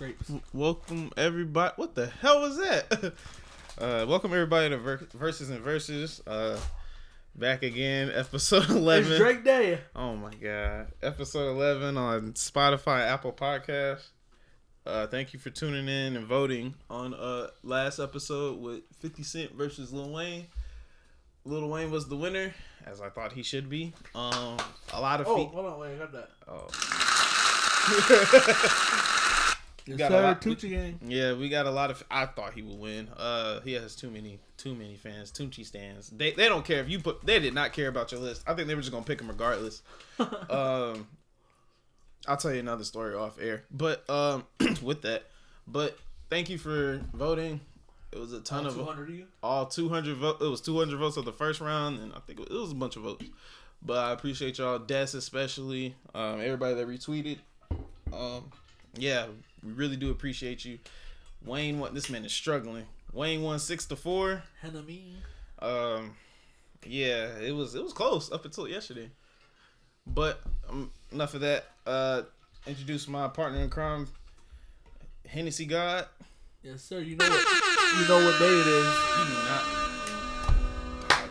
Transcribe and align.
Grapes. 0.00 0.32
Welcome 0.54 1.10
everybody. 1.18 1.74
What 1.76 1.94
the 1.94 2.06
hell 2.06 2.40
was 2.40 2.56
that? 2.58 3.12
Uh, 3.78 4.04
welcome 4.06 4.32
everybody 4.34 4.68
to 4.68 4.76
Ver- 4.76 5.06
Verses 5.14 5.48
and 5.48 5.60
Verses. 5.60 6.20
Uh, 6.26 6.58
back 7.36 7.62
again, 7.62 8.10
episode 8.14 8.68
eleven. 8.68 9.10
It's 9.12 9.18
Drake 9.20 9.42
Day. 9.42 9.78
Oh 9.96 10.16
my 10.16 10.34
god, 10.34 10.88
episode 11.02 11.48
eleven 11.52 11.96
on 11.96 12.32
Spotify, 12.32 13.06
Apple 13.08 13.32
Podcast. 13.32 14.02
Uh, 14.84 15.06
thank 15.06 15.32
you 15.32 15.38
for 15.38 15.48
tuning 15.48 15.88
in 15.88 16.14
and 16.16 16.26
voting 16.26 16.74
on 16.90 17.14
uh 17.14 17.46
last 17.62 18.00
episode 18.00 18.60
with 18.60 18.82
Fifty 18.98 19.22
Cent 19.22 19.54
versus 19.54 19.94
Lil 19.94 20.10
Wayne. 20.10 20.46
Lil 21.46 21.66
Wayne 21.70 21.90
was 21.90 22.06
the 22.08 22.16
winner, 22.16 22.52
as 22.84 23.00
I 23.00 23.08
thought 23.08 23.32
he 23.32 23.42
should 23.42 23.70
be. 23.70 23.94
Um, 24.14 24.58
a 24.92 25.00
lot 25.00 25.22
of 25.22 25.26
Oh, 25.28 25.36
feet. 25.36 25.48
hold 25.54 25.64
on, 25.64 25.78
wait, 25.80 25.94
I 25.94 25.98
got 25.98 26.12
that. 26.12 26.28
Oh. 26.48 26.66
Yes, 29.86 29.98
got 29.98 30.10
a 30.10 30.14
sir, 30.14 30.22
lot- 30.22 30.40
Tucci 30.42 30.70
gang. 30.70 30.98
Yeah, 31.06 31.32
we 31.34 31.48
got 31.48 31.66
a 31.66 31.70
lot 31.70 31.90
of. 31.90 32.04
I 32.10 32.26
thought 32.26 32.54
he 32.54 32.62
would 32.62 32.78
win. 32.78 33.08
Uh, 33.16 33.60
he 33.60 33.72
has 33.74 33.96
too 33.96 34.10
many, 34.10 34.38
too 34.56 34.74
many 34.74 34.96
fans. 34.96 35.30
Tunechi 35.32 35.64
stands. 35.64 36.10
They 36.10 36.32
they 36.32 36.48
don't 36.48 36.64
care 36.64 36.80
if 36.80 36.88
you 36.88 37.00
put. 37.00 37.24
They 37.24 37.38
did 37.38 37.54
not 37.54 37.72
care 37.72 37.88
about 37.88 38.12
your 38.12 38.20
list. 38.20 38.42
I 38.46 38.54
think 38.54 38.68
they 38.68 38.74
were 38.74 38.82
just 38.82 38.92
gonna 38.92 39.04
pick 39.04 39.20
him 39.20 39.28
regardless. 39.28 39.82
um, 40.50 41.08
I'll 42.26 42.36
tell 42.36 42.52
you 42.52 42.60
another 42.60 42.84
story 42.84 43.14
off 43.14 43.38
air. 43.40 43.64
But 43.70 44.08
um, 44.10 44.44
with 44.82 45.02
that, 45.02 45.24
but 45.66 45.96
thank 46.28 46.50
you 46.50 46.58
for 46.58 47.00
voting. 47.14 47.60
It 48.12 48.18
was 48.18 48.32
a 48.32 48.40
ton 48.40 48.66
of 48.66 48.74
200 48.74 49.08
of 49.08 49.14
you. 49.14 49.26
all 49.42 49.66
200 49.66 50.16
votes. 50.16 50.44
It 50.44 50.48
was 50.48 50.60
200 50.60 50.98
votes 50.98 51.16
of 51.16 51.24
the 51.24 51.32
first 51.32 51.60
round, 51.60 52.00
and 52.00 52.12
I 52.12 52.18
think 52.20 52.40
it 52.40 52.50
was 52.50 52.72
a 52.72 52.74
bunch 52.74 52.96
of 52.96 53.02
votes. 53.04 53.24
But 53.82 53.98
I 53.98 54.12
appreciate 54.12 54.58
y'all, 54.58 54.78
Des 54.80 55.16
especially, 55.16 55.94
um, 56.14 56.40
everybody 56.40 56.74
that 56.74 56.88
retweeted. 56.88 57.38
Um, 58.12 58.50
yeah, 58.96 59.26
we 59.64 59.72
really 59.72 59.96
do 59.96 60.10
appreciate 60.10 60.64
you. 60.64 60.78
Wayne, 61.44 61.78
what 61.78 61.94
this 61.94 62.10
man 62.10 62.24
is 62.24 62.32
struggling. 62.32 62.84
Wayne 63.12 63.42
won 63.42 63.58
six 63.58 63.86
to 63.86 63.96
four. 63.96 64.42
Enemy. 64.62 65.14
Um, 65.58 66.14
yeah, 66.86 67.38
it 67.38 67.54
was 67.54 67.74
it 67.74 67.82
was 67.82 67.92
close 67.92 68.30
up 68.32 68.44
until 68.44 68.68
yesterday. 68.68 69.10
But 70.06 70.40
um, 70.68 70.90
enough 71.12 71.34
of 71.34 71.40
that. 71.42 71.66
Uh, 71.86 72.22
introduce 72.66 73.08
my 73.08 73.28
partner 73.28 73.60
in 73.60 73.70
crime, 73.70 74.08
Hennessy 75.26 75.66
God. 75.66 76.06
Yes, 76.62 76.82
sir. 76.82 77.00
You 77.00 77.16
know 77.16 77.28
what? 77.28 77.98
You 77.98 78.08
know 78.08 78.24
what 78.24 78.38
day 78.38 78.52
it 78.52 78.66
is. 78.66 78.94
You 79.18 79.24
do 79.24 79.34
not. 79.48 79.64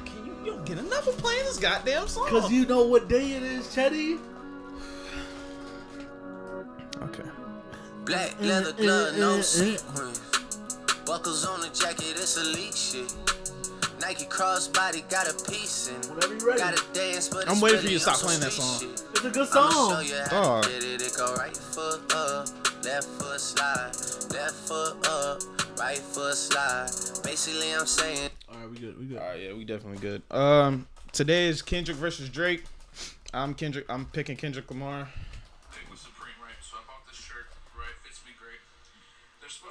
Can 0.06 0.26
you, 0.26 0.36
you 0.44 0.52
don't 0.52 0.66
get 0.66 0.78
enough 0.80 1.08
of 1.08 1.18
playing 1.18 1.46
this 1.46 1.60
goddamn 1.60 2.08
song. 2.08 2.28
Cause 2.30 2.52
you 2.52 2.66
know 2.66 2.84
what 2.86 3.08
day 3.08 3.32
it 3.34 3.44
is, 3.44 3.68
Chetty. 3.68 4.20
Black 8.10 8.32
mm, 8.32 8.48
leather 8.48 8.74
mm, 8.74 8.78
glove, 8.78 9.18
no 9.18 9.38
mm, 9.38 9.44
sequins. 9.44 10.20
Buckles 11.06 11.46
on 11.46 11.62
the 11.62 11.70
jacket, 11.70 12.18
it's 12.18 12.38
elite 12.38 12.76
shit. 12.76 13.14
Nike 14.02 14.26
crossbody 14.26 15.08
got 15.10 15.28
a 15.30 15.34
piece 15.52 15.90
in. 15.90 15.96
Whenever 16.10 16.34
you 16.36 16.48
ready. 16.48 16.60
Got 16.60 16.78
to 16.78 16.84
dance, 16.94 17.28
but 17.30 17.46
I'm 17.48 17.54
it's 17.54 17.62
waiting 17.62 17.80
for 17.82 17.88
you 17.88 17.98
to 17.98 18.00
stop 18.00 18.16
playing 18.18 18.40
that 18.40 18.52
song. 18.52 18.80
shit. 18.80 19.04
It's 19.12 19.26
a 19.26 19.30
good 19.30 19.48
I'ma 19.52 19.70
song. 19.70 19.92
show 19.92 20.00
you 20.16 20.22
how 20.24 20.42
Dog. 20.42 20.64
to 20.64 20.70
get 20.70 20.84
it. 20.84 21.02
It 21.02 21.14
go 21.18 21.36
right 21.36 21.56
foot 21.56 22.14
up, 22.16 22.48
left 22.84 23.08
foot 23.08 23.40
slide, 23.40 23.92
left 24.34 24.56
foot 24.56 25.08
up, 25.08 25.44
right 25.80 25.98
foot 25.98 26.36
slide. 26.36 26.90
Basically, 27.24 27.74
I'm 27.74 27.86
saying. 27.86 28.30
All 28.50 28.58
right, 28.58 28.70
we 28.72 28.78
good. 28.80 29.00
We 29.00 29.06
good. 29.06 29.18
All 29.20 29.28
right, 29.28 29.40
yeah, 29.40 29.54
we 29.54 29.66
definitely 29.66 30.00
good. 30.00 30.24
Um, 30.32 30.88
today 31.12 31.48
is 31.48 31.62
Kendrick 31.62 31.98
versus 31.98 32.30
Drake. 32.30 32.64
I'm 33.34 33.54
Kendrick. 33.54 33.86
I'm 33.90 34.06
picking 34.06 34.36
Kendrick 34.36 34.68
Lamar. 34.72 35.10
Dick 35.72 35.92
was 35.92 36.00
supreme, 36.00 36.34
right? 36.42 36.56
So 36.62 36.78
I 36.78 36.82
bought 36.88 37.06
this 37.08 37.18
shirt, 37.20 37.46
right? 37.78 37.94
Fits 38.04 38.22
me 38.26 38.32
great. 38.40 38.58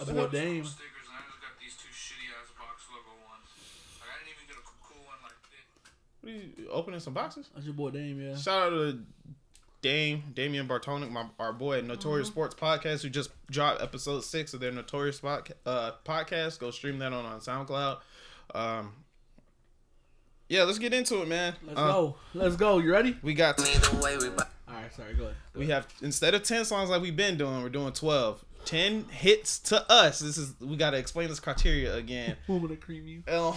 They're 0.06 0.14
I 0.14 0.18
to 0.18 0.22
bought 0.24 0.32
Dame. 0.32 0.64
stickers, 0.64 1.06
and 1.08 1.16
I 1.18 1.22
just 1.26 1.40
got 1.42 1.54
these 1.60 1.74
two 1.76 1.90
shitty 1.90 2.28
ass 2.38 2.50
box 2.58 2.84
logo 2.92 3.14
ones. 3.28 3.48
Like, 4.00 4.08
I 4.10 4.14
didn't 4.22 4.36
even 4.38 4.46
get 4.48 4.56
a 4.58 4.64
cool- 4.64 4.82
cool 4.82 5.02
one 5.06 5.18
like 5.22 5.38
this. 5.50 5.66
What 6.22 6.32
are 6.32 6.62
you 6.62 6.68
opening 6.70 7.00
some 7.00 7.14
boxes? 7.14 7.48
That's 7.54 7.66
your 7.66 7.74
boy 7.74 7.90
Dame, 7.90 8.20
yeah. 8.20 8.36
Shout 8.36 8.72
out 8.72 8.76
to 8.76 9.00
Dame 9.80 10.24
Damian 10.34 10.66
Bartonic, 10.66 11.10
my 11.10 11.26
our 11.38 11.52
boy 11.52 11.78
at 11.78 11.84
Notorious 11.84 12.28
Sports 12.28 12.54
Podcast, 12.54 13.02
who 13.02 13.08
just 13.10 13.30
dropped 13.50 13.80
episode 13.80 14.24
six 14.24 14.52
of 14.54 14.60
their 14.60 14.72
Notorious 14.72 15.16
spot, 15.18 15.50
uh, 15.66 15.92
podcast. 16.04 16.58
Go 16.58 16.70
stream 16.72 16.98
that 16.98 17.12
on 17.12 17.24
on 17.24 17.40
SoundCloud. 17.40 17.98
Um, 18.54 18.92
yeah, 20.48 20.62
let's 20.64 20.78
get 20.78 20.92
into 20.94 21.22
it, 21.22 21.28
man. 21.28 21.54
Let's 21.64 21.78
Uh, 21.78 21.92
go. 21.92 22.16
Let's 22.34 22.56
go. 22.56 22.78
You 22.78 22.90
ready? 22.90 23.16
We 23.22 23.34
got 23.34 23.60
Either 23.60 24.00
way, 24.02 24.16
we 24.16 24.28
All 24.28 24.34
right, 24.68 24.92
sorry. 24.94 25.14
Go 25.14 25.24
ahead. 25.24 25.36
Go 25.52 25.60
we 25.60 25.66
ahead. 25.70 25.84
have 25.84 25.92
instead 26.02 26.34
of 26.34 26.42
10 26.42 26.64
songs 26.64 26.90
like 26.90 27.00
we've 27.02 27.14
been 27.16 27.36
doing 27.38 27.62
we're 27.62 27.68
doing 27.68 27.92
12 27.92 28.44
10 28.68 29.06
hits 29.10 29.58
to 29.58 29.90
us 29.90 30.18
this 30.18 30.36
is 30.36 30.52
we 30.60 30.76
got 30.76 30.90
to 30.90 30.98
explain 30.98 31.26
this 31.28 31.40
criteria 31.40 31.94
again 31.94 32.36
Who 32.46 32.60
gonna 32.60 32.76
cream 32.76 33.06
you? 33.08 33.22
um, 33.32 33.54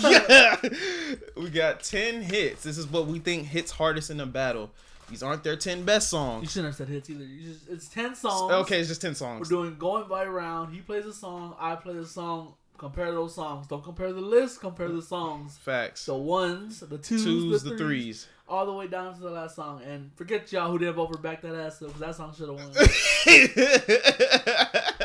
yeah. 0.00 0.56
we 1.36 1.50
got 1.50 1.82
10 1.82 2.22
hits 2.22 2.62
this 2.62 2.78
is 2.78 2.86
what 2.86 3.06
we 3.06 3.18
think 3.18 3.48
hits 3.48 3.70
hardest 3.70 4.08
in 4.10 4.16
the 4.16 4.24
battle 4.24 4.70
these 5.10 5.22
aren't 5.22 5.44
their 5.44 5.54
10 5.54 5.84
best 5.84 6.10
songs. 6.10 6.42
You 6.42 6.48
shouldn't 6.48 6.66
have 6.66 6.74
said 6.74 6.88
hits 6.88 7.08
either. 7.08 7.22
You 7.22 7.52
just 7.52 7.68
it's 7.68 7.86
ten 7.86 8.16
songs. 8.16 8.52
okay 8.52 8.80
it's 8.80 8.88
just 8.88 9.02
10 9.02 9.14
songs. 9.14 9.48
We're 9.48 9.56
doing 9.56 9.78
going 9.78 10.08
by 10.08 10.24
round. 10.24 10.74
He 10.74 10.80
plays 10.80 11.06
a 11.06 11.12
song. 11.12 11.54
I 11.60 11.76
play 11.76 11.94
the 11.94 12.06
song. 12.06 12.54
Compare 12.76 13.12
those 13.12 13.34
songs. 13.34 13.68
Don't 13.68 13.84
compare 13.84 14.12
the 14.12 14.20
list. 14.20 14.60
Compare 14.60 14.88
the 14.88 15.00
songs. 15.00 15.58
facts 15.58 16.06
The 16.06 16.14
ones, 16.14 16.80
the 16.80 16.98
twos, 16.98 17.24
twos 17.24 17.62
the, 17.62 17.70
the 17.70 17.78
threes, 17.78 18.24
threes 18.24 18.26
all 18.48 18.64
the 18.66 18.72
way 18.72 18.86
down 18.86 19.14
to 19.14 19.20
the 19.20 19.30
last 19.30 19.56
song. 19.56 19.82
And 19.82 20.10
forget 20.16 20.50
y'all 20.52 20.70
who 20.70 20.78
didn't 20.78 20.94
vote 20.94 21.12
for 21.12 21.18
back 21.18 21.42
that 21.42 21.54
ass 21.54 21.80
up 21.82 21.88
because 21.88 22.00
that 22.00 22.14
song 22.14 22.34
should 22.34 22.48
have 22.48 22.56
won. 22.56 22.72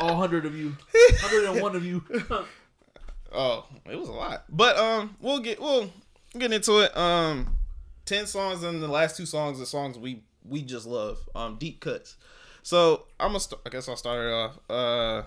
All 0.00 0.16
hundred 0.16 0.46
of 0.46 0.56
you, 0.56 0.76
hundred 1.20 1.44
and 1.50 1.60
one 1.62 1.76
of 1.76 1.84
you. 1.84 2.02
oh 3.34 3.64
it 3.90 3.98
was 3.98 4.10
a 4.10 4.12
lot 4.12 4.44
but 4.50 4.76
um 4.76 5.16
we'll 5.18 5.38
get 5.38 5.58
we'll 5.58 5.90
get 6.38 6.52
into 6.52 6.80
it 6.80 6.94
um 6.94 7.48
10 8.04 8.26
songs 8.26 8.62
and 8.62 8.82
the 8.82 8.86
last 8.88 9.16
two 9.16 9.24
songs 9.24 9.58
are 9.58 9.64
songs 9.64 9.98
we 9.98 10.22
we 10.46 10.60
just 10.60 10.84
love 10.86 11.18
um 11.34 11.56
deep 11.58 11.80
cuts 11.80 12.16
so 12.62 13.06
i'm 13.18 13.28
gonna 13.28 13.40
st- 13.40 13.58
i 13.64 13.70
guess 13.70 13.88
i'll 13.88 13.96
start 13.96 14.26
it 14.26 14.30
off 14.32 14.58
uh 14.68 15.22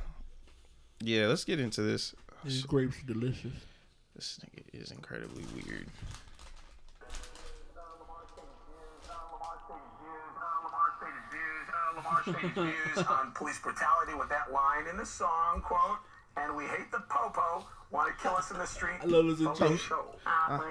yeah 1.01 1.25
let's 1.25 1.43
get 1.45 1.59
into 1.59 1.81
this 1.81 2.13
These 2.43 2.61
grapes 2.63 3.01
are 3.01 3.07
delicious. 3.07 3.53
this 4.15 4.39
nigga 4.45 4.63
is 4.79 4.91
incredibly 4.91 5.43
weird 5.55 5.87
on 13.09 13.31
police 13.33 13.59
brutality 13.59 14.13
with 14.17 14.29
that 14.29 14.51
line 14.51 14.85
in 14.89 14.97
the 14.97 15.05
song, 15.05 15.61
quote, 15.61 15.97
and 16.37 16.55
we 16.55 16.63
hate 16.65 16.91
the 16.91 16.99
popo, 17.09 17.65
want 17.91 18.15
to 18.15 18.21
kill 18.23 18.35
us 18.35 18.51
in 18.51 18.57
the 18.57 18.65
street. 18.65 18.97
I 19.01 19.05
love 19.05 19.25
this 19.27 19.41
Popo 19.45 19.65
intro. 19.71 19.77
show. 19.77 20.05
Ah, 20.25 20.59
uh, 20.59 20.61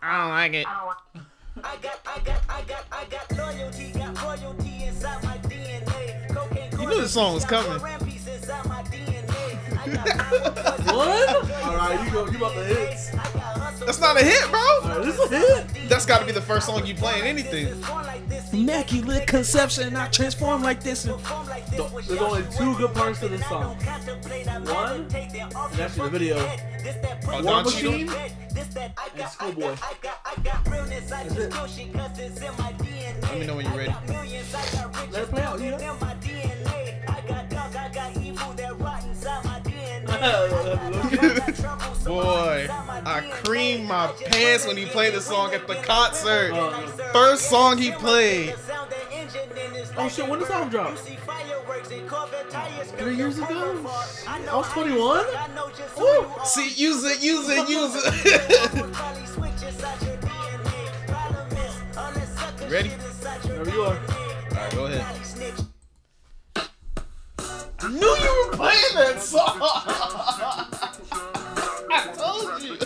i 0.00 0.18
don't 0.22 0.30
like 0.30 0.54
it 0.54 0.66
I 0.66 1.76
got, 1.82 2.00
I 2.06 2.20
got, 2.20 2.40
I 2.48 2.62
got, 2.62 2.84
I 2.92 3.04
got 3.06 3.36
loyalty, 3.36 3.90
got 3.92 4.22
royalty 4.22 4.84
inside 4.84 5.24
my 5.24 5.38
DNA. 5.38 6.28
Cocaine 6.32 6.80
You 6.80 6.88
knew 6.88 7.00
the 7.00 7.08
song 7.08 7.34
was 7.34 7.44
coming. 7.44 7.72
inside 7.72 8.66
my 8.66 8.82
DNA. 8.84 9.76
I 9.76 9.88
got 9.88 10.06
power, 10.86 10.96
What? 10.96 11.64
All 11.64 11.76
right, 11.76 12.04
you 12.06 12.12
go. 12.12 12.26
You 12.30 12.36
about 12.36 12.54
the 12.54 12.64
hits. 12.64 13.10
I 13.12 13.16
got 13.16 13.24
hustle. 13.34 13.86
that's 13.86 14.00
not 14.00 14.20
a 14.20 14.24
hit 14.24 14.48
bro 14.50 14.97
All 15.32 15.40
right, 15.40 15.68
this 15.68 15.70
is 15.70 15.76
a 15.76 15.78
hit. 15.78 15.88
that's 15.88 16.06
got 16.06 16.20
to 16.20 16.26
be 16.26 16.32
the 16.32 16.40
first 16.40 16.66
song 16.66 16.84
you 16.86 16.94
play 16.94 17.20
in 17.20 17.26
anything 17.26 17.80
Born 17.82 18.06
immaculate 18.52 19.26
conception 19.26 19.96
i 19.96 20.08
transform 20.08 20.62
like 20.62 20.82
this 20.82 21.04
and 21.04 21.20
form 21.20 21.46
like 21.48 21.66
this. 21.66 21.78
No, 21.78 21.88
There's 22.00 22.20
only 22.20 22.42
two 22.56 22.76
good 22.76 22.94
parts 22.94 23.20
to 23.20 23.28
this 23.28 23.44
song. 23.46 23.76
One, 23.76 25.06
and 25.12 25.80
actually 25.80 26.08
the 26.08 26.10
video. 26.10 26.36
Oh, 27.28 27.42
War 27.44 27.62
Machine. 27.62 28.08
and 28.08 29.28
Schoolboy. 29.30 29.76
I 29.82 29.94
got, 30.00 30.20
I 30.24 30.40
got 30.42 30.68
realness. 30.68 31.12
I 31.12 31.24
That's 31.24 31.36
it. 31.36 31.50
know 31.50 31.66
she 31.66 31.86
cause 31.88 32.18
it's 32.18 32.40
in 32.40 32.52
my 32.56 32.72
DNA. 32.72 33.22
Let 33.22 33.38
me 33.38 33.46
know 33.46 33.56
when 33.56 33.66
you're 33.66 33.76
ready. 33.76 33.90
I 33.90 33.92
got 33.92 34.08
millions, 34.08 34.54
I 34.54 34.62
got 34.72 34.96
riches, 34.96 35.12
Let 35.12 35.22
it 35.22 35.30
play 35.30 35.42
out, 35.42 35.60
you 35.60 35.70
know? 35.70 36.17
boy 42.04 42.66
i 43.06 43.20
creamed 43.44 43.86
my 43.86 44.06
pants 44.26 44.66
when 44.66 44.76
he 44.76 44.84
played 44.86 45.14
the 45.14 45.20
song 45.20 45.54
at 45.54 45.66
the 45.66 45.74
concert 45.76 46.52
Uh, 46.52 46.80
first 47.12 47.48
song 47.48 47.78
he 47.78 47.92
played 47.92 48.54
Oh 50.00 50.08
shit, 50.08 50.28
when 50.28 50.38
did 50.38 50.48
the 50.48 50.52
song 50.52 50.68
drop? 50.70 50.96
Three 52.98 53.16
years 53.16 53.36
ago? 53.38 53.84
I 54.26 54.56
was 54.56 54.68
21? 54.68 55.26
Woo! 55.98 56.26
see 56.44 56.68
use 56.74 57.04
it 57.04 57.20
use 57.22 57.48
it 57.48 57.68
use 57.68 57.94
it 57.96 58.74
Ready? 62.70 62.90
Wherever 62.90 63.70
you 63.70 63.82
are. 63.82 63.86
all 63.88 63.94
right 64.54 64.72
go 64.74 64.86
ahead 64.86 65.27
knew 67.88 68.16
you 68.16 68.46
were 68.50 68.56
playing 68.56 68.94
that 68.94 69.20
song. 69.20 69.58
I 71.90 72.12
told 72.14 72.62
you. 72.62 72.72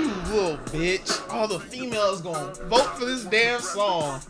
you 0.00 0.08
little 0.32 0.56
bitch. 0.66 1.10
All 1.32 1.46
the 1.48 1.60
females 1.60 2.20
gonna 2.22 2.52
vote 2.64 2.96
for 2.98 3.04
this 3.04 3.24
damn 3.24 3.60
song. 3.60 4.20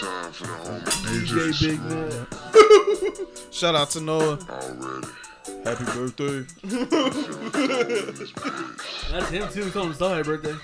time 0.00 0.32
for 0.32 0.46
the 0.46 0.52
homie 0.52 0.84
DJ 1.04 1.52
DJ 1.52 1.60
Big 1.60 1.80
Man. 1.82 2.26
Shout 3.50 3.74
out 3.74 3.90
to 3.90 4.00
Noah. 4.00 4.38
already. 4.48 5.08
Happy 5.64 5.84
birthday. 5.84 6.46
That's 9.10 9.30
him 9.30 9.48
too. 9.48 9.64
He 9.64 9.70
told 9.70 9.86
him 9.88 9.94
happy 9.94 10.22
birthday. 10.22 10.54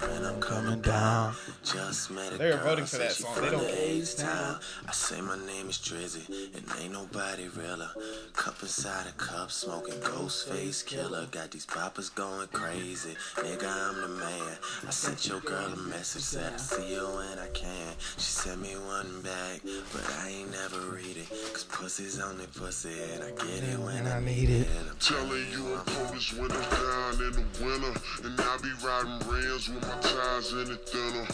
So 0.00 0.06
high, 0.06 0.12
even 0.12 0.22
when 0.22 0.24
I'm 0.24 0.40
coming 0.40 0.80
down. 0.80 1.34
Just 1.64 2.10
met 2.10 2.32
a 2.32 2.38
They 2.38 2.50
were 2.50 2.56
girl, 2.56 2.64
voting 2.64 2.86
for 2.86 2.98
that 2.98 3.12
song. 3.12 3.34
They 3.36 3.50
don't 3.50 3.60
the 3.60 3.72
care. 3.72 3.76
H-Town. 3.78 4.60
I 4.88 4.92
say 4.92 5.20
my 5.20 5.38
name 5.46 5.68
is 5.68 5.78
Drizzy, 5.78 6.28
and 6.54 6.64
ain't 6.80 6.92
nobody 6.92 7.48
realer. 7.48 7.90
Cup 8.34 8.62
inside 8.62 9.06
a 9.08 9.12
cup, 9.12 9.50
smoking 9.50 9.94
Ghostface 9.94 10.84
Killah. 10.84 11.30
Got 11.30 11.50
these 11.50 11.66
poppers 11.66 12.10
going 12.10 12.48
crazy. 12.48 13.16
Nigga, 13.36 13.68
I'm 13.68 14.00
the 14.00 14.08
man. 14.08 14.56
I 14.86 14.90
sent 14.90 15.26
your 15.28 15.40
girl 15.40 15.72
a 15.72 15.76
message, 15.76 16.22
said 16.22 16.52
I 16.52 16.56
see 16.56 16.94
you 16.94 17.02
when 17.02 17.38
I 17.38 17.48
can. 17.52 17.94
She 18.16 18.22
sent 18.22 18.60
me 18.60 18.74
one 18.74 19.22
back, 19.22 19.60
but 19.92 20.04
I 20.22 20.28
ain't 20.30 20.50
never 20.52 20.78
read 20.94 21.16
it. 21.16 21.28
Cause 21.52 21.64
pussy's 21.64 22.20
on 22.20 22.38
the 22.38 22.46
pussy, 22.48 22.92
and 23.14 23.24
I 23.24 23.30
get 23.30 23.62
it 23.64 23.78
when 23.78 24.06
I 24.06 24.20
need 24.20 24.50
it. 24.50 24.68
I'm 24.88 24.96
Telling 25.00 25.46
you 25.50 25.74
I'm 25.74 25.84
coldest 25.84 26.34
when 26.34 26.50
I'm 26.50 26.70
down 26.70 27.12
in 27.26 27.32
the 27.32 27.44
winter. 27.64 28.00
And 28.24 28.40
I 28.40 28.58
be 28.62 28.72
riding 28.84 29.28
rims 29.28 29.68
with 29.68 29.85
my 29.86 29.96
tires 30.00 30.52
in 30.52 30.66
the 30.68 30.76
thinner. 30.76 31.26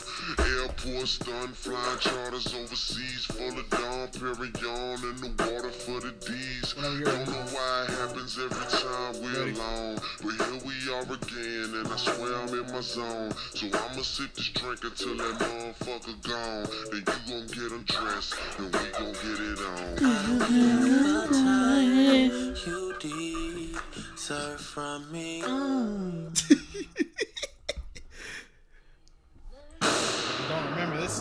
Airports 0.61 1.19
done, 1.19 1.53
flying 1.53 1.99
charters 1.99 2.55
overseas. 2.55 3.25
Full 3.27 3.59
of 3.59 3.71
Dom 3.71 4.09
Perignon 4.09 5.03
in 5.11 5.17
the 5.21 5.29
water 5.39 5.71
for 5.71 6.01
the 6.01 6.13
D's. 6.13 6.75
Don't 6.75 7.01
know 7.01 7.47
why 7.53 7.85
it 7.89 7.95
happens 7.99 8.39
every 8.39 8.67
time 8.79 9.15
we're 9.23 9.51
alone. 9.53 9.99
But 10.23 10.35
here 10.47 10.61
we 10.65 10.75
are 10.93 11.03
again, 11.03 11.75
and 11.81 11.89
I 11.89 11.97
swear 11.97 12.35
I'm 12.37 12.49
in 12.49 12.67
my 12.73 12.81
zone. 12.81 13.33
So 13.55 13.67
I'ma 13.67 14.03
sip 14.03 14.35
this 14.35 14.49
drink 14.51 14.85
until 14.85 15.17
that 15.17 15.39
motherfucker 15.39 16.17
gone. 16.23 16.67
Then 16.91 17.01
you 17.01 17.19
gon' 17.29 17.47
get 17.49 17.73
undressed, 17.73 18.35
and 18.59 18.67
we 18.67 18.85
gon' 18.93 19.13
get 19.13 19.41
it 19.41 19.61
on. 19.61 19.73
You 23.05 23.79
deserve 24.15 24.61
from 24.61 25.11
me. 25.11 25.43
Don't 25.43 26.33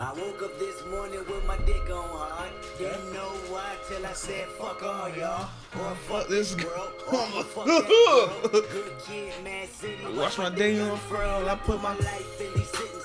I 0.00 0.12
woke 0.12 0.42
up 0.42 0.56
this 0.60 0.86
morning 0.86 1.18
with 1.28 1.44
my 1.44 1.56
dick 1.66 1.90
on 1.90 2.08
hard. 2.08 2.50
Didn't 2.78 3.12
know 3.12 3.30
why 3.50 3.74
till 3.88 4.06
I 4.06 4.12
said 4.12 4.46
fuck 4.50 4.80
all 4.80 5.08
y'all. 5.08 5.48
Or 5.80 5.94
fuck 6.06 6.28
this 6.28 6.54
girl. 6.54 6.92
Or 7.08 7.42
fuck 7.42 7.64
that 7.66 7.88
girl. 7.88 8.50
Good 8.70 8.92
kid, 9.04 9.32
Mad 9.42 9.68
City. 9.68 9.96
Watch 10.14 10.38
my 10.38 10.50
day 10.50 10.78
on 10.78 10.96
furl. 10.98 11.48
I 11.48 11.56
put 11.56 11.82
my 11.82 11.96
life 11.96 12.40
in 12.40 12.54
these 12.54 12.68
sentences. 12.68 12.97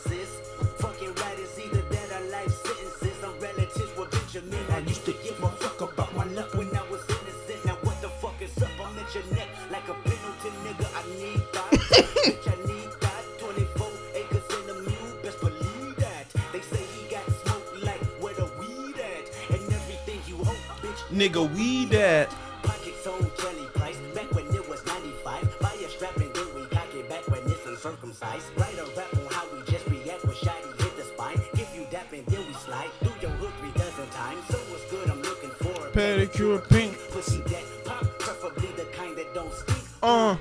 Back 27.13 27.27
when 27.27 27.51
it's 27.51 27.65
uncircumcised. 27.65 28.45
Write 28.57 28.77
a 28.79 28.85
rap 28.97 29.13
on 29.13 29.25
how 29.31 29.45
we 29.53 29.61
just 29.71 29.85
react 29.87 30.25
when 30.25 30.35
Shotty 30.35 30.81
hit 30.81 30.97
the 30.97 31.03
spine. 31.03 31.39
Give 31.55 31.69
you 31.75 31.85
dap 31.91 32.11
and 32.13 32.25
then 32.27 32.47
we 32.47 32.53
slide 32.53 32.91
through 32.99 33.13
your 33.21 33.31
hood 33.31 33.53
three 33.59 33.71
dozen 33.81 34.07
times. 34.09 34.43
So 34.49 34.57
what's 34.69 34.89
good? 34.89 35.09
I'm 35.09 35.21
looking 35.21 35.51
for 35.51 35.87
a 35.87 35.91
Pedicure 35.91 36.67
pink. 36.69 36.97
pussy 37.11 37.41
that 37.41 37.63
pop, 37.85 38.05
preferably 38.19 38.69
the 38.75 38.85
kind 38.97 39.15
that 39.17 39.33
don't 39.33 39.53
stink. 39.53 39.79
Uh. 40.01 40.35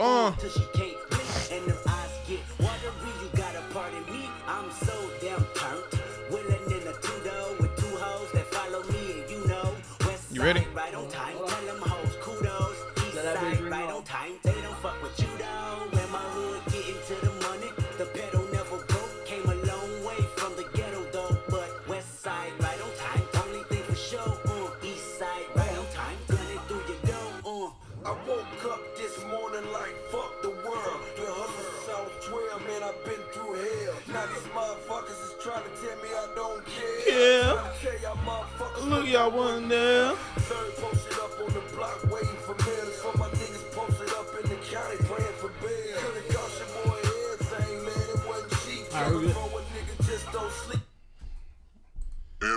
Uh. 0.00 0.32
Bitch 14.10 14.22
ring 14.22 14.40
right 14.40 14.40
off. 14.40 14.40
on 14.40 14.40
time. 14.40 14.40
They 14.42 14.60
don't 14.62 14.76
fuck 14.78 15.02
with 15.02 15.18
you 15.20 15.28
though. 15.38 15.96
When 15.96 16.10
my 16.10 16.18
hood 16.18 16.62
getting 16.66 17.00
to 17.08 17.26
the 17.26 17.32
money, 17.46 17.70
the 17.98 18.06
pedal 18.06 18.44
never 18.52 18.84
broke. 18.86 19.26
Came 19.26 19.44
a 19.44 19.54
long 19.54 20.04
way 20.04 20.20
from 20.36 20.56
the 20.56 20.64
ghetto 20.74 21.04
though, 21.12 21.38
but 21.48 21.88
West 21.88 22.22
Side 22.22 22.52
right 22.60 22.80
on 22.80 22.92
time. 22.96 23.22
Only 23.44 23.62
thing 23.64 23.82
for 23.84 23.94
sure, 23.94 24.40
uh, 24.46 24.86
East 24.86 25.18
Side 25.18 25.46
right 25.54 25.78
on 25.78 25.86
time. 25.92 26.18
Gunning 26.28 26.60
through 26.68 26.84
your 26.88 27.10
uh. 27.46 27.70
I 28.02 28.12
woke 28.26 28.64
up 28.64 28.80
this 28.96 29.18
morning 29.24 29.70
like 29.72 29.94
fuck 30.10 30.42
the 30.42 30.50
world. 30.50 31.00
The 31.16 31.26
hustle 31.28 31.72
South 31.86 32.28
12, 32.28 32.66
man, 32.66 32.82
I've 32.82 33.04
been 33.04 33.22
through 33.32 33.54
hell. 33.60 33.94
Now 34.08 34.26
these 34.26 34.48
motherfuckers 34.56 35.20
is 35.20 35.34
trying 35.44 35.64
to 35.64 35.72
tell 35.78 35.96
me 36.00 36.08
I 36.08 36.28
don't 36.34 36.64
care. 36.64 36.98
Yeah. 37.06 37.52
Trying 37.52 37.70
to 37.70 37.86
tell 37.86 38.00
y'all 38.00 38.16
motherfuckers 38.24 38.88
Look, 38.88 39.06
y'all 39.08 39.30
wasn't 39.30 39.68
there. 39.68 40.14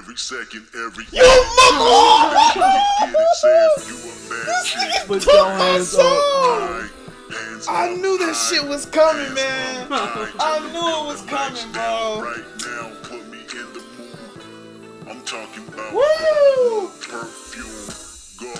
Every 0.03 0.17
second, 0.17 0.67
every 0.75 1.05
You 1.13 1.23
mother! 1.23 2.35
Get 2.53 3.15
it, 3.15 3.35
say 3.35 3.67
if 3.77 3.88
you 3.88 3.95
a 4.03 4.13
mad 4.29 4.65
chick. 4.65 5.07
Put 5.07 5.21
Took 5.21 5.31
your 5.33 5.45
my 5.45 5.51
hands 5.55 5.95
up. 5.95 6.01
song. 6.01 6.89
I 7.69 7.95
knew 7.95 8.18
that 8.18 8.35
shit 8.35 8.68
was 8.68 8.85
coming, 8.85 9.33
man. 9.33 9.87
I 9.89 10.59
knew 10.73 10.87
it 10.89 11.06
was 11.07 11.21
coming, 11.21 11.71
bro. 11.71 12.19
Right 12.21 12.44
now, 12.68 12.92
put 13.04 13.25
me 13.31 13.39
in 13.39 13.71
the 13.71 13.80
mood. 13.95 15.07
I'm 15.09 15.21
talking 15.21 15.66
about 15.69 15.94
Woo! 15.94 16.89
perfume. 16.99 17.87
Go. 18.42 18.51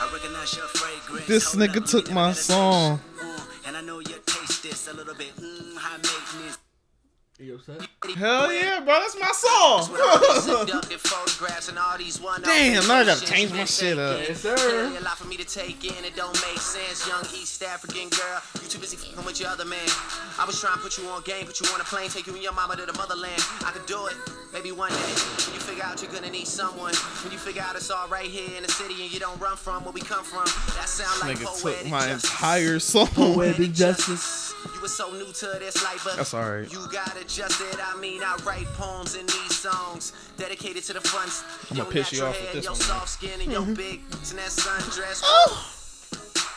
I 0.00 0.08
recognize 0.10 0.56
your 0.56 0.68
fragrance. 0.68 1.26
This 1.26 1.54
nigga 1.54 1.84
took 1.86 2.10
my 2.12 2.32
song. 2.32 2.98
And 3.66 3.76
I 3.76 3.82
know 3.82 3.98
you 4.00 4.14
taste 4.24 4.62
this 4.62 4.88
a 4.88 4.94
little 4.94 5.14
bit. 5.14 5.36
Mm, 5.36 5.76
High 7.38 7.44
maintenance. 7.44 7.48
You 7.48 7.54
upset? 7.54 7.88
Hell 8.16 8.52
yeah, 8.52 8.80
bro. 8.80 8.98
That's 9.00 9.16
my 9.18 9.30
song. 9.32 9.82
Seductive 10.66 11.00
photographs 11.00 11.68
and 11.68 11.78
all 11.78 11.96
these 11.98 12.20
one 12.20 12.42
Damn, 12.42 12.86
now 12.88 12.94
I 12.96 13.04
gotta 13.04 13.24
change 13.24 13.52
my 13.52 13.64
shit 13.64 13.98
up. 13.98 14.20
Yes, 14.20 14.40
sir. 14.40 14.92
A 14.98 15.00
lot 15.02 15.18
for 15.18 15.26
me 15.26 15.36
to 15.36 15.44
take 15.44 15.84
in. 15.84 16.04
It 16.04 16.16
don't 16.16 16.34
make 16.48 16.58
sense. 16.58 17.06
Young 17.06 17.22
East 17.34 17.62
African 17.62 18.08
girl, 18.08 18.40
you 18.62 18.68
too 18.68 18.78
busy 18.78 18.96
fucking 18.96 19.24
with 19.24 19.40
your 19.40 19.50
other 19.50 19.64
man. 19.64 19.88
I 20.38 20.44
was 20.46 20.60
trying 20.60 20.74
to 20.74 20.80
put 20.80 20.98
you 20.98 21.06
on 21.08 21.22
game, 21.22 21.46
put 21.46 21.60
you 21.60 21.68
on 21.72 21.80
a 21.80 21.84
plane, 21.84 22.08
take 22.08 22.26
you 22.26 22.34
and 22.34 22.42
your 22.42 22.52
mama 22.52 22.76
to 22.76 22.86
the 22.86 22.92
motherland. 22.94 23.42
I 23.64 23.70
could 23.70 23.86
do 23.86 24.06
it, 24.06 24.16
maybe 24.52 24.72
one 24.72 24.90
day. 24.90 24.96
When 24.96 25.54
you 25.54 25.60
figure 25.60 25.84
out 25.84 26.02
you're 26.02 26.12
gonna 26.12 26.30
need 26.30 26.46
someone, 26.46 26.94
when 27.22 27.32
you 27.32 27.38
figure 27.38 27.62
out 27.62 27.76
it's 27.76 27.90
all 27.90 28.08
right 28.08 28.26
here 28.28 28.56
in 28.56 28.62
the 28.62 28.70
city 28.70 28.94
and 29.02 29.12
you 29.12 29.20
don't 29.20 29.40
run 29.40 29.56
from 29.56 29.84
where 29.84 29.92
we 29.92 30.00
come 30.00 30.24
from, 30.24 30.44
that 30.76 30.88
sound 30.88 31.20
like 31.20 31.38
Nigga 31.38 31.46
poetic 31.62 31.82
took 31.82 31.90
my 31.90 32.06
justice. 32.08 32.30
entire 32.30 32.78
song. 32.78 33.06
Poetic 33.08 33.72
justice. 33.72 34.47
You 34.74 34.82
were 34.82 34.88
so 34.88 35.12
new 35.12 35.32
to 35.32 35.46
this 35.58 35.82
life, 35.82 36.02
but 36.04 36.16
That's 36.16 36.34
alright. 36.34 36.70
You 36.72 36.86
got 36.92 37.20
adjusted. 37.20 37.78
I 37.80 37.98
mean, 38.00 38.22
I 38.22 38.36
write 38.44 38.66
poems 38.74 39.14
in 39.14 39.26
these 39.26 39.56
songs 39.56 40.12
dedicated 40.36 40.84
to 40.84 40.94
the 40.94 41.00
fun. 41.00 41.28
I'ma 41.70 41.84
Your 41.84 41.92
piss 41.92 42.12
you 42.12 42.24
off 42.24 42.40
with 42.40 42.52
this 42.52 42.64
your 42.64 42.72
one. 42.72 42.80
soft 42.80 43.08
skin 43.08 43.40
and 43.40 43.52
your 43.52 43.62
mm-hmm. 43.62 43.74
big 43.74 44.00
and 44.10 44.38
that 44.38 44.50
sundress. 44.50 45.22
Oh! 45.24 45.74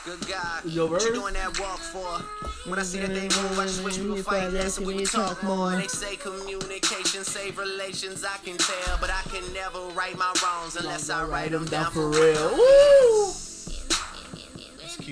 Good 0.03 0.27
God, 0.27 0.65
your 0.65 0.89
what 0.89 1.03
you 1.03 1.13
doing 1.13 1.35
that 1.35 1.59
walk 1.59 1.77
for? 1.77 2.23
When 2.67 2.79
I 2.79 2.81
see 2.81 2.99
that 3.01 3.09
they 3.09 3.21
move, 3.21 3.59
I 3.59 3.65
just 3.65 3.83
wish 3.83 3.99
we 3.99 4.09
would 4.09 4.25
fight 4.25 4.51
less 4.51 4.79
and 4.79 4.87
we 4.87 4.95
would 4.95 5.05
talk 5.05 5.43
more. 5.43 5.75
They 5.75 5.85
say 5.85 6.15
communication 6.15 7.23
save 7.23 7.59
relations, 7.59 8.25
I 8.25 8.37
can 8.43 8.57
tell, 8.57 8.97
but 8.99 9.11
I 9.11 9.21
can 9.29 9.43
never 9.53 9.79
right 9.93 10.17
my 10.17 10.33
wrongs 10.43 10.75
unless 10.75 11.11
I 11.11 11.23
write 11.23 11.51
them 11.51 11.65
down 11.65 11.91
for 11.91 12.09
real. 12.09 12.19
real. 12.19 12.57
Woo! 12.57 13.33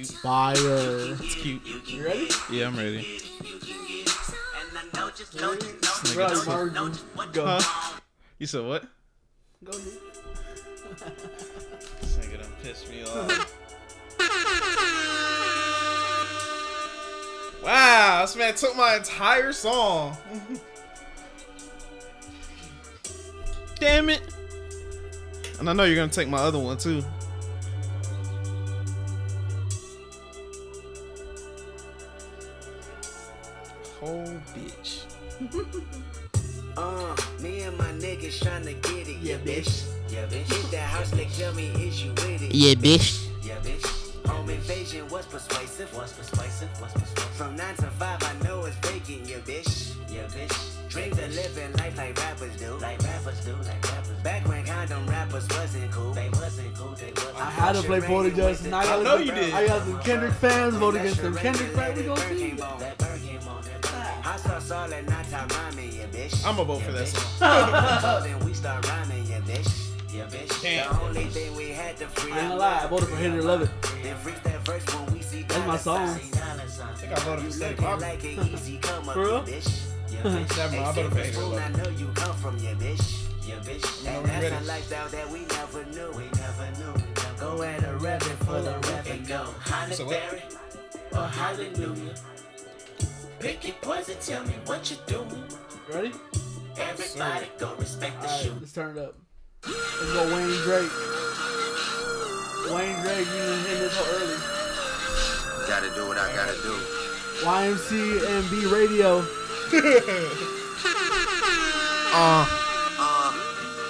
It's 0.02 0.12
cute. 0.12 0.22
Fire. 0.22 0.56
It's 0.58 1.36
cute. 1.36 1.62
You 1.88 2.06
ready? 2.06 2.30
Yeah, 2.52 2.68
I'm 2.68 2.78
ready. 2.78 3.20
And 3.40 4.78
I 4.78 4.84
know 4.96 5.10
just 5.16 5.36
know 5.36 5.56
just 5.56 5.66
know 5.82 5.90
This 6.04 6.16
Right, 6.16 6.32
nigga 6.32 6.36
took- 6.36 6.48
Mark. 6.48 6.74
know 6.74 6.88
just 6.90 7.04
what 7.16 7.34
Go. 7.34 7.46
Huh? 7.46 8.00
You 8.38 8.48
said 8.48 8.64
what? 8.66 8.84
Go, 9.64 9.72
dude. 9.74 9.84
This 12.02 12.18
nigga 12.18 12.42
done 12.42 12.52
pissed 12.64 12.90
me 12.90 13.04
off. 13.04 13.56
wow, 17.64 18.22
this 18.22 18.36
man 18.38 18.56
took 18.56 18.76
my 18.78 18.96
entire 18.96 19.52
song. 19.52 20.16
Damn 23.80 24.10
it. 24.10 24.22
And 25.60 25.70
I 25.70 25.74
know 25.74 25.84
you're 25.84 25.96
gonna 25.98 26.10
take 26.10 26.30
my 26.30 26.38
other 26.38 26.60
one 26.60 26.78
too. 26.78 27.04
Whole 34.00 34.42
bitch. 34.56 35.04
Uh, 36.78 37.14
me 37.42 37.64
and 37.64 37.78
my 37.78 37.92
niggas 38.00 38.40
tryna 38.40 38.82
get 38.84 39.10
it, 39.10 39.18
yeah, 39.22 39.36
bitch. 39.38 39.84
Yeah, 40.08 40.26
bitch. 40.28 40.48
Hit 40.48 40.72
that 40.72 40.88
house, 40.88 41.12
they 41.12 41.26
tell 41.26 41.54
me, 41.54 41.68
is 41.72 42.02
you 42.02 42.12
with 42.12 42.42
it? 42.42 42.56
Yeah, 42.56 42.74
bitch. 42.76 43.28
Yeah, 43.44 43.56
bitch. 43.56 44.28
Home 44.28 44.50
invasion 44.50 45.06
was 45.10 45.26
persuasive. 45.26 45.94
Was 45.94 46.14
persuasive. 46.14 46.70
Was 46.80 46.94
persuasive. 46.94 47.36
From 47.36 47.58
nine 47.58 47.76
to 47.76 47.88
five, 48.00 48.24
I 48.24 48.34
know 48.46 48.64
it's 48.64 48.78
vacant. 48.78 49.28
Yeah, 49.28 49.38
bitch. 49.40 49.96
Yeah, 50.10 50.24
bitch. 50.28 50.90
Dreams 50.90 51.20
of 51.20 51.36
living 51.36 51.74
life 51.74 51.98
like 51.98 52.18
rappers 52.18 52.56
do. 52.58 52.74
Like 52.76 53.02
rappers 53.04 53.44
do. 53.44 53.52
Like 53.52 53.92
rappers. 53.92 54.22
Back 54.24 54.48
when 54.48 54.66
condom 54.66 55.06
rappers 55.08 55.48
wasn't 55.50 55.92
cool. 55.92 56.14
They 56.14 56.30
wasn't 56.30 56.74
cool. 56.76 56.96
They 56.96 57.12
wasn't. 57.12 57.38
I 57.38 57.50
had 57.50 57.76
to 57.76 57.82
play 57.82 58.00
Vote 58.00 58.28
Against, 58.28 58.66
and 58.66 58.76
I, 58.76 58.84
got 58.86 59.00
I 59.00 59.04
know 59.04 59.18
you 59.18 59.32
did. 59.32 59.54
I 59.54 59.68
got 59.68 59.84
some 59.86 60.00
Kendrick 60.00 60.34
fans 60.34 60.76
vote 60.76 60.96
against 60.96 61.22
them. 61.22 61.36
Kendrick 61.36 61.72
fans, 61.74 61.98
we 61.98 62.06
gonna 62.06 62.22
see. 62.22 63.09
I 64.30 64.38
saw 64.38 64.60
Saul 64.60 64.94
at 64.94 65.08
night 65.10 65.28
time 65.30 65.48
rhyming, 65.48 65.92
yeah, 65.92 66.06
bitch. 66.08 66.46
I'ma 66.46 66.64
vote 66.64 66.82
for 66.84 66.92
that 66.92 67.08
song. 67.08 67.22
So 68.02 68.22
then 68.28 68.40
we 68.46 68.54
start 68.54 68.88
rhyming, 68.88 69.26
yeah, 69.26 69.40
bitch. 69.40 69.88
Yeah, 70.14 70.26
bitch. 70.28 70.62
Damn. 70.62 70.94
The 70.94 71.02
only 71.02 71.26
thing 71.26 71.56
we 71.56 71.70
had 71.70 71.98
to 71.98 72.06
free 72.08 72.32
I 72.32 72.40
ain't 72.40 72.50
gonna 72.50 72.60
lie, 72.60 72.82
I 72.84 72.88
voted 72.88 73.10
for 73.10 73.16
Hit 73.16 73.34
It 73.34 73.38
or 73.40 73.42
Love 73.44 73.62
It. 73.64 73.70
Then 74.04 74.16
freak 74.18 74.42
that 74.44 74.66
verse 74.66 74.86
when 74.94 75.14
we 75.14 75.22
see 75.22 75.44
That's 75.44 75.66
my 75.68 75.78
song. 75.78 76.10
I 76.10 76.14
think 76.18 77.12
I 77.12 77.20
voted 77.22 77.46
for 77.46 77.52
Steady 77.52 77.72
Looking 77.76 77.86
Pop. 77.86 78.02
like 78.02 78.24
an 78.24 78.48
easy 78.54 78.78
come 78.82 79.10
up, 79.10 79.14
For 79.16 79.20
real? 79.26 79.42
bitch. 79.44 79.82
Yeah, 80.12 80.20
bitch. 80.24 80.58
Never 80.58 80.76
mind, 80.76 80.86
I 80.88 80.92
voted 80.92 81.12
for 81.12 81.18
Hey, 81.18 81.24
Hit 81.26 81.34
It 81.34 81.38
or 81.38 81.42
spoon, 81.42 81.52
Love 81.52 81.62
I 81.62 81.84
know 81.84 81.90
you 81.98 82.08
come 82.14 82.36
from, 82.36 82.58
yeah, 82.60 82.74
bitch. 82.74 83.26
Yeah, 83.48 83.56
bitch. 83.66 84.06
know 84.06 84.12
And 84.12 84.24
we 84.24 84.30
that's 84.30 84.44
ready. 84.44 84.56
a 84.56 84.68
lifestyle 84.68 85.08
that 85.10 85.30
we 85.32 85.40
never 85.58 85.86
knew. 85.86 86.12
We 86.18 86.24
never 86.38 86.68
knew. 86.78 87.04
Go 87.40 87.64
at 87.64 87.84
a 87.84 87.94
reverend 87.98 88.40
for 88.46 88.62
the 88.62 88.78
reverend 88.90 89.28
go. 89.28 89.46
So 89.92 90.06
what? 90.06 90.22
Or 91.14 91.28
hallelujah. 91.28 92.14
Pick 93.40 93.66
your 93.66 93.76
poison, 93.82 94.16
tell 94.22 94.44
me 94.46 94.54
what 94.66 94.90
you're 94.92 95.00
doing. 95.08 95.44
Ready? 95.94 96.12
Everybody 96.78 97.48
go 97.58 97.74
respect 97.76 98.22
the 98.22 98.28
Alright, 98.28 98.44
shoe. 98.46 98.54
let's 98.60 98.74
turn 98.74 98.98
it 98.98 99.02
up. 99.02 99.16
Let's 99.66 100.14
go 100.14 100.36
Wayne 100.36 100.62
Drake. 100.64 100.92
Wayne 102.76 103.02
Drake, 103.02 103.28
you 103.28 103.42
didn't 103.42 103.66
hit 103.66 103.80
this 103.80 103.94
so 103.94 104.04
early. 104.16 104.38
Gotta 105.68 105.90
do 105.96 106.08
what 106.08 106.18
I 106.18 106.34
gotta 106.36 106.54
do. 106.62 106.76
YMC 107.44 108.28
and 108.30 108.50
B 108.50 108.66
Radio. 108.74 109.26
Uh, 112.12 112.44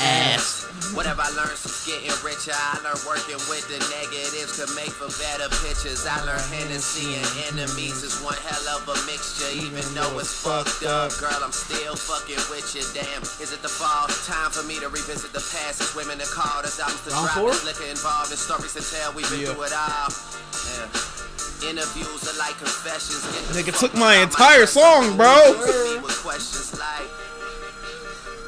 Ass. 0.00 0.64
Whatever 0.94 1.22
I 1.24 1.30
learned 1.36 1.56
since 1.56 1.84
getting 1.88 2.12
richer, 2.24 2.52
I 2.52 2.76
learned 2.84 3.00
working 3.08 3.40
with 3.48 3.64
the 3.68 3.80
negatives 3.92 4.56
to 4.60 4.68
make 4.76 4.92
for 4.92 5.08
better 5.20 5.48
pictures. 5.64 6.04
I 6.04 6.20
learned 6.24 6.44
Hennessy 6.52 7.16
and 7.16 7.24
seeing 7.24 7.24
enemies 7.48 8.04
is 8.04 8.16
one 8.20 8.36
hell 8.44 8.76
of 8.76 8.84
a 8.88 8.96
mixture, 9.08 9.48
even 9.56 9.82
though 9.96 10.20
it's 10.20 10.32
fucked 10.32 10.84
up. 10.84 11.12
Girl, 11.16 11.36
I'm 11.40 11.52
still 11.52 11.96
fucking 11.96 12.40
with 12.52 12.68
you. 12.76 12.84
Damn, 12.92 13.24
is 13.40 13.52
it 13.56 13.60
the 13.64 13.72
fall? 13.72 14.08
Time 14.28 14.52
for 14.52 14.64
me 14.68 14.78
to 14.80 14.88
revisit 14.88 15.32
the 15.32 15.42
past. 15.52 15.80
It's 15.80 15.96
women 15.96 16.18
that 16.20 16.28
called 16.28 16.64
us 16.64 16.78
albums 16.80 17.02
to 17.08 17.10
drop. 17.10 17.32
There's 17.34 17.64
liquor 17.64 17.88
involved 17.88 18.30
in 18.30 18.38
stories 18.40 18.72
to 18.76 18.84
tell. 18.84 19.12
We've 19.16 19.28
been 19.32 19.40
Yeah. 19.48 19.52
through 19.56 19.68
it 19.68 19.74
all. 19.76 20.08
Yeah. 20.76 21.70
Interviews 21.72 22.20
are 22.28 22.36
like 22.38 22.56
confessions. 22.60 23.24
Nigga 23.56 23.72
took 23.72 23.94
my 23.96 24.16
entire 24.20 24.66
song, 24.66 25.16
bro. 25.16 25.56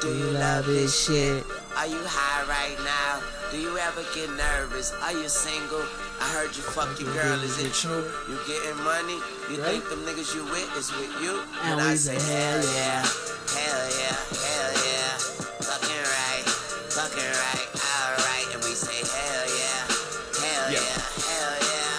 Do 0.00 0.08
you 0.14 0.30
love 0.30 0.66
this 0.66 0.94
shit? 1.06 1.44
Are 1.76 1.86
you 1.86 1.98
high 2.06 2.46
right 2.46 2.78
now? 2.86 3.20
Do 3.50 3.58
you 3.58 3.76
ever 3.78 4.02
get 4.14 4.30
nervous? 4.30 4.92
Are 5.02 5.12
you 5.12 5.28
single? 5.28 5.82
I 6.20 6.26
heard 6.38 6.54
you 6.54 6.62
fuck 6.62 6.98
your 7.00 7.12
girl. 7.12 7.38
Is 7.42 7.58
it 7.58 7.72
true? 7.74 8.06
You 8.30 8.38
getting 8.46 8.78
money? 8.84 9.18
You 9.50 9.58
Right. 9.58 9.82
think 9.82 9.88
them 9.90 10.06
niggas 10.06 10.34
you 10.34 10.44
with 10.46 10.70
is 10.78 10.90
with 10.94 11.10
you? 11.22 11.42
And 11.66 11.80
we 11.82 11.96
say, 11.96 12.14
hell 12.14 12.62
yeah. 12.78 13.02
Hell 13.58 13.84
yeah, 13.98 14.16
hell 14.38 14.72
yeah. 14.86 15.12
Fucking 15.66 16.04
right, 16.14 16.46
fucking 16.94 17.32
right, 17.42 17.68
alright. 17.74 18.46
And 18.54 18.62
we 18.62 18.74
say 18.78 19.02
hell 19.02 19.46
yeah, 19.50 19.82
hell 20.38 20.66
Yeah. 20.70 20.78
yeah, 20.78 21.02
hell 21.26 21.54
yeah. 21.58 21.96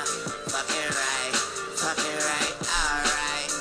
Fucking 0.56 0.90
right, 1.04 1.36
fucking 1.84 2.20
right, 2.32 2.56
alright. 2.80 3.52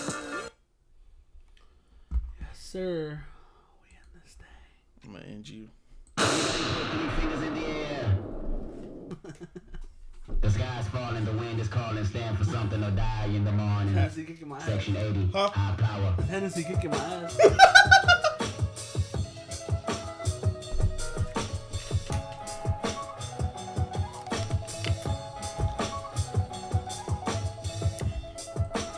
Yes, 2.40 2.54
sir. 2.54 3.18
Sky's 11.18 11.24
falling, 11.24 11.24
the 11.24 11.32
wind 11.44 11.60
is 11.60 11.68
calling, 11.68 12.04
stand 12.04 12.38
for 12.38 12.44
something 12.44 12.82
or 12.82 12.90
die 12.90 13.26
in 13.26 13.44
the 13.44 13.52
morning. 13.52 13.94
Hennessy 13.94 14.24
kicking 14.24 14.48
my 14.48 14.56
ass. 14.56 14.64
Section 14.64 14.96
80, 14.96 15.30
Huh? 15.32 15.48
high 15.50 15.76
power. 15.76 16.14
Hennessy 16.28 16.64
kicking 16.64 16.90
my 16.90 16.96
ass. 16.96 17.38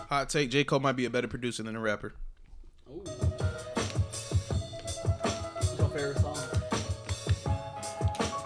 Hot 0.09 0.29
take: 0.29 0.51
J 0.51 0.65
Cole 0.65 0.81
might 0.81 0.97
be 0.97 1.05
a 1.05 1.11
better 1.11 1.29
producer 1.29 1.63
than 1.63 1.77
a 1.77 1.81
rapper. 1.81 2.15
Ooh. 2.91 3.03
What's 5.55 5.79
your 5.79 5.89
favorite 5.91 6.19
song? 6.19 6.37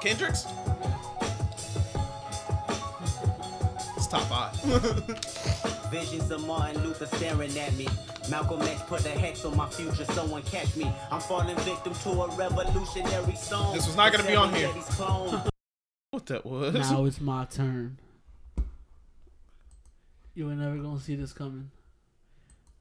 Kendrick's. 0.02 0.45
Top 4.14 4.52
five. 4.52 5.90
Visions 5.90 6.30
of 6.30 6.47
Martin 6.47 6.83
Luther 6.83 7.06
staring 7.06 7.56
at 7.59 7.75
me. 7.75 7.88
Malcolm 8.30 8.62
X 8.62 8.83
put 8.83 9.04
a 9.06 9.11
hex 9.11 9.44
on 9.44 9.56
my 9.56 9.68
future, 9.68 10.04
someone 10.06 10.42
catch 10.42 10.75
me. 10.76 10.90
I'm 11.11 11.21
falling 11.21 11.56
victim 11.59 11.94
to 11.94 12.11
a 12.23 12.28
revolutionary 12.37 13.35
song. 13.37 13.75
This 13.75 13.87
was 13.87 13.97
not 13.97 14.12
gonna 14.12 14.26
be 14.26 14.37
on 14.37 14.52
here. 14.54 14.68
What 16.11 16.26
that 16.26 16.47
was? 16.47 16.75
Now 16.75 17.06
it's 17.06 17.21
my 17.21 17.44
turn. 17.44 17.99
You 20.37 20.47
were 20.47 20.54
never 20.54 20.76
gonna 20.76 21.00
see 21.00 21.16
this 21.16 21.33
coming. 21.33 21.73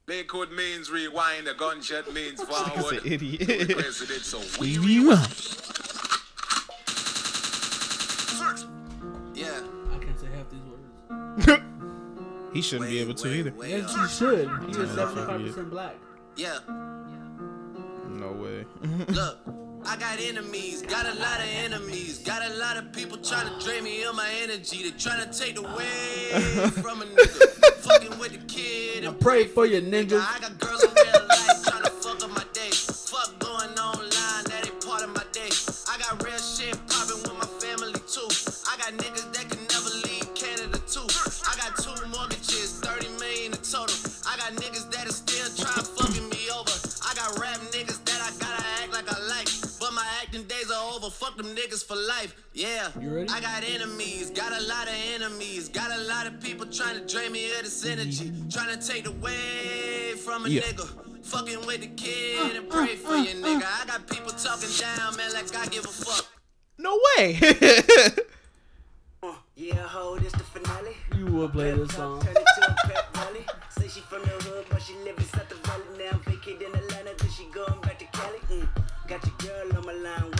Lakewood 0.06 0.52
means 0.52 0.88
rewind, 0.88 1.48
a 1.48 1.54
gunshot 1.54 2.12
means 2.14 2.38
He's 2.48 2.48
forward. 2.48 3.04
an 3.04 3.12
idiot. 3.12 3.76
President, 3.76 4.20
so 4.22 4.38
we 4.60 4.78
Yeah. 4.78 5.24
He 12.54 12.62
shouldn't 12.62 12.88
be 12.88 12.98
able 13.00 13.14
to 13.14 13.28
either. 13.28 13.52
Yes, 13.66 13.94
you 13.94 14.08
should. 14.08 14.48
He 14.64 14.70
is 14.70 14.76
Yeah, 14.78 14.84
fuck 14.86 14.96
seventy-five 14.96 15.40
you. 15.42 15.46
percent 15.48 15.70
black. 15.70 15.94
Yeah. 16.36 16.58
No 18.08 18.32
way. 18.32 18.64
Look, 19.08 19.38
I 19.84 19.96
got 19.96 20.18
enemies, 20.20 20.82
got 20.82 21.04
a 21.06 21.14
lot 21.18 21.40
of 21.40 21.46
enemies, 21.64 22.18
got 22.20 22.48
a 22.50 22.54
lot 22.54 22.76
of 22.76 22.92
people 22.92 23.18
trying 23.18 23.46
to 23.52 23.64
drain 23.64 23.84
me 23.84 24.02
of 24.04 24.14
my 24.14 24.28
energy. 24.42 24.82
They're 24.88 24.98
trying 24.98 25.28
to 25.30 25.38
take 25.38 25.58
away 25.64 26.70
from 26.82 27.02
a 27.02 27.04
nigga. 27.04 27.50
Fucking 27.84 28.18
with 28.18 28.32
the 28.32 28.38
kid 28.46 29.04
I 29.04 29.08
and 29.08 29.20
pray 29.20 29.44
for 29.44 29.66
your 29.66 29.82
nigga. 29.82 30.18
I 30.18 30.38
got 30.40 30.58
girls 30.58 30.82
for 51.94 52.00
life. 52.08 52.34
Yeah, 52.52 52.88
You 53.00 53.14
ready? 53.14 53.28
I 53.30 53.40
got 53.40 53.64
enemies, 53.64 54.30
got 54.30 54.52
a 54.52 54.62
lot 54.64 54.86
of 54.88 54.94
enemies, 55.14 55.68
got 55.68 55.90
a 55.90 56.02
lot 56.02 56.26
of 56.26 56.40
people 56.40 56.66
trying 56.66 56.94
to 56.94 57.06
drain 57.12 57.32
me 57.32 57.50
of 57.52 57.62
this 57.64 57.84
energy, 57.84 58.26
mm-hmm. 58.30 58.48
trying 58.48 58.78
to 58.78 58.86
take 58.86 59.06
away 59.06 60.14
from 60.24 60.46
a 60.46 60.48
Yeah. 60.48 60.62
nigga. 60.62 60.86
Fucking 61.24 61.66
with 61.66 61.80
the 61.80 61.86
kid 61.88 62.38
uh, 62.38 62.58
and 62.58 62.68
pray 62.68 62.94
uh, 62.94 62.96
for 62.96 63.16
you, 63.16 63.30
uh, 63.30 63.46
nigga. 63.46 63.66
I 63.82 63.86
got 63.86 64.06
people 64.08 64.30
talking 64.30 64.68
down, 64.78 65.16
man, 65.16 65.32
like 65.32 65.56
I 65.56 65.66
give 65.66 65.84
a 65.84 65.88
fuck. 65.88 66.26
No 66.78 66.98
way. 67.16 67.40
Yeah, 69.56 69.76
ho, 69.86 70.18
this 70.18 70.32
the 70.32 70.40
finale. 70.40 70.96
You 71.16 71.26
would 71.26 71.52
play 71.52 71.70
this 71.70 71.94
song. 71.94 72.20
Turn 72.20 72.34
it 72.36 72.44
to 72.56 72.70
a 72.72 72.88
pep 72.88 73.16
rally. 73.16 73.46
Say 73.70 73.86
she 73.86 74.00
from 74.00 74.22
the 74.22 74.28
hood, 74.42 74.66
but 74.68 74.82
she 74.82 74.94
live 75.04 75.16
inside 75.16 75.48
the 75.48 75.54
valley. 75.54 75.84
Now 75.96 76.10
I'm 76.10 76.20
vacating 76.22 76.74
Atlanta, 76.74 77.14
then 77.16 77.30
she 77.30 77.44
going 77.54 77.80
back 77.82 78.00
to 78.00 78.04
Cali. 78.06 78.38
Mm. 78.50 78.68
Got 79.06 79.24
your 79.24 79.36
girl 79.38 79.78
on 79.78 79.86
my 79.86 79.92
line, 79.92 80.33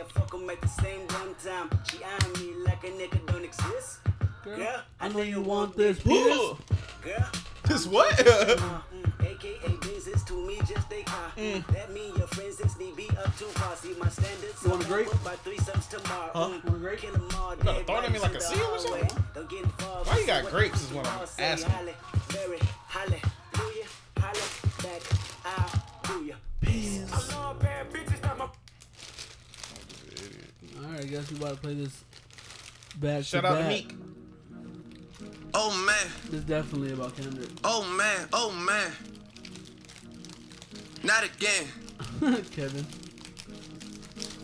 I 0.00 0.04
fuck 0.04 0.32
'em 0.34 0.48
at 0.48 0.60
the 0.60 0.68
same 0.68 1.06
damn 1.08 1.34
time. 1.36 1.70
She 1.90 1.98
eyeing 2.02 2.32
me 2.38 2.54
like 2.64 2.82
a 2.84 2.88
nigga 2.88 3.26
don't 3.26 3.44
exist. 3.44 3.98
Girl, 4.44 4.80
I 5.00 5.08
know 5.08 5.20
you 5.22 5.40
want 5.42 5.76
this. 5.76 5.98
Ooh. 6.06 6.56
Girl. 7.02 7.28
This 7.64 7.86
what? 7.86 8.18
AKA 9.20 9.76
business 9.82 10.24
to 10.24 10.32
me 10.46 10.58
just 10.66 10.90
a 10.92 11.02
car. 11.04 11.30
Mm. 11.36 11.66
That 11.68 11.92
mean 11.92 12.14
your 12.16 12.26
friends 12.28 12.56
since 12.56 12.78
me 12.78 12.92
be 12.96 13.08
up 13.22 13.36
too 13.38 13.44
far. 13.60 13.76
See 13.76 13.94
my 14.00 14.08
standards. 14.08 14.62
You 14.64 14.70
want 14.70 14.84
a 14.84 14.86
grape? 14.86 15.08
By 15.24 15.34
three 15.44 15.58
sums 15.58 15.86
tomorrow. 15.86 16.30
Huh? 16.34 16.48
Mm, 16.48 16.64
Want 16.64 16.76
a 16.76 16.78
grape? 16.80 16.98
Kill 17.00 17.14
'em 17.14 17.28
all 17.38 17.54
You 17.56 17.62
gotta 17.62 17.84
throw 17.84 17.98
it 17.98 18.04
at 18.04 18.12
me 18.12 18.18
like 18.18 18.34
a 18.34 18.40
seal 18.40 18.58
or 18.58 18.78
hallway. 18.78 19.00
something? 19.00 19.24
Don't 19.34 19.50
get 19.50 19.62
involved. 19.64 20.08
Why 20.10 20.18
you 20.18 20.26
got 20.26 20.46
grapes 20.50 20.80
is 20.82 20.92
what 20.92 21.06
I'm 21.06 21.28
asking. 21.38 21.70
I 31.00 31.04
guess 31.04 31.30
we 31.30 31.36
about 31.38 31.54
to 31.54 31.60
play 31.60 31.74
this. 31.74 32.04
Back 32.98 33.24
Shout 33.24 33.42
to 33.42 33.48
out 33.48 33.54
to 33.56 33.60
back. 33.60 33.68
Meek. 33.68 33.94
Oh 35.54 35.70
man, 35.86 36.06
This 36.26 36.40
is 36.40 36.44
definitely 36.44 36.92
about 36.92 37.16
Kendrick. 37.16 37.48
oh 37.64 37.84
man, 37.96 38.28
oh 38.32 38.52
man. 38.52 38.92
Not 41.02 41.24
again. 41.24 41.66
Kevin. 42.52 42.86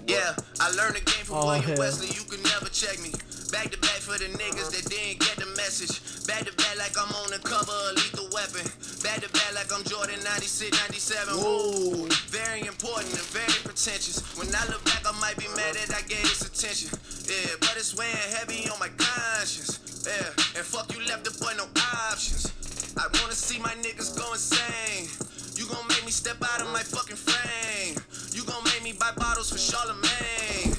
Yeah, 0.06 0.34
I 0.60 0.70
learned 0.72 0.96
the 0.96 1.00
game 1.00 1.24
from 1.24 1.36
Oh, 1.36 1.46
William 1.46 1.64
hell. 1.64 1.78
Wesley. 1.78 2.08
You 2.08 2.22
can 2.28 2.42
never 2.42 2.68
check 2.70 3.00
me. 3.02 3.12
Back 3.52 3.70
to 3.70 3.78
back 3.78 4.02
for 4.02 4.18
the 4.18 4.26
niggas 4.34 4.74
that 4.74 4.90
didn't 4.90 5.20
get 5.22 5.36
the 5.38 5.46
message. 5.54 6.02
Back 6.26 6.46
to 6.46 6.52
back 6.58 6.74
like 6.78 6.98
I'm 6.98 7.10
on 7.22 7.30
the 7.30 7.38
cover 7.38 7.70
of 7.70 7.94
Lethal 7.94 8.26
Weapon. 8.34 8.66
Back 9.06 9.22
to 9.22 9.30
back 9.30 9.54
like 9.54 9.70
I'm 9.70 9.86
Jordan 9.86 10.18
96, 10.24 10.74
97. 10.74 11.34
Whoa. 11.38 12.10
Very 12.26 12.66
important 12.66 13.14
and 13.14 13.28
very 13.30 13.54
pretentious. 13.62 14.18
When 14.34 14.50
I 14.50 14.66
look 14.66 14.82
back, 14.84 15.06
I 15.06 15.14
might 15.22 15.38
be 15.38 15.46
mad 15.54 15.78
that 15.78 15.94
I 15.94 16.02
gave 16.10 16.26
this 16.26 16.42
attention. 16.42 16.90
Yeah, 17.30 17.54
but 17.62 17.78
it's 17.78 17.94
weighing 17.94 18.18
heavy 18.34 18.66
on 18.68 18.78
my 18.82 18.90
conscience. 18.98 19.78
Yeah, 20.02 20.58
and 20.58 20.66
fuck 20.66 20.90
you 20.94 21.00
left 21.06 21.24
the 21.24 21.32
boy 21.38 21.54
no 21.56 21.70
options. 22.10 22.50
I 22.98 23.06
wanna 23.22 23.34
see 23.34 23.58
my 23.58 23.74
niggas 23.78 24.18
go 24.18 24.26
insane. 24.34 25.06
You 25.54 25.66
gon' 25.70 25.86
make 25.88 26.04
me 26.04 26.10
step 26.10 26.36
out 26.42 26.60
of 26.62 26.68
my 26.72 26.82
fucking 26.82 27.16
frame. 27.16 27.96
You 28.34 28.44
gon' 28.44 28.62
make 28.64 28.82
me 28.82 28.92
buy 28.92 29.12
bottles 29.16 29.50
for 29.50 29.58
Charlemagne. 29.58 30.75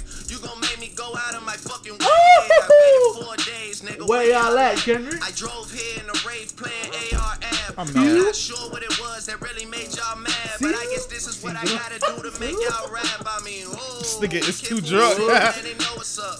Go 1.07 1.15
out 1.17 1.35
of 1.35 1.43
my 1.45 1.53
fucking 1.55 1.93
way. 1.93 1.99
I 2.03 2.67
waited 2.67 3.25
four 3.25 3.35
days, 3.37 3.81
nigga. 3.81 4.07
Where 4.07 4.23
y'all 4.29 4.57
at, 4.57 4.75
Kendrick? 4.77 5.23
I 5.23 5.31
drove 5.31 5.71
here 5.71 6.03
in 6.03 6.09
a 6.09 6.13
Wraith 6.27 6.57
playing 6.57 6.91
AR-AB. 7.15 7.75
I'm 7.77 7.87
I'm 7.95 8.17
not 8.25 8.35
sure 8.35 8.69
what 8.71 8.83
it 8.83 8.99
was 8.99 9.25
that 9.27 9.39
really 9.39 9.65
made 9.65 9.95
y'all 9.95 10.17
mad, 10.17 10.33
but 10.59 10.75
I 10.75 10.83
guess 10.91 11.05
this 11.05 11.25
is 11.27 11.41
what 11.41 11.55
I 11.55 11.63
gotta 11.63 11.99
do 11.99 12.29
to 12.29 12.39
make 12.41 12.51
y'all 12.59 12.91
rap. 12.91 13.23
I 13.25 13.39
mean, 13.45 13.67
oh, 13.69 13.99
This 13.99 14.17
nigga 14.19 14.43
is 14.49 14.59
too 14.61 14.81
drunk. 14.81 15.15
Brooklyn, 15.15 15.37
and 15.55 15.65
they 15.65 15.73
know 15.79 15.95
what's 15.95 16.19
up. 16.19 16.39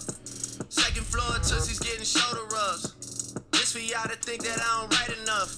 Second 0.70 1.06
floor, 1.06 1.32
Tootsie's 1.40 1.80
getting 1.80 2.04
shoulder 2.04 2.44
rubs. 2.52 3.34
This 3.52 3.72
for 3.72 3.80
y'all 3.80 4.04
to 4.10 4.18
think 4.18 4.44
that 4.44 4.60
I 4.60 4.82
don't 4.82 4.92
write 5.00 5.18
enough. 5.24 5.56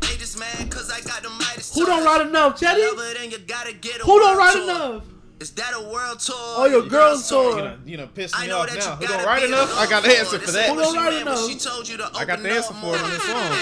They 0.00 0.16
just 0.16 0.38
mad 0.38 0.70
cause 0.70 0.90
I 0.90 1.00
got 1.02 1.22
the 1.22 1.28
Midas 1.28 1.74
Who 1.74 1.84
don't 1.84 2.02
touch. 2.04 2.06
write 2.20 2.26
enough, 2.26 2.58
Chetty? 2.58 2.96
Love 2.96 3.04
it 3.10 3.22
and 3.22 3.32
you 3.32 3.38
gotta 3.40 3.74
get 3.74 4.00
a 4.00 4.04
Who 4.04 4.18
don't 4.18 4.36
world 4.36 4.38
write 4.38 4.56
enough? 4.62 5.04
Is 5.40 5.50
that 5.52 5.72
a 5.74 5.80
world 5.80 6.20
tour? 6.20 6.36
Oh, 6.36 6.66
your 6.66 6.82
girl's 6.86 7.30
You 7.30 7.36
tour. 7.36 7.56
done, 7.62 7.82
you 7.86 7.96
done 7.96 8.08
pissed 8.08 8.36
I 8.36 8.42
me 8.42 8.48
know 8.48 8.58
off 8.58 8.68
that 8.68 8.78
now. 8.78 8.90
you 8.92 8.96
Who 8.96 9.06
gotta 9.06 9.16
don't 9.16 9.26
write 9.26 9.42
enough? 9.44 9.78
I 9.78 9.86
got 9.88 10.02
the 10.02 10.18
answer 10.18 10.38
for 10.38 10.50
that. 10.52 10.68
ain't 10.68 10.68
Who 10.68 10.76
what 10.76 10.94
don't 10.94 10.96
write 11.04 11.22
enough? 11.22 11.48
She 11.48 11.56
told 11.56 11.88
you 11.88 11.96
to 11.96 12.10
I 12.14 12.24
got 12.26 12.38
open 12.38 12.42
the 12.42 12.50
answer 12.52 12.74
for 12.74 12.94
it 12.94 13.00
on 13.02 13.10
this 13.10 13.22
song. 13.24 13.56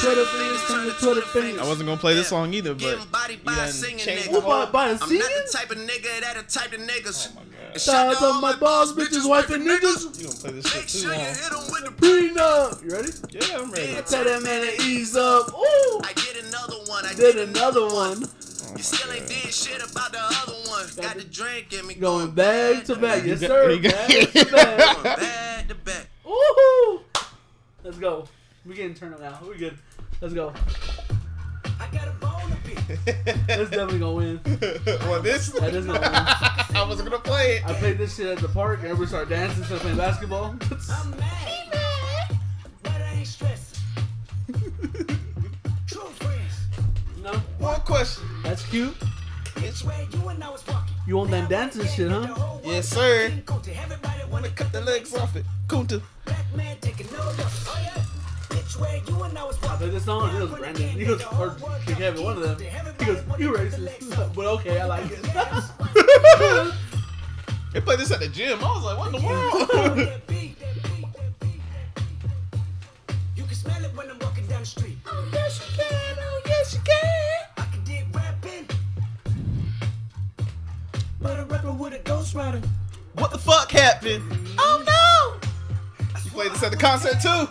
Twitter 0.00 0.24
fingers, 0.24 0.62
turn 0.66 0.86
to 0.86 0.92
Twitter 0.92 1.20
fingers. 1.28 1.60
I 1.60 1.68
wasn't 1.68 1.86
gonna 1.88 2.00
play 2.00 2.14
this 2.14 2.28
song 2.28 2.54
either, 2.54 2.72
but 2.72 2.80
Getting 2.80 3.04
bodied 3.12 3.38
you 3.40 3.44
by 3.44 3.52
a 3.52 3.56
done 3.56 3.68
singing 3.72 3.98
changed 3.98 4.28
nigga. 4.30 4.32
the 4.32 4.40
Who 4.40 4.46
by, 4.48 4.56
whole. 4.64 4.66
by 4.72 4.84
a 4.88 4.92
I'm 4.92 4.98
not 4.98 5.08
the 5.10 5.48
type 5.52 5.70
of 5.70 5.76
nigga 5.76 6.20
that 6.22 6.36
a 6.38 6.42
type 6.44 6.72
of 6.72 6.80
niggas. 6.80 7.28
Oh 7.28 7.34
my 7.34 7.42
god. 7.68 7.72
Shout 7.74 7.82
shout 7.82 8.06
out 8.06 8.12
to 8.14 8.32
to 8.36 8.40
my 8.40 8.56
boss, 8.56 8.92
bitches, 8.94 9.28
wife, 9.28 9.50
and 9.50 9.66
niggas. 9.68 10.18
You 10.18 10.28
gonna 10.28 10.38
play 10.40 10.52
this 10.52 10.64
Make 10.64 10.72
shit 10.72 10.88
too 10.88 10.98
sure 11.00 11.12
you 11.12 11.18
long? 11.18 11.26
hit 11.26 11.52
'em 11.52 11.70
with 11.70 11.84
the 11.84 11.92
Prenup. 12.00 12.82
You 12.82 12.90
ready? 12.96 13.12
Yeah, 13.28 13.58
I'm 13.60 13.70
ready. 13.70 13.92
Tell 14.08 14.24
that 14.24 14.42
man 14.42 14.66
to 14.66 14.82
ease 14.84 15.14
up. 15.16 15.52
Ooh. 15.52 16.00
I 16.02 16.14
did 16.14 16.46
another 16.46 16.76
one. 16.86 17.04
I 17.04 17.12
Did 17.12 17.36
another 17.36 17.86
one. 17.88 18.24
You 18.76 18.82
still 18.84 19.12
ain't 19.12 19.26
did 19.28 19.52
shit 19.52 19.82
about 19.82 20.12
the 20.12 20.18
other 20.22 20.52
one. 20.52 20.56
Oh, 20.56 20.59
Got 20.96 21.16
the 21.16 21.24
drink 21.24 21.72
in 21.72 21.86
me 21.86 21.94
Going 21.94 22.30
back 22.30 22.84
to 22.84 22.96
back. 22.96 23.24
Yes, 23.24 23.40
sir. 23.40 23.78
Back 23.80 23.92
to 24.08 24.44
back. 24.50 25.02
back 25.02 25.68
to 25.68 25.74
back. 25.74 26.08
Woohoo! 26.24 27.02
Let's 27.84 27.98
go. 27.98 28.24
We 28.64 28.74
getting 28.74 28.94
turned 28.94 29.14
up 29.14 29.20
now. 29.20 29.38
We 29.46 29.56
good. 29.58 29.76
Let's 30.20 30.32
go. 30.34 30.52
I 31.80 31.88
got 31.92 32.08
a 32.08 32.12
bone 32.12 32.50
to 32.50 32.56
pick. 32.64 33.04
That's 33.46 33.70
definitely 33.70 33.98
gonna 33.98 34.12
win. 34.12 34.40
well, 34.86 35.20
this 35.22 35.50
That 35.50 35.74
is 35.74 35.86
gonna 35.86 36.00
win. 36.00 36.10
I 36.76 36.84
wasn't 36.88 37.10
gonna 37.10 37.22
play 37.22 37.56
it. 37.56 37.66
I 37.66 37.74
played 37.74 37.98
this 37.98 38.16
shit 38.16 38.26
at 38.26 38.38
the 38.38 38.48
park 38.48 38.80
and 38.80 38.88
everybody 38.88 39.08
started 39.08 39.30
dancing 39.30 39.58
instead 39.58 39.76
of 39.76 39.82
playing 39.82 39.96
basketball. 39.98 40.56
I'm 40.90 41.10
mad. 41.18 42.38
But 42.82 42.92
I 42.92 43.12
ain't 43.16 43.26
stressing. 43.26 43.82
True 45.86 46.08
friends. 46.20 46.52
no, 47.22 47.32
One 47.58 47.80
question. 47.82 48.24
that's 48.42 48.64
cute. 48.66 48.94
Which 49.62 49.84
way 49.84 50.08
you 50.12 50.28
and 50.28 50.42
I 50.42 50.50
was 50.50 50.66
walking. 50.66 50.94
You 51.06 51.16
want 51.16 51.30
that 51.32 51.48
dancing 51.48 51.86
shit, 51.86 52.10
huh? 52.10 52.58
Yes, 52.64 52.88
sir. 52.88 53.30
Everybody 53.48 54.20
Wanna 54.30 54.48
cut 54.50 54.72
the 54.72 54.80
legs 54.80 55.14
off 55.14 55.34
it. 55.36 55.44
Kunta. 55.66 56.00
Black 56.24 56.46
man 56.54 56.76
taking 56.80 57.06
no 57.12 57.18
look. 57.18 57.36
Oh 57.40 57.78
yeah. 57.82 58.56
Which 58.56 58.76
way 58.78 59.02
you 59.08 59.22
and 59.24 59.36
I 59.36 59.44
was 59.44 59.58
I 59.62 59.66
walking. 59.66 59.78
played 59.78 59.92
this 59.92 60.04
song. 60.04 60.34
It 60.36 60.40
was 60.40 60.50
Brandon. 60.52 60.88
He 60.88 61.04
goes, 61.04 61.22
or 61.38 61.56
Big 61.86 61.96
Kevin, 61.96 62.22
one 62.22 62.36
of 62.36 62.42
them. 62.42 62.58
He 62.98 63.04
goes, 63.04 63.22
you 63.38 63.52
racist, 63.52 64.34
but 64.34 64.46
okay, 64.46 64.80
I 64.80 64.86
like 64.86 65.04
it. 65.10 66.74
They 67.72 67.80
played 67.80 68.00
this 68.00 68.10
at 68.10 68.18
the 68.18 68.26
gym. 68.28 68.58
I 68.64 68.66
was 68.74 68.82
like, 68.84 68.98
what 68.98 69.14
in 69.14 69.20
the 69.20 69.26
world? 69.28 70.20
You 73.36 73.44
can 73.44 73.54
smell 73.54 73.84
it 73.84 73.94
when 73.96 74.10
I'm 74.10 74.18
walking 74.18 74.46
down 74.48 74.60
the 74.60 74.66
street. 74.66 74.98
But 81.20 81.38
a 81.38 81.44
rapper 81.44 81.72
with 81.72 81.92
a 81.92 81.98
ghost 81.98 82.34
rider. 82.34 82.62
what 83.14 83.30
the 83.30 83.38
fuck 83.38 83.70
happened? 83.70 84.22
Oh 84.58 84.82
no. 84.86 86.18
You 86.24 86.30
played 86.30 86.52
this 86.52 86.62
at 86.62 86.70
the 86.70 86.78
concert 86.78 87.20
too. 87.20 87.46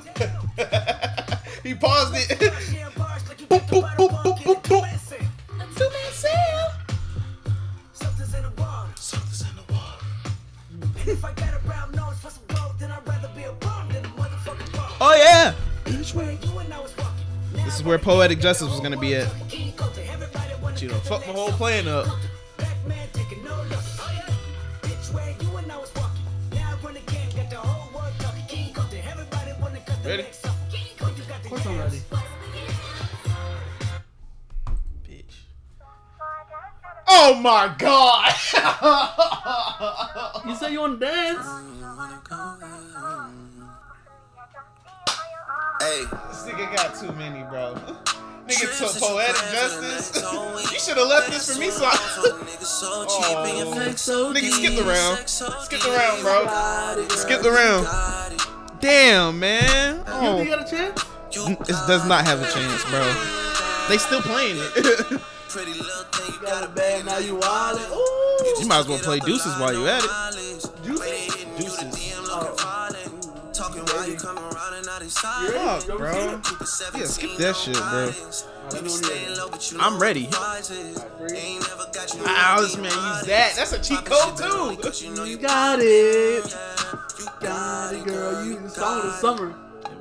he 1.69 1.75
paused 1.75 2.15
it. 2.15 2.39
boop, 3.47 3.61
boop, 3.67 3.95
boop, 3.95 4.23
boop, 4.23 4.37
boop, 4.39 4.63
boop. 4.63 5.75
Two 5.75 5.83
man 5.83 6.11
sale. 6.11 6.71
Something's 7.93 8.33
in 8.33 8.41
the 8.41 8.49
water. 8.61 8.89
Something's 8.95 9.41
in 9.41 9.55
the 9.55 9.73
water. 9.73 10.05
And 10.71 11.07
if 11.07 11.23
I 11.23 11.31
got 11.33 11.53
a 11.53 11.59
brown 11.59 11.91
nose 11.91 12.17
for 12.19 12.31
some 12.31 12.43
gold, 12.47 12.73
then 12.79 12.91
I'd 12.91 13.07
rather 13.07 13.29
be 13.35 13.43
a 13.43 13.51
bum 13.53 13.87
than 13.89 14.03
a 14.03 14.09
motherfucking 14.09 14.73
bum. 14.73 14.91
Oh 14.99 15.15
yeah. 15.15 15.53
Each 15.85 16.15
way 16.15 16.39
you 16.41 16.57
and 16.57 16.73
I 16.73 16.79
was 16.79 16.97
walking. 16.97 17.63
This 17.65 17.75
is 17.75 17.83
where 17.83 17.99
poetic 17.99 18.39
justice 18.39 18.67
was 18.67 18.79
gonna 18.79 18.97
be 18.97 19.13
at. 19.13 19.31
But 20.61 20.81
you 20.81 20.87
know, 20.87 20.95
fuck 20.95 21.25
my 21.27 21.33
whole 21.33 21.51
plan 21.51 21.87
up. 21.87 22.07
Ready? 30.09 30.23
legs 30.23 30.43
off. 30.43 30.71
King 30.71 30.87
Kunta, 30.97 31.17
you 31.19 31.23
got 31.25 31.43
the 31.43 31.45
Of 31.45 31.49
course 31.51 31.65
I'm 31.67 31.77
ready. 31.77 32.01
Bitch. 35.07 35.35
Oh 37.07 37.35
my 37.35 37.75
god. 37.77 38.33
You 40.47 40.55
say 40.55 40.71
you 40.71 40.79
want 40.79 40.99
to 40.99 41.05
dance? 41.05 41.45
Hey, 45.79 46.05
This 46.27 46.43
nigga 46.43 46.75
got 46.75 46.95
too 46.95 47.11
many, 47.11 47.43
bro. 47.43 47.75
Nigga 48.49 48.79
took 48.79 48.99
poetic 48.99 49.35
justice. 49.51 50.11
you 50.73 50.79
should 50.79 50.97
have 50.97 51.07
left 51.07 51.29
this 51.29 51.53
for 51.53 51.59
me, 51.59 51.69
so. 51.69 51.85
I- 51.85 51.91
oh. 53.11 54.33
Nigga 54.35 54.49
skip 54.49 54.73
the 54.73 54.83
round. 54.85 55.29
Skip 55.29 55.81
the 55.81 55.91
round, 55.91 56.23
bro. 56.23 57.07
Skip 57.09 57.41
the 57.43 57.51
round. 57.51 57.85
Damn, 58.79 59.39
man. 59.39 59.98
You 60.21 60.27
Oh. 60.27 60.37
think 60.37 60.49
you 60.49 60.55
got 60.55 60.67
a 60.67 60.69
chance? 60.69 61.05
It 61.69 61.87
does 61.87 62.05
not 62.05 62.25
have 62.25 62.41
a 62.41 62.51
chance, 62.51 62.83
bro. 62.85 63.03
They 63.87 63.97
still 63.97 64.21
playing 64.21 64.57
it. 64.59 65.21
Pretty 65.47 65.73
little 65.73 66.03
thing, 66.11 66.33
you 66.33 66.41
Got 66.41 66.61
got 66.61 66.63
a 66.63 66.65
a 66.65 66.69
bag, 66.69 67.05
now 67.05 67.17
you 67.19 67.37
wildin'. 67.37 67.89
Ooh. 67.89 68.59
You 68.61 68.67
might 68.67 68.79
as 68.79 68.87
well 68.87 68.99
play 68.99 69.19
deuces 69.19 69.57
while 69.57 69.73
you 69.73 69.87
at 69.87 70.03
it. 70.03 70.09
Deuces. 70.83 72.15
Talking 73.53 73.81
oh. 73.81 73.95
while 73.95 74.09
you 74.09 74.15
come 74.15 74.37
around 74.37 74.73
and 74.75 74.85
now 74.85 74.99
they 74.99 75.07
silent. 75.07 75.83
Fuck, 75.83 75.97
bro. 75.97 76.41
Yeah, 76.99 77.05
skip 77.05 77.37
that 77.37 77.55
shit, 77.55 77.75
bro. 77.75 78.11
I'm 79.79 79.99
ready. 79.99 80.29
Ow, 82.27 82.61
this 82.61 82.77
man 82.77 82.85
use 82.85 83.25
that. 83.25 83.53
That's 83.55 83.71
a 83.73 83.81
cheat 83.81 84.05
code 84.05 84.37
too. 84.37 85.25
You 85.25 85.37
got 85.37 85.79
it. 85.81 86.55
You 87.19 87.25
got 87.39 87.93
it, 87.95 88.05
girl. 88.05 88.45
You 88.45 88.59
the 88.59 88.69
song 88.69 88.97
of 88.99 89.03
the 89.05 89.11
summer. 89.13 89.55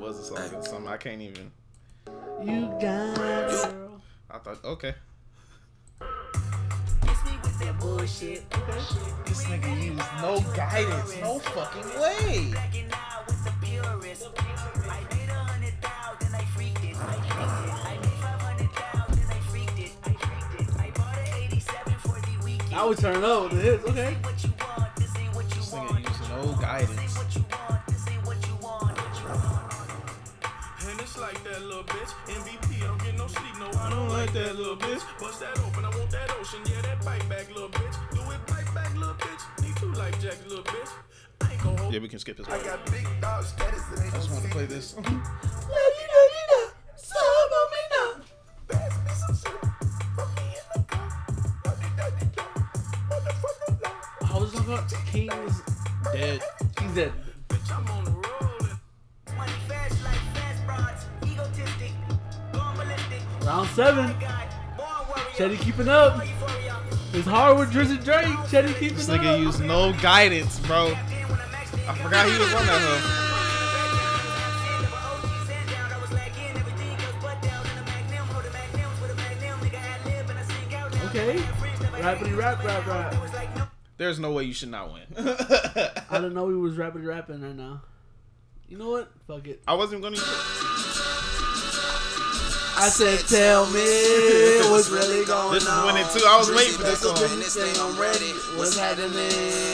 It 0.08 0.12
was 0.12 0.20
a 0.20 0.24
song 0.24 0.38
of 0.38 0.50
the 0.52 0.62
summer. 0.62 0.88
I 0.88 0.96
can't 0.96 1.20
even. 1.20 1.52
You 2.42 2.72
got 2.80 3.18
it, 3.18 3.50
girl. 3.50 4.00
I 4.30 4.38
thought, 4.38 4.64
okay. 4.64 4.94
Bullshit. 7.78 8.50
This 9.26 9.44
nigga 9.44 9.84
used 9.84 9.98
no 10.22 10.40
guidance. 10.56 11.14
No 11.20 11.38
fucking 11.40 12.00
way. 12.00 12.54
Now 22.70 22.88
we 22.88 22.94
turn 22.94 23.22
up 23.22 23.42
with 23.42 23.52
the 23.52 23.60
hits. 23.60 23.84
Okay. 23.84 24.16
This 24.96 25.14
nigga 25.74 25.98
used 26.02 26.30
no 26.30 26.56
guidance. 26.58 27.07
Like 31.20 31.42
that 31.44 31.62
little 31.62 31.84
bitch. 31.84 32.10
MVP, 32.28 32.82
I 32.82 32.86
don't 32.86 33.02
get 33.02 33.16
no 33.16 33.26
sleep, 33.26 33.54
no, 33.58 33.70
I 33.80 33.90
don't 33.90 34.08
like 34.08 34.32
that 34.32 34.56
little 34.56 34.76
bitch. 34.76 35.02
Bust 35.20 35.40
that 35.40 35.58
open, 35.60 35.84
I 35.84 35.88
want 35.96 36.10
that 36.10 36.30
ocean, 36.38 36.60
yeah, 36.66 36.80
that 36.82 37.04
bite 37.04 37.28
back, 37.28 37.48
little 37.48 37.68
bitch. 37.68 37.96
Do 38.12 38.20
it 38.30 38.46
bite 38.46 38.72
back, 38.74 38.94
little 38.96 39.14
bitch. 39.14 39.62
Need 39.62 39.76
two 39.76 39.92
life 39.92 40.20
jacks, 40.20 40.42
little 40.46 40.64
bitch. 40.64 40.90
I 41.40 41.52
ain't 41.52 41.62
gon' 41.62 41.76
hold 41.78 41.92
Yeah, 41.94 42.00
we 42.00 42.08
can 42.08 42.18
skip 42.18 42.36
this 42.36 42.46
I 42.48 42.56
one. 42.56 42.64
got 42.66 42.86
big 42.90 43.06
dog 43.20 43.44
status, 43.44 43.82
it 43.92 44.04
ain't 44.04 44.14
I 44.14 44.16
just 44.16 44.30
want 44.30 44.44
to 44.44 44.50
play 44.50 44.66
secret. 44.66 44.68
this. 44.68 44.94
Pass 48.68 48.98
me 49.04 49.10
some 49.26 49.34
soup, 49.34 49.60
put 50.14 50.28
me 50.36 50.42
in 50.52 50.66
the 50.74 50.82
cup. 50.88 51.64
Duddy-duddy-do, 51.64 52.42
motherfucker, 53.08 53.82
low. 53.82 54.26
How 54.26 54.40
was 54.40 54.54
it 54.54 54.58
called? 54.66 54.94
King's 55.06 55.62
Dead. 56.12 56.40
He's 56.80 56.92
dead. 56.94 57.12
Bitch, 57.48 57.70
I'm 57.76 57.88
on 57.90 58.04
the 58.04 58.10
Round 63.48 63.66
seven. 63.70 64.14
Chetty 65.34 65.58
keeping 65.58 65.88
up. 65.88 66.22
It's 67.14 67.26
hard 67.26 67.58
with 67.58 67.72
Drizzy 67.72 67.96
Drake. 68.04 68.26
Chetty 68.50 68.78
keeping 68.78 68.98
This 68.98 69.08
up. 69.08 69.18
nigga 69.22 69.40
used 69.40 69.64
no 69.64 69.94
guidance, 70.02 70.60
bro. 70.60 70.88
I 70.88 71.94
forgot 71.94 72.26
he 72.28 72.38
was 72.38 72.52
on 72.52 72.66
that 72.66 72.82
hoe. 72.82 73.24
Okay. 81.08 81.38
Rappity 82.02 82.36
rap 82.36 82.62
rap 82.62 82.86
rap. 82.86 83.14
There's 83.96 84.18
no 84.18 84.30
way 84.32 84.44
you 84.44 84.52
should 84.52 84.70
not 84.70 84.92
win. 84.92 85.04
I 85.16 86.18
didn't 86.18 86.34
know 86.34 86.50
he 86.50 86.54
was 86.54 86.74
rappity 86.74 87.06
rapping 87.06 87.40
right 87.40 87.56
now. 87.56 87.80
You 88.68 88.76
know 88.76 88.90
what? 88.90 89.10
Fuck 89.26 89.46
it. 89.48 89.62
I 89.66 89.72
wasn't 89.72 90.02
gonna. 90.02 90.18
I 92.78 92.88
said, 92.94 93.18
tell 93.26 93.66
me 93.74 93.82
what's 94.70 94.86
really 94.88 95.26
going 95.26 95.50
This 95.58 95.66
is 95.66 95.82
winning 95.82 96.06
too. 96.14 96.22
I 96.22 96.38
was 96.38 96.46
waiting 96.54 96.78
for 96.78 96.86
this 96.86 97.02
Drizzy, 97.02 97.10
song. 97.10 97.18
Drizzy, 97.18 97.42
Drizzy, 97.42 97.50
say 97.50 97.70
I'm 97.82 97.94
ready. 97.98 98.30
What's 98.54 98.78
happening? 98.78 99.10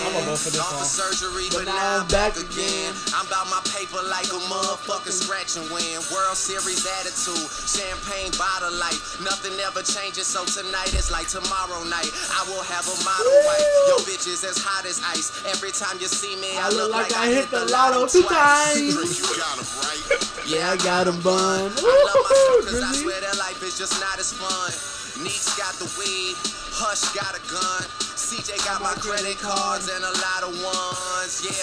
I'm 0.09 0.13
gonna 0.17 0.33
vote 0.33 0.41
for 0.41 0.49
this 0.49 0.61
Off 0.65 0.81
of 0.81 0.89
song. 0.89 1.13
surgery, 1.13 1.53
But 1.53 1.69
but 1.69 1.69
now 1.69 1.77
now 1.77 2.01
I'm 2.01 2.09
I'm 2.09 2.09
back 2.09 2.33
back 2.33 2.41
again. 2.41 2.97
I'm 3.13 3.29
about 3.29 3.53
my 3.53 3.61
paper 3.77 4.01
like 4.09 4.25
a 4.33 4.41
motherfucking 4.49 5.13
scratch 5.13 5.61
and 5.61 5.69
win. 5.69 6.01
World 6.17 6.33
Series 6.41 6.81
attitude, 7.05 7.45
champagne 7.69 8.33
bottle 8.41 8.73
life. 8.81 9.21
Nothing 9.21 9.53
ever 9.61 9.85
changes, 9.85 10.25
so 10.25 10.49
tonight 10.49 10.97
is 10.97 11.13
like 11.13 11.29
tomorrow 11.29 11.85
night. 11.85 12.09
I 12.33 12.41
will 12.49 12.65
have 12.65 12.89
a 12.89 12.97
model 13.05 13.37
wife. 13.45 13.69
Your 13.93 14.01
bitch 14.09 14.25
is 14.25 14.41
as 14.49 14.57
hot 14.57 14.89
as 14.89 15.05
ice. 15.05 15.29
Every 15.45 15.77
time 15.77 16.01
you 16.01 16.09
see 16.09 16.41
me, 16.41 16.57
I 16.57 16.67
I, 16.67 16.69
look 16.73 16.89
like 16.89 17.13
I 17.13 17.29
hit 17.29 17.53
the 17.53 17.69
lotto 17.69 18.09
two 18.09 18.25
times. 18.25 18.97
You 19.21 19.29
got 19.37 19.61
'em 19.61 19.69
right. 19.85 20.05
Yeah, 20.49 20.73
I 20.73 20.77
got 20.81 21.07
him 21.07 21.21
bun. 21.21 21.69
I 21.69 21.93
love 22.09 22.25
myself 22.25 22.65
Woo-hoo, 22.65 22.65
cause 22.65 22.83
I 22.95 22.97
swear 22.99 23.21
that 23.23 23.37
life 23.39 23.61
is 23.67 23.77
just 23.77 23.99
not 23.99 24.21
as 24.23 24.31
fun. 24.31 24.71
Neeks 25.19 25.59
got 25.59 25.75
the 25.83 25.91
weed, 25.99 26.39
Hush 26.79 27.11
got 27.11 27.35
a 27.35 27.43
gun, 27.51 27.83
CJ 28.35 28.59
got 28.67 28.83
my 28.83 28.91
credit 28.99 29.39
cards 29.39 29.87
and 29.87 30.03
a 30.03 30.11
lot 30.11 30.43
of 30.43 30.51
ones. 30.59 31.39
Yeah, 31.47 31.55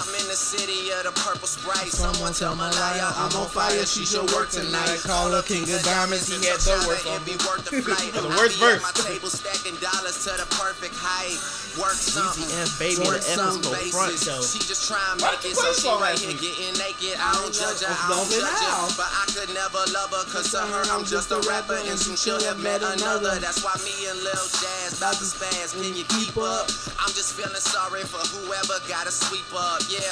I'm 0.00 0.08
in 0.16 0.24
the 0.24 0.32
city 0.38 0.88
of 0.96 1.04
the 1.04 1.12
purple 1.20 1.44
sprite. 1.44 1.92
Someone 1.92 2.32
tell 2.32 2.56
my 2.56 2.72
liar 2.72 3.12
I'm 3.12 3.28
on 3.36 3.44
fire. 3.52 3.84
She 3.84 4.08
should 4.08 4.24
work 4.32 4.48
tonight. 4.48 5.04
Call 5.04 5.28
her 5.36 5.44
King 5.44 5.68
of 5.68 5.84
Diamonds. 5.84 6.32
He 6.32 6.40
had 6.48 6.56
the 6.64 6.80
worst 6.88 7.04
It'd 7.04 7.28
be 7.28 7.36
worth 7.44 7.68
the 7.68 7.76
flight. 7.84 8.16
The 8.16 8.24
worst 8.40 8.56
verse. 8.56 8.80
my 8.80 8.94
table 9.04 9.28
stacking 9.28 9.76
dollars 9.84 10.24
to 10.24 10.32
the 10.40 10.48
perfect 10.56 10.96
height. 10.96 11.36
Work 11.76 11.92
something. 12.00 12.48
F 12.56 12.72
baby, 12.80 13.04
Work 13.04 13.20
some 13.20 13.60
go 13.60 13.76
front 13.92 14.16
bases. 14.16 14.24
though. 14.24 14.40
She 14.40 14.64
just 14.64 14.88
try 14.88 15.02
and 15.12 15.20
make 15.20 15.44
it, 15.44 15.58
so 15.60 15.76
she 15.76 15.90
right 16.00 16.16
here 16.16 16.32
getting 16.40 16.72
naked. 16.80 17.20
I 17.20 17.36
don't 17.36 17.52
judge 17.52 17.84
her, 17.84 17.90
I 17.92 18.06
don't 18.16 18.30
judge 18.32 18.46
her, 18.64 18.80
but 18.96 19.10
I 19.12 19.26
could 19.28 19.50
never 19.52 19.82
love 19.92 20.08
her, 20.14 20.24
cause 20.32 20.48
to 20.56 20.62
her 20.64 20.86
I'm 20.88 21.04
just 21.04 21.34
a 21.34 21.38
rapper, 21.44 21.76
and 21.84 21.98
soon 22.00 22.16
she'll 22.16 22.40
have 22.48 22.62
met 22.62 22.80
another. 22.80 23.36
That's 23.42 23.60
why 23.66 23.74
me 23.84 23.92
and 24.08 24.16
Lil 24.22 24.46
Jazz 24.56 24.96
about 25.02 25.18
to 25.20 25.26
spaz. 25.26 25.74
Can 25.74 25.98
you 25.98 26.06
keep 26.14 26.36
up? 26.38 26.70
I'm 27.02 27.12
just 27.14 27.34
feeling 27.34 27.58
sorry 27.58 28.02
for 28.06 28.22
whoever 28.34 28.78
got 28.88 29.06
to 29.06 29.12
sweep 29.12 29.46
up. 29.54 29.82
Yeah, 29.90 30.02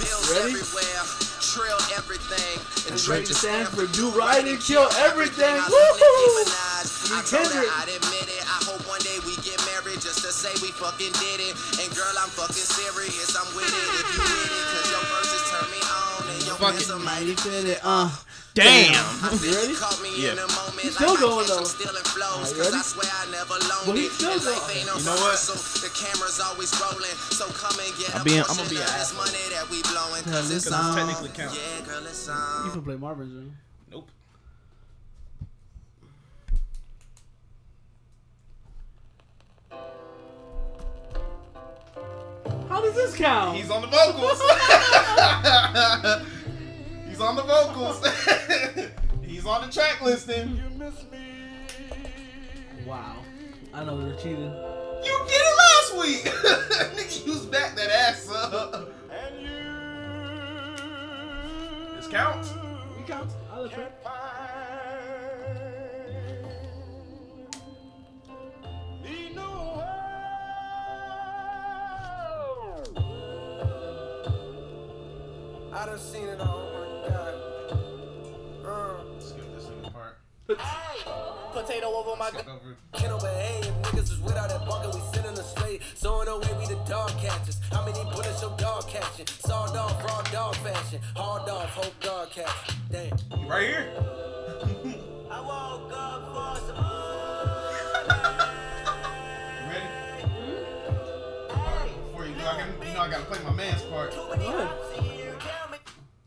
bills 0.00 0.26
Ready? 0.32 0.56
everywhere, 0.56 1.02
trill 1.40 1.80
everything. 1.96 2.56
And 2.88 2.96
And 2.96 3.00
Drake 3.00 3.26
just 3.28 3.44
stands 3.44 3.68
for 3.70 3.86
do 3.92 4.08
right 4.16 4.44
and 4.44 4.58
kill 4.60 4.88
everything. 5.04 5.56
Woohoo! 5.68 6.48
I 7.12 7.20
told 7.26 7.50
her 7.52 7.66
I'd 7.82 7.90
admit 7.90 8.26
it. 8.30 8.44
I 8.46 8.58
hope 8.64 8.80
one 8.88 9.02
day 9.02 9.18
we 9.26 9.36
get 9.42 9.58
married 9.68 10.00
just 10.00 10.22
to 10.24 10.30
say 10.32 10.50
we 10.64 10.72
fucking 10.72 11.12
did 11.20 11.38
it. 11.42 11.54
And 11.82 11.88
girl, 11.92 12.12
I'm 12.16 12.30
fucking 12.32 12.64
serious. 12.64 13.34
I'm 13.36 13.48
with 13.54 13.68
it 13.68 13.88
if 14.00 14.06
you 14.16 14.20
with 14.24 14.48
it. 14.48 14.64
Cause 14.72 14.88
your 14.94 15.04
verses 15.12 15.42
turn 15.50 15.68
me 15.74 15.82
on 15.84 16.22
and 16.30 16.40
your 16.46 16.56
Fuck 16.56 16.78
it. 16.78 16.88
Mighty 17.04 17.34
fit 17.34 17.66
it. 17.66 17.80
Uh. 17.82 18.08
Damn. 18.54 18.98
I 19.22 19.30
think 19.38 19.54
ready? 19.54 19.70
you 19.72 19.78
caught 19.78 20.02
me 20.02 20.10
Yeah. 20.18 20.32
in 20.34 20.38
a 20.42 20.46
moment 20.58 20.80
He's 20.82 20.94
still 20.98 21.14
going, 21.16 21.46
though. 21.46 21.62
stealing 21.64 22.02
flows. 22.02 22.50
Alright, 22.50 22.56
Cause 22.56 22.58
ready? 22.58 22.76
I 22.76 22.82
swear 22.82 23.06
I 23.06 23.30
never 23.30 23.54
loaned 23.62 23.86
Well, 23.86 23.96
he's 23.96 24.10
still 24.12 24.38
going. 24.42 24.74
You 24.74 24.86
know 25.06 25.14
what? 25.22 25.38
The 25.38 25.90
camera's 25.94 26.40
always 26.42 26.74
rolling. 26.82 27.14
So 27.30 27.46
come 27.54 27.78
and 27.78 27.94
get 27.96 28.10
I'm 28.14 28.24
being- 28.24 28.42
I'm 28.42 28.56
gonna 28.58 28.68
be 28.68 28.76
of 28.76 28.82
an 28.82 28.86
this 28.90 29.14
asshole. 29.14 29.22
money 29.22 29.44
that 29.54 29.70
we 29.70 29.82
blowing. 29.86 30.24
Cause 30.26 30.34
Cause 30.34 30.50
it's 30.50 30.66
it's 30.66 30.74
on. 30.74 30.96
technically 30.96 31.30
count. 31.30 31.54
Yeah, 31.54 31.80
girl, 31.86 32.04
it's 32.06 32.26
You 32.26 32.70
can 32.74 32.82
play 32.82 32.96
Marvin's 32.96 33.32
room. 33.34 33.54
Nope. 33.90 34.08
How 42.68 42.80
does 42.80 42.94
this 42.94 43.14
count? 43.16 43.56
He's 43.56 43.70
on 43.70 43.82
the 43.82 43.88
vocals. 43.88 44.40
He's 47.20 47.28
on 47.28 47.36
the 47.36 47.42
vocals. 47.42 48.00
He's 49.22 49.44
on 49.44 49.66
the 49.66 49.70
track 49.70 50.00
listing. 50.00 50.56
You 50.56 50.70
miss 50.78 51.04
me. 51.12 51.18
Wow. 52.86 53.16
I 53.74 53.84
know 53.84 54.00
they're 54.00 54.16
cheating. 54.16 54.40
You 54.40 55.26
did 55.28 55.42
it 55.42 55.56
last 55.60 55.98
week. 55.98 56.24
Nigga, 56.96 57.26
you 57.26 57.32
was 57.32 57.44
back 57.44 57.76
that 57.76 57.90
ass 57.90 58.30
up. 58.30 58.90
And 59.10 59.42
you. 59.42 59.50
This 61.94 62.08
counts. 62.08 62.54
It 62.98 63.06
counts. 63.06 63.34
I'll 63.52 63.64
let 63.64 63.76
you. 63.76 63.84
I 75.72 75.86
done 75.86 75.98
seen 75.98 76.28
it 76.28 76.40
all, 76.40 76.69
potato 80.56 81.86
over 81.88 82.16
my 82.16 82.28
Skip 82.28 82.48
over. 82.48 82.76
Can 82.94 83.18
behave. 83.18 83.64
Niggas 83.82 84.12
is 84.12 84.20
without 84.20 84.48
that 84.48 84.66
bucket, 84.66 84.94
we 84.94 85.00
sit 85.12 85.24
in 85.24 85.34
the 85.34 85.42
straight. 85.42 85.82
So 85.94 86.20
in 86.22 86.28
a 86.28 86.38
way, 86.38 86.48
we 86.58 86.66
the 86.66 86.80
dog 86.88 87.10
catchers. 87.18 87.60
How 87.70 87.84
many 87.84 88.02
bullets 88.04 88.40
your 88.42 88.56
dog 88.56 88.88
catching? 88.88 89.26
Sawed 89.26 89.76
off, 89.76 90.02
raw 90.04 90.22
dog 90.32 90.54
fashion. 90.56 91.00
Hard 91.16 91.48
off, 91.48 91.70
hope 91.70 92.00
dog 92.00 92.30
catching. 92.30 92.76
Damn. 92.90 93.18
You 93.40 93.48
right 93.48 93.68
here. 93.68 93.92
I 95.30 95.40
woke 95.40 95.92
up 95.92 96.22
for 96.34 96.56
some 96.66 96.76
You 99.60 99.70
ready? 99.70 99.88
Before 102.06 102.26
you 102.26 102.34
go, 102.34 102.46
I 102.46 102.56
can, 102.58 102.88
you 102.88 102.94
know 102.94 103.00
I 103.00 103.08
gotta 103.10 103.24
play 103.24 103.38
my 103.44 103.52
man's 103.52 103.82
part. 103.82 104.14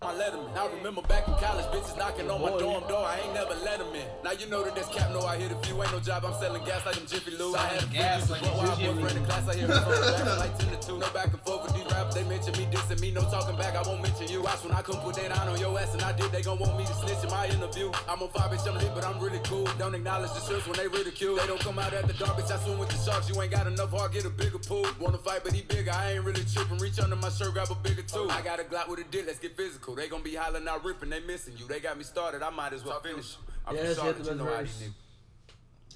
My 0.04 0.12
Letterman. 0.20 0.52
I 0.58 0.68
remember 0.76 1.02
back 1.04 1.26
in 1.30 1.34
college, 1.36 1.64
bitches 1.72 1.98
knocking 1.98 2.30
on 2.30 2.42
my 2.42 2.50
dorm 2.60 2.84
door. 2.90 3.06
I 3.06 3.22
ain't 3.24 3.34
never 3.34 3.56
let 3.64 3.80
them 3.80 3.88
in. 3.96 4.04
Now 4.22 4.32
you 4.32 4.48
know 4.48 4.62
that 4.62 4.76
this 4.76 4.90
cap 4.90 5.10
know 5.12 5.22
I 5.22 5.38
hit 5.38 5.54
a 5.54 5.56
few. 5.64 5.82
Ain't 5.82 5.94
no 5.94 6.00
job, 6.02 6.26
I'm 6.26 6.34
selling 6.44 6.62
gas 6.66 6.86
like 6.86 6.96
them 6.96 7.08
Jiffy 7.08 7.32
Lube. 7.32 7.56
I 7.56 7.68
had 7.68 7.84
a 7.84 7.88
gas 7.88 8.30
like 8.30 8.42
used 8.42 8.52
to 8.52 8.60
while 8.60 8.72
I 8.72 8.76
boyfriend 8.76 9.18
in 9.18 9.24
class. 9.24 9.48
I 9.48 9.56
hear 9.56 9.68
me 9.68 9.74
from 9.80 9.96
the 9.96 10.12
back 10.28 10.40
like 10.40 10.60
10 10.60 10.70
to 10.76 10.88
2. 10.88 11.00
No 11.00 11.10
back 11.16 11.32
and 11.32 11.40
forth 11.48 11.64
with 11.64 11.76
these 11.76 11.88
rappers. 11.88 12.16
They 12.16 12.24
mention 12.28 12.52
me, 12.60 12.68
dissing 12.68 13.00
me. 13.00 13.12
No 13.12 13.22
talking 13.32 13.56
back, 13.56 13.80
I 13.80 13.82
won't 13.88 14.02
mention 14.04 14.28
you. 14.28 14.44
Watch 14.44 14.64
when 14.66 14.74
I 14.76 14.82
come 14.82 15.00
put 15.00 15.16
that 15.16 15.32
on 15.40 15.48
on 15.48 15.58
your 15.58 15.72
ass, 15.80 15.94
and 15.94 16.04
I 16.04 16.12
did. 16.12 16.32
They 16.34 16.42
gon' 16.42 16.60
want 16.60 16.76
me 16.78 16.84
to 16.84 16.94
snitch 17.00 17.24
in 17.24 17.30
my 17.32 17.48
interview. 17.48 17.88
I'm 18.10 18.20
on 18.20 18.28
fire, 18.36 18.52
bitch, 18.52 18.68
I'm 18.68 18.76
lit, 18.76 18.92
but 18.94 19.06
I'm 19.08 19.24
really 19.24 19.40
cool. 19.48 19.70
Don't 19.80 19.96
acknowledge 19.96 20.36
the 20.36 20.44
shirts 20.44 20.68
when 20.68 20.76
they 20.76 20.90
ridicule. 20.92 21.38
They 21.38 21.48
don't 21.48 21.64
come 21.64 21.80
out 21.80 21.94
at 21.94 22.08
the 22.08 22.14
dark, 22.20 22.36
bitch. 22.36 22.52
I 22.52 22.60
swim 22.60 22.78
with 22.78 22.90
the 22.90 23.00
sharks. 23.00 23.30
You 23.32 23.42
ain't 23.42 23.56
got 23.56 23.68
enough 23.68 23.92
heart, 23.92 24.12
get 24.12 24.26
a 24.26 24.30
bigger 24.30 24.60
pool. 24.60 24.84
Wanna 25.00 25.18
fight, 25.18 25.46
but 25.46 25.54
he 25.54 25.62
bigger. 25.62 25.96
I 25.96 26.20
ain't 26.20 26.26
really 26.26 26.44
tripping. 26.44 26.80
Reach 26.80 27.00
under 27.00 27.16
my 27.16 27.30
shirt, 27.30 27.54
grab 27.54 27.72
a 27.72 27.76
bigger 27.76 28.04
tool. 28.04 28.30
I 28.30 28.42
got 28.42 28.60
a 28.60 28.64
Glock 28.64 28.90
with 28.90 29.00
a 29.00 29.06
dick, 29.10 29.24
let's 29.28 29.40
get 29.40 29.56
physical. 29.56 29.93
They 29.96 30.08
gonna 30.10 30.24
be 30.24 30.36
hollering 30.36 30.68
out, 30.68 30.84
ripping, 30.84 31.10
they 31.10 31.20
missing 31.22 31.54
you. 31.58 31.66
They 31.68 31.80
got 31.80 31.98
me 31.98 32.04
started, 32.04 32.42
I 32.44 32.50
might 32.50 32.74
as 32.74 32.84
well 32.84 33.00
finish. 33.00 33.38
I'm 33.66 33.76
Yes, 33.76 33.96
from 33.98 34.08
you 34.08 34.14
the 34.14 34.24
you 34.32 34.36
know 34.36 34.46
best 34.46 34.56
how 34.56 34.62
verse. 34.62 34.90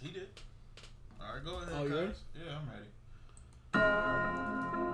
He 0.02 0.08
did. 0.12 0.28
All 1.20 1.34
right, 1.34 1.44
go 1.46 1.58
ahead. 1.58 1.70
Oh, 1.74 1.84
you 1.86 1.96
ready? 1.96 2.12
Yeah, 2.36 2.58
I'm 2.58 2.70
ready. 2.70 2.86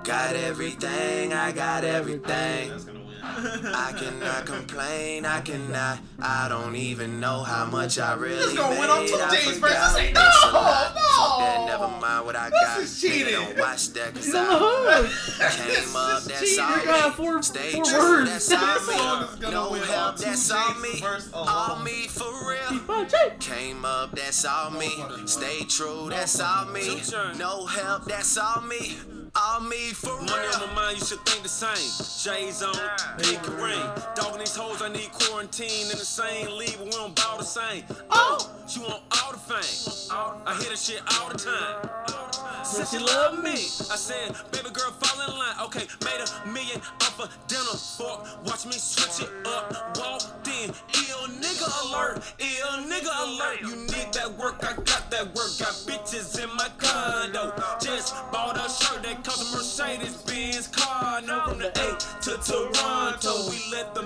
Got 0.04 0.36
everything, 0.36 1.34
I 1.34 1.52
got 1.54 1.84
everything. 1.86 2.70
That's 2.70 2.84
gonna 2.84 3.00
win. 3.00 3.10
I 3.24 3.94
cannot 3.98 4.46
complain, 4.46 5.26
I 5.26 5.40
cannot. 5.42 6.00
I 6.20 6.50
don't 6.50 6.76
even 6.76 7.20
know 7.22 7.42
how 7.44 7.66
much 7.66 7.98
I 8.00 8.14
really 8.16 8.36
This 8.36 8.54
gonna 8.58 8.76
made. 8.76 8.80
win 8.82 8.90
on 8.90 9.08
two 9.08 9.16
I 9.16 9.30
days 9.32 9.60
forgot 9.60 9.94
versus 9.94 9.98
eight. 10.00 10.14
what's 10.16 10.54
No, 10.54 11.03
a 11.36 11.40
lot. 11.40 11.40
that, 11.40 11.66
never 11.66 11.88
mind 12.00 12.26
what 12.26 12.36
I 12.36 12.50
got. 12.50 12.80
is 12.82 13.00
cheating. 13.02 13.34
Nigga, 13.34 13.46
Don't 13.48 13.60
watch 13.60 13.90
that, 13.94 14.14
cause 14.16 14.28
You 14.28 14.34
don't 14.34 14.50
know 14.50 14.88
I 14.90 15.02
who. 15.04 15.74
came 15.74 15.96
up, 15.96 16.18
is 16.20 16.28
that's 16.28 16.40
cheating. 16.42 16.60
all 16.64 16.78
You 16.80 16.86
got 16.86 17.16
four- 17.16 17.42
Stay 17.44 17.72
four 17.74 17.84
true, 17.86 18.00
words. 18.00 18.30
that's 18.48 18.52
all 18.54 19.28
me. 19.40 19.52
No 19.52 19.74
help, 19.74 20.18
that's 20.18 20.52
all 20.52 20.74
me. 20.76 21.04
All 21.34 21.80
me 21.80 22.08
for 22.08 22.50
real. 22.50 22.80
Punch 22.88 23.14
Came 23.40 23.86
up, 23.86 24.12
that's 24.16 24.46
all 24.46 24.72
me. 24.72 24.92
Stay 25.26 25.64
true, 25.66 26.08
that's 26.10 26.40
all 26.40 26.66
me. 26.66 27.02
No 27.38 27.66
help, 27.66 28.06
that's 28.06 28.38
all 28.38 28.62
me. 28.62 28.98
All 29.36 29.62
me 29.62 29.94
for 29.94 30.16
Money 30.22 30.48
on 30.54 30.68
my 30.68 30.74
mind, 30.76 31.00
you 31.00 31.06
should 31.06 31.26
think 31.26 31.42
the 31.42 31.50
same. 31.50 31.74
J's 32.24 32.62
on, 32.62 32.76
pink 33.18 33.42
ring. 33.60 33.82
Dogging 34.14 34.40
these 34.40 34.56
hoes, 34.56 34.84
I 34.84 34.90
need 34.90 35.12
quarantine 35.12 35.90
in 35.90 35.98
the 35.98 36.06
same 36.06 36.56
league, 36.56 36.76
but 36.78 36.86
we 36.86 36.92
don't 36.92 37.16
bow 37.16 37.38
the 37.38 37.44
same. 37.44 37.84
Oh, 38.12 38.52
she 38.68 38.80
want 38.80 39.02
all 39.12 39.32
the 39.32 39.40
fame. 39.40 40.08
I 40.46 40.54
hear 40.62 40.70
the 40.70 40.78
shit 40.78 41.02
all 41.20 41.30
the 41.30 41.38
time. 41.40 42.43
Said 42.62 42.88
she 42.88 43.00
love 43.00 43.44
me. 43.44 43.52
I 43.90 43.98
said, 43.98 44.36
baby 44.52 44.70
girl, 44.72 44.92
fall 44.92 45.20
in 45.28 45.38
line. 45.38 45.56
Okay, 45.64 45.88
made 46.06 46.22
a 46.22 46.48
million 46.48 46.80
off 47.02 47.20
a 47.20 47.30
dinner 47.48 47.78
fork. 47.98 48.26
Watch 48.46 48.66
me 48.66 48.74
switch 48.74 49.28
it 49.28 49.48
up. 49.48 49.98
Walked 49.98 50.48
in, 50.48 50.70
ill 50.70 51.28
nigga 51.42 51.68
alert, 51.84 52.24
ill 52.40 52.84
nigga 52.88 53.12
alert. 53.26 53.62
You 53.62 53.76
need 53.76 54.14
that 54.14 54.32
work, 54.38 54.64
I 54.64 54.74
got 54.74 55.10
that 55.12 55.28
work. 55.36 55.52
Got 55.60 55.76
bitches 55.88 56.42
in 56.42 56.50
my 56.56 56.70
condo. 56.78 57.54
Just 57.82 58.16
bought 58.32 58.58
a 58.58 58.70
shirt 58.70 59.04
that 59.04 59.24
cost 59.24 59.54
a 59.54 59.58
Mercedes 59.58 60.18
Benz 60.24 60.68
car. 60.68 61.22
No, 61.22 61.46
from 61.48 61.60
the 61.60 61.70
A 61.70 61.98
to 62.24 62.32
Toronto, 62.44 63.50
we 63.50 63.58
let 63.72 63.94
the 63.94 64.04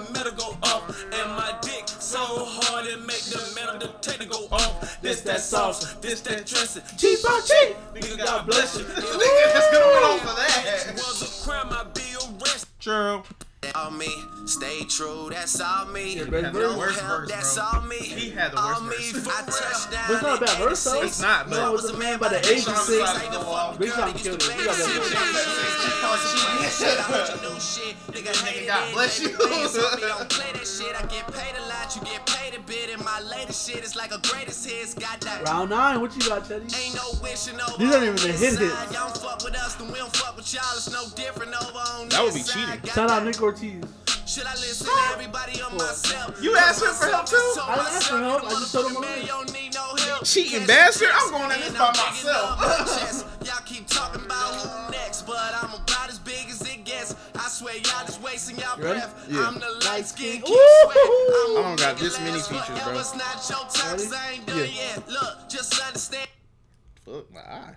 the 4.02 4.12
metal 4.12 4.48
go 4.48 4.56
off. 4.56 5.02
This 5.02 5.22
that 5.22 5.42
sauce, 5.42 5.94
this 5.96 6.22
that 6.22 6.46
dressing. 6.46 6.84
Cheap 6.98 7.20
on 7.30 7.42
cheap, 7.42 7.76
nigga, 7.94 8.18
God 8.18 8.46
bless 8.46 8.78
you. 8.78 8.86
Nigga, 8.86 9.54
that's 9.54 9.72
gonna 9.72 9.88
win 9.94 10.04
off 10.04 10.22
of 10.22 10.36
that. 10.36 10.94
Was 10.96 11.22
a 11.22 11.50
crime, 11.50 11.68
I 11.72 11.84
be 11.94 12.02
arrested. 12.16 12.70
True. 12.80 13.24
All 13.74 13.89
me, 13.89 14.08
stay 14.46 14.84
true, 14.84 15.30
that's 15.32 15.60
all 15.60 15.88
me. 15.88 16.13
Your 16.15 16.28
best 16.28 16.54
No 16.54 16.78
verse? 16.78 17.00
Help, 17.00 17.22
verse, 17.22 17.30
that's 17.32 17.58
all 17.58 17.82
me. 17.82 17.98
He 17.98 18.30
had 18.30 18.52
the 18.52 18.60
all 18.60 18.84
worst 18.86 19.15
me, 19.15 19.20
verse. 19.20 19.28
I 19.28 19.41
touched 19.41 19.91
down. 19.98 20.12
It's 20.13 20.22
not 20.22 20.41
a 20.41 20.46
bad 20.46 20.58
verse, 20.60 20.84
though. 20.84 21.02
It's 21.02 21.20
not, 21.22 21.50
but- 21.50 21.56
No, 21.58 21.70
it 21.70 21.72
was 21.72 21.86
a 21.86 21.98
man 21.98 22.20
by 22.20 22.30
the 22.30 22.38
age 22.48 22.67
of 22.67 22.78
six. 22.78 23.10
Side 23.10 23.26
of 23.34 23.34
the 23.34 23.39
wall. 23.50 23.76
Big 23.76 23.89
Sean 23.91 24.13
killed 24.13 24.43
it. 24.43 24.48
You 24.48 24.65
got 24.65 24.78
that 24.78 24.86
verse. 24.93 26.78
Shit, 26.78 27.00
I 27.00 27.02
heard 27.02 27.41
your 27.41 27.52
new 27.54 27.60
shit. 27.60 27.96
Nigga, 28.13 28.46
hate 28.46 28.67
God 28.67 28.93
bless 28.93 29.20
you. 29.22 29.30
don't 29.30 30.30
play 30.30 30.52
that 30.54 30.67
shit. 30.67 30.93
I 30.96 31.02
get 31.08 31.26
paid 31.34 31.56
a 31.58 31.62
lot, 31.67 31.96
you 31.96 32.02
get 32.04 32.26
paid 32.28 32.54
a 32.54 32.60
bit. 32.62 32.93
And 32.93 33.04
my 33.04 33.20
latest 33.22 33.67
shit 33.67 33.84
is 33.84 33.96
like 33.96 34.12
a 34.13 34.20
greatest 34.20 34.70
hits. 34.70 34.93
Got 34.93 35.20
that. 35.22 35.41
Round 35.48 35.72
nine, 35.72 36.00
what 36.02 36.15
you 36.15 36.22
got, 36.30 36.46
Teddy? 36.48 36.65
Ain't 36.78 36.93
no 36.93 37.17
wishing 37.24 37.60
over 37.60 37.78
These 37.80 37.91
aren't 37.96 38.04
even 38.06 38.15
the 38.17 38.38
hit 38.38 38.60
hits. 38.60 38.93
Y'all 38.93 39.10
fuck 39.10 39.43
with 39.43 39.56
us, 39.56 39.74
then 39.76 39.88
we 39.91 39.98
don't 39.98 40.15
fuck 40.15 40.36
with 40.38 40.54
y'all. 40.54 40.62
It's 40.76 40.91
no 40.91 41.08
different 41.15 41.56
over 41.56 41.80
on 41.80 42.10
That 42.10 42.24
would 42.24 42.34
be 42.36 42.43
cheating. 42.43 42.80
Shout 42.86 43.10
out. 43.10 43.26
Nick 43.26 43.41
Ortiz. 43.41 43.57
Should 43.62 44.46
I 44.46 44.54
listen 44.56 44.86
to 44.86 44.93
everybody 45.13 45.60
on 45.63 45.76
myself? 45.78 46.38
You 46.43 46.56
asked 46.58 46.84
him 46.84 46.93
for 46.93 47.08
help, 47.08 47.26
too? 47.26 47.36
I 47.38 47.76
didn't 47.76 47.88
ask 47.96 48.10
for 48.10 48.17
help, 48.20 48.43
I 48.43 48.50
just 48.50 48.72
told 48.72 48.91
him 48.91 49.02
Man, 49.02 49.04
alone. 49.13 49.22
you 49.22 49.28
don't 49.28 49.54
need 49.54 49.74
no 49.74 49.96
help. 49.98 50.26
Cheating 50.26 50.67
bastard. 50.67 51.10
I'm 51.12 51.32
going 51.32 51.50
at 51.52 51.58
this 51.60 51.74
by 51.74 51.88
and 51.88 51.98
I'm 51.98 52.13
digging 52.13 52.30
up 52.30 52.58
my 52.60 52.78
myself. 52.80 53.38
Y'all 53.46 53.63
keep 53.65 53.88
talking 53.88 54.22
about 54.26 54.54
who 54.54 54.91
next, 54.91 55.24
but 55.24 55.38
I'm 55.39 55.74
about 55.74 56.10
as 56.10 56.20
big 56.20 56.50
as 56.50 56.62
it 56.62 56.84
gets. 56.86 57.15
I 57.34 57.48
swear 57.50 57.76
y'all 57.78 58.06
just 58.06 58.22
wasting 58.22 58.58
y'all 58.58 58.78
breath. 58.78 59.26
Yeah. 59.28 59.48
I'm 59.48 59.56
the 59.56 59.82
light 59.88 60.06
skin, 60.06 60.41
keep 60.41 60.50
I'm 60.50 61.58
I 61.58 61.62
don't 61.63 61.80
got 61.80 61.98
this 61.98 62.20
many 62.20 62.34
features, 62.39 62.67
bro. 62.67 62.78
forever. 62.78 63.00
It's 63.00 63.15
not 63.15 63.50
your 63.50 63.65
time, 63.70 63.98
'cause 63.98 64.13
I 64.13 64.32
ain't 64.34 64.46
done 64.46 64.58
Yeah. 64.60 64.65
yet. 64.98 65.10
Look, 65.10 65.50
just 65.50 65.80
understand. 65.82 66.28
Fuck 67.06 67.32
my 67.34 67.39
eye. 67.39 67.76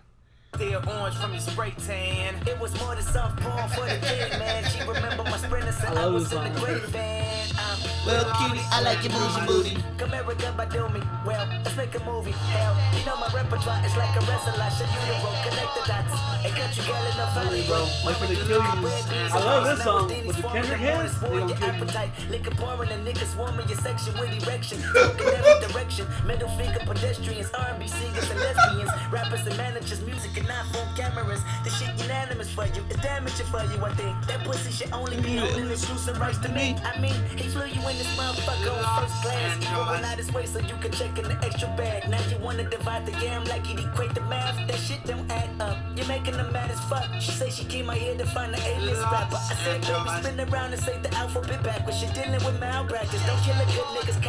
Clear 0.52 0.80
orange 0.86 1.16
from 1.16 1.32
your 1.32 1.40
spray 1.40 1.72
tan. 1.86 2.34
It 2.46 2.58
was 2.58 2.78
more 2.80 2.94
than 2.94 3.04
soft 3.04 3.40
porn 3.40 3.68
for 3.70 3.86
the 3.88 3.98
kid, 4.06 4.38
man. 4.38 4.64
She 4.70 4.80
remember 4.80 5.22
my 5.24 5.36
sprinters 5.38 5.78
and 5.84 5.98
I 5.98 6.02
I, 6.02 6.06
was 6.06 6.32
in 6.32 6.42
the 6.42 6.60
great. 6.60 6.82
Um, 6.84 7.78
Little 8.06 8.32
cutie, 8.34 8.60
I 8.72 8.80
like 8.82 9.02
your 9.04 9.12
bougie 9.12 9.46
booty. 9.46 9.84
Come 9.96 10.10
America 10.10 10.52
by 10.56 10.66
do 10.66 10.88
me. 10.88 11.00
Well, 11.24 11.46
let's 11.64 11.76
make 11.76 11.94
a 11.94 12.04
movie. 12.04 12.32
Hell, 12.32 12.76
you 12.98 13.04
know 13.06 13.16
my 13.16 13.28
repertoire 13.32 13.84
is 13.84 13.96
like 13.96 14.14
a 14.16 14.20
wrestler. 14.26 14.54
I 14.60 14.68
should 14.70 14.88
you 14.88 15.02
the 15.06 15.16
rope, 15.24 15.38
connect 15.44 15.72
the 15.76 15.82
dots. 15.86 16.14
Ain't 16.44 16.56
got 16.56 16.76
you 16.76 16.82
girl 16.84 17.04
in 17.04 17.16
the 17.16 17.26
valley, 17.34 17.62
bro. 17.66 17.86
Like 18.04 18.20
when 18.20 18.28
the 18.30 18.36
kill 18.36 18.60
you. 18.60 19.32
I 19.32 19.38
love 19.38 19.64
this 19.64 19.84
song. 19.84 20.08
With 20.26 20.36
the 20.36 20.42
Kendrick 20.48 20.80
hands, 20.80 21.20
they 21.20 21.28
kill 21.28 21.48
you. 21.48 21.54
appetite. 21.54 22.10
Liquor 22.30 22.54
pouring 22.56 22.90
and 22.90 23.06
niggas 23.06 23.32
swarming 23.34 23.68
your 23.68 23.78
section 23.78 24.12
with 24.18 24.32
erection. 24.42 24.82
Talking 24.94 25.28
every 25.28 25.68
direction. 25.68 26.06
Middle 26.26 26.48
finger 26.56 26.80
pedestrians, 26.80 27.50
R&B 27.52 27.86
singers 27.86 28.30
and 28.30 28.40
lesbians. 28.40 28.90
Rappers 29.12 29.46
and 29.46 29.56
managers, 29.56 30.00
music 30.02 30.36
and 30.40 30.48
iPhone 30.48 30.90
cameras. 30.96 31.42
The 31.64 31.70
shit 31.70 31.92
unanimous 32.00 32.50
for 32.50 32.66
you. 32.66 32.82
It's 32.90 33.00
damaging 33.00 33.46
for 33.46 33.62
you, 33.62 33.78
I 33.84 33.92
think. 33.94 34.14
That 34.26 34.44
pussy 34.44 34.72
should 34.72 34.92
only 34.92 35.20
be 35.20 35.36
holding 35.36 35.70
exclusive 35.70 36.18
rights 36.18 36.38
to 36.38 36.48
me. 36.48 36.76
I 36.84 37.00
mean, 37.00 37.14
he 37.36 37.48
flew 37.48 37.66
you 37.66 37.80
in 37.88 37.96
this 37.98 38.10
motherfucker 38.16 38.72
on 38.72 39.02
first 39.02 39.22
class. 39.22 39.56
Going 39.74 40.04
out 40.04 40.18
his 40.18 40.32
way 40.32 40.46
so 40.46 40.58
you 40.60 40.76
can 40.80 40.92
check 40.92 41.18
in 41.18 41.24
the 41.24 41.38
extra 41.44 41.68
bag. 41.76 42.08
Now 42.08 42.20
you 42.30 42.38
wanna 42.38 42.68
divide 42.68 43.06
the 43.06 43.12
yam 43.24 43.44
like 43.44 43.68
it 43.70 43.78
equate 43.78 44.14
the 44.14 44.22
math. 44.22 44.56
That 44.66 44.78
shit 44.78 45.04
don't 45.04 45.30
add 45.30 45.50
up. 45.60 45.78
You're 45.96 46.06
making 46.06 46.36
them 46.36 46.52
mad 46.52 46.70
as 46.70 46.80
fuck. 46.90 47.08
She 47.20 47.32
say 47.32 47.50
she 47.50 47.64
came 47.64 47.90
out 47.90 47.96
here 47.96 48.16
to 48.16 48.26
find 48.26 48.52
the 48.54 48.60
A-list 48.72 49.02
rapper. 49.02 49.36
I 49.36 49.54
said, 49.64 49.80
baby, 49.82 50.10
spin 50.20 50.40
around 50.48 50.72
and 50.72 50.82
say 50.82 50.98
the 50.98 51.12
alphabet 51.14 51.62
backwards. 51.62 52.02
You're 52.02 52.12
dealing 52.12 52.42
with 52.44 52.58
malpractice. 52.60 53.24
Don't 53.26 53.40
kill 53.42 53.54
a 53.54 53.66
good 53.66 53.90
nigga's 53.96 54.20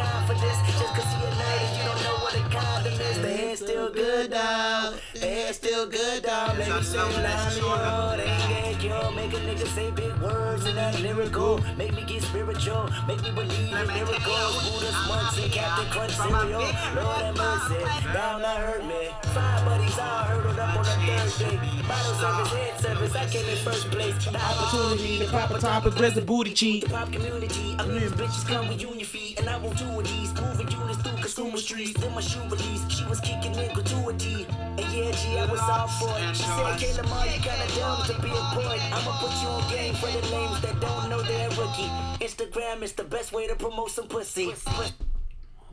this. 0.42 0.58
Just 0.78 0.94
cause 0.94 1.06
he 1.14 1.22
a 1.22 1.30
nerd 1.30 1.60
and 1.62 1.76
you 1.76 1.82
don't 1.88 2.02
know 2.02 2.16
what 2.24 2.34
a 2.34 2.42
condom 2.50 2.92
is. 2.92 3.18
The 3.20 3.28
hair's 3.28 3.58
still 3.60 3.90
good, 3.90 4.30
dog. 4.30 4.98
The 5.14 5.26
hair's 5.26 5.56
still 5.56 5.86
good, 5.86 6.01
dog. 6.22 6.58
Make 6.58 6.68
me 6.68 6.82
say 6.82 6.98
lamio. 6.98 8.16
They 8.16 8.24
ain't 8.24 8.80
get 8.80 8.82
yo. 8.82 9.10
Make 9.12 9.32
a 9.32 9.36
nigga 9.36 9.66
say 9.68 9.90
big 9.90 10.14
words 10.18 10.64
and 10.66 10.76
that 10.76 11.00
lyrical. 11.00 11.60
Make 11.76 11.94
me 11.94 12.04
get 12.04 12.22
spiritual. 12.22 12.88
Make 13.06 13.22
me 13.22 13.30
believe 13.30 13.72
in 13.72 13.86
miracles. 13.86 14.52
Buddha's 14.64 15.08
monks 15.08 15.38
and 15.38 15.52
Captain 15.52 15.86
Crunch 15.90 16.12
cereal. 16.12 16.60
Lord 16.96 17.22
have 17.22 17.36
mercy. 17.36 17.80
Down 18.12 18.44
I 18.44 18.54
hurt 18.60 18.84
me. 18.84 19.10
Five 19.34 19.64
buddies 19.64 19.98
all 19.98 20.24
hurdled 20.24 20.58
up 20.58 20.76
on 20.76 20.84
the 20.84 20.90
third 21.06 21.50
day. 21.50 21.60
Bottle 21.88 22.14
service, 22.14 22.52
head 22.52 22.80
service. 22.80 23.14
I 23.16 23.26
came 23.28 23.48
in 23.48 23.56
first 23.56 23.90
place. 23.90 24.14
The 24.24 24.38
opportunity, 24.38 25.18
to 25.18 25.24
the 25.24 25.30
proper 25.30 25.58
topic, 25.58 25.98
where's 25.98 26.14
the 26.14 26.22
booty 26.22 26.52
cheat? 26.52 26.84
The 26.84 26.90
pop 26.90 27.12
community. 27.12 27.76
I'm 27.78 27.94
mean, 27.94 28.02
bitches 28.10 28.46
come 28.46 28.68
with 28.68 28.80
union 28.80 29.06
feet. 29.06 29.38
And 29.38 29.48
I 29.48 29.56
want 29.58 29.78
two 29.78 29.86
of 29.86 30.04
these. 30.04 30.32
Moving 30.40 30.70
units 30.70 31.02
through 31.02 31.16
consumer 31.16 31.56
streets. 31.56 31.98
Then 32.00 32.14
my 32.14 32.20
shoe 32.20 32.42
release. 32.44 32.88
She 32.88 33.04
was 33.06 33.20
kicking 33.20 33.54
in 33.54 33.72
gratuity. 33.74 34.46
And 34.78 34.80
yeah, 34.92 35.10
G, 35.12 35.38
I 35.38 35.46
was 35.50 35.60
all 35.60 35.88
for 36.00 36.12
it. 36.18 36.36
She 36.36 36.42
said, 36.44 36.76
Kayla, 36.80 37.08
Ma, 37.10 37.24
you 37.24 37.40
kinda 37.40 37.66
dumb 37.76 38.02
to 38.06 38.14
be 38.22 38.28
a 38.30 38.42
boy. 38.54 38.78
I'ma 38.92 39.12
put 39.20 39.32
you 39.42 39.48
on 39.48 39.70
game 39.70 39.94
for 39.94 40.06
the 40.06 40.22
lames 40.34 40.60
that 40.62 40.80
don't 40.80 41.08
know 41.10 41.22
they're 41.22 41.48
a 41.48 41.54
rookie. 41.56 41.90
Instagram 42.24 42.82
is 42.82 42.92
the 42.92 43.04
best 43.04 43.32
way 43.32 43.46
to 43.46 43.54
promote 43.54 43.90
some 43.90 44.06
pussy. 44.08 44.52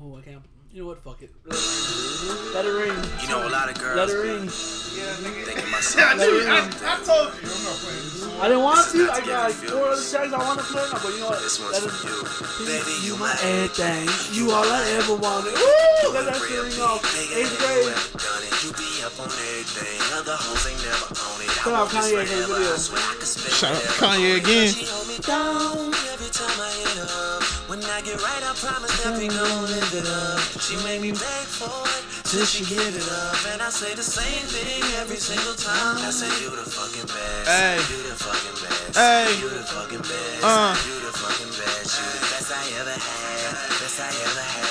Oh, 0.01 0.17
I 0.17 0.21
can't. 0.21 0.43
You 0.71 0.83
know 0.83 0.89
what? 0.89 1.01
Fuck 1.01 1.23
it. 1.23 1.31
Let 2.53 2.63
it 2.63 2.69
ring. 2.69 2.93
You 3.21 3.27
know, 3.29 3.41
a 3.47 3.49
lot 3.49 3.69
of 3.71 3.79
girls. 3.79 3.97
Let 3.97 4.09
it 4.09 4.21
ring. 4.21 4.45
Thinking 4.47 5.71
myself. 5.71 6.11
I, 6.13 6.15
Let 6.15 6.29
it 6.29 6.45
knew, 6.45 6.45
I. 6.45 6.61
I 6.61 6.95
told 7.01 7.33
you. 7.33 7.49
I'm 7.49 7.63
not 7.65 7.77
playing 7.81 8.05
this 8.05 8.21
song. 8.21 8.37
I 8.39 8.47
didn't 8.53 8.63
want 8.63 8.77
This 8.77 8.93
to. 8.93 9.09
I 9.09 9.19
got 9.25 9.49
like 9.49 9.57
four 9.65 9.89
other 9.89 9.97
tracks 10.05 10.29
I 10.29 10.37
want 10.37 10.59
to 10.61 10.65
play 10.69 10.85
now, 10.93 10.99
but 11.01 11.09
you 11.09 11.19
know 11.25 11.29
what? 11.33 11.41
This 11.41 11.57
one's 11.57 11.73
Let 11.73 11.89
for 11.89 11.89
it- 11.89 12.05
you. 12.05 12.69
Baby, 12.69 12.93
you 13.01 13.13
my 13.17 13.33
Everything. 13.41 14.05
You 14.37 14.51
all 14.53 14.61
I 14.69 14.85
ever 15.01 15.15
wanted. 15.17 15.57
Woo! 15.57 16.13
Let 16.13 16.29
that 16.29 16.37
shit 16.37 16.61
ring 16.61 16.77
off. 16.85 17.01
Eighth 17.17 17.57
grade. 17.57 17.97
You 18.61 18.69
be 18.77 18.88
up 19.09 19.25
on 19.25 19.31
everything. 19.33 19.97
Other 20.13 20.37
hoes 20.37 20.69
ain't 20.69 20.81
never 20.85 21.09
on 21.09 21.41
it. 21.41 21.49
Shout 21.49 21.73
out 21.73 21.89
Kanye 21.89 22.21
in 22.21 22.29
the 22.29 22.45
video. 22.45 22.73
I 22.73 22.77
swear 22.77 23.01
I 23.01 23.15
could 23.17 23.25
spend 23.25 23.53
Shout 23.53 23.73
out 23.73 23.81
Kanye 23.97 24.37
on 24.37 24.41
again. 24.45 24.69
She 24.69 24.85
hold 24.85 25.07
me 25.09 25.17
down 25.25 25.89
every 26.13 26.29
time 26.29 26.57
I 26.61 26.69
hit 26.69 27.09
her. 27.09 27.59
I 27.99 28.01
get 28.01 28.15
right, 28.23 28.43
I 28.47 28.55
promise 28.55 28.95
that 29.03 29.19
we 29.19 29.27
gon' 29.27 29.63
live 29.67 29.91
it 29.91 30.07
up. 30.07 30.39
She 30.63 30.79
made 30.87 31.01
me 31.03 31.11
beg 31.11 31.45
for 31.51 31.67
it 31.67 32.03
till 32.23 32.47
she 32.47 32.63
give 32.63 32.79
it 32.79 33.07
up. 33.11 33.35
And 33.51 33.61
I 33.61 33.67
say 33.67 33.91
the 33.91 34.03
same 34.03 34.47
thing 34.47 34.83
every 35.03 35.19
single 35.19 35.51
time. 35.51 35.99
I 35.99 36.11
say 36.11 36.31
you 36.39 36.47
the 36.55 36.63
fucking 36.63 37.11
best. 37.11 37.43
Hey. 37.43 37.75
You 37.91 37.99
the 38.07 38.15
fucking 38.15 38.55
best. 38.55 38.95
Hey. 38.95 39.27
You 39.35 39.49
the 39.51 39.63
fucking 39.67 39.99
best. 39.99 40.43
Uh. 40.47 40.71
You 40.87 40.95
the 41.03 41.11
fucking 41.11 41.51
best. 41.59 41.99
You 41.99 42.07
the 42.07 42.23
best 42.31 42.47
I 42.55 42.63
ever 42.79 42.95
had. 42.95 43.51
Best 43.83 43.99
I 43.99 44.07
ever 44.07 44.45
had. 44.47 44.68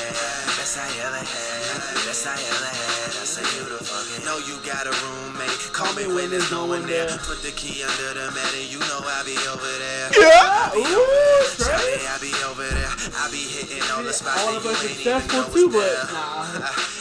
Best 0.68 0.84
I 0.84 1.00
ever 1.00 1.16
had. 1.16 1.94
Best 2.04 2.26
I 2.28 2.36
ever 2.36 2.68
had. 2.68 3.16
I 3.16 3.24
say 3.24 3.40
you 3.56 3.64
the 3.72 3.80
fucking. 3.80 4.20
Know 4.28 4.36
you 4.44 4.60
got 4.68 4.84
a 4.84 4.92
roommate. 5.00 5.72
Call 5.72 5.88
me 5.96 6.04
when 6.04 6.28
there's 6.28 6.52
no 6.52 6.66
one 6.66 6.84
there. 6.84 7.08
Put 7.24 7.40
the 7.40 7.56
key 7.56 7.80
under 7.80 8.12
the 8.12 8.28
mat 8.36 8.52
and 8.52 8.68
you 8.68 8.76
know 8.84 9.00
I 9.00 9.24
be 9.24 9.32
over 9.48 9.64
there. 9.64 10.12
Yeah. 10.12 10.76
Ooh, 10.76 11.64
over 11.78 11.86
there. 11.86 11.98
Trey. 11.98 12.02
Shawty, 12.02 12.10
I 12.10 12.16
be 12.18 12.32
over 12.50 12.66
there. 12.66 12.92
I 13.18 13.30
be 13.30 13.42
hitting 13.46 13.82
all 13.94 14.02
the 14.02 14.12
spots 14.12 14.42
that 14.42 14.50
wanna 14.50 14.60
you 14.62 14.70
uh, 14.70 14.82
be 14.82 14.88
successful 14.98 15.44
too, 15.54 15.68
but 15.70 15.94
nah. 16.12 16.44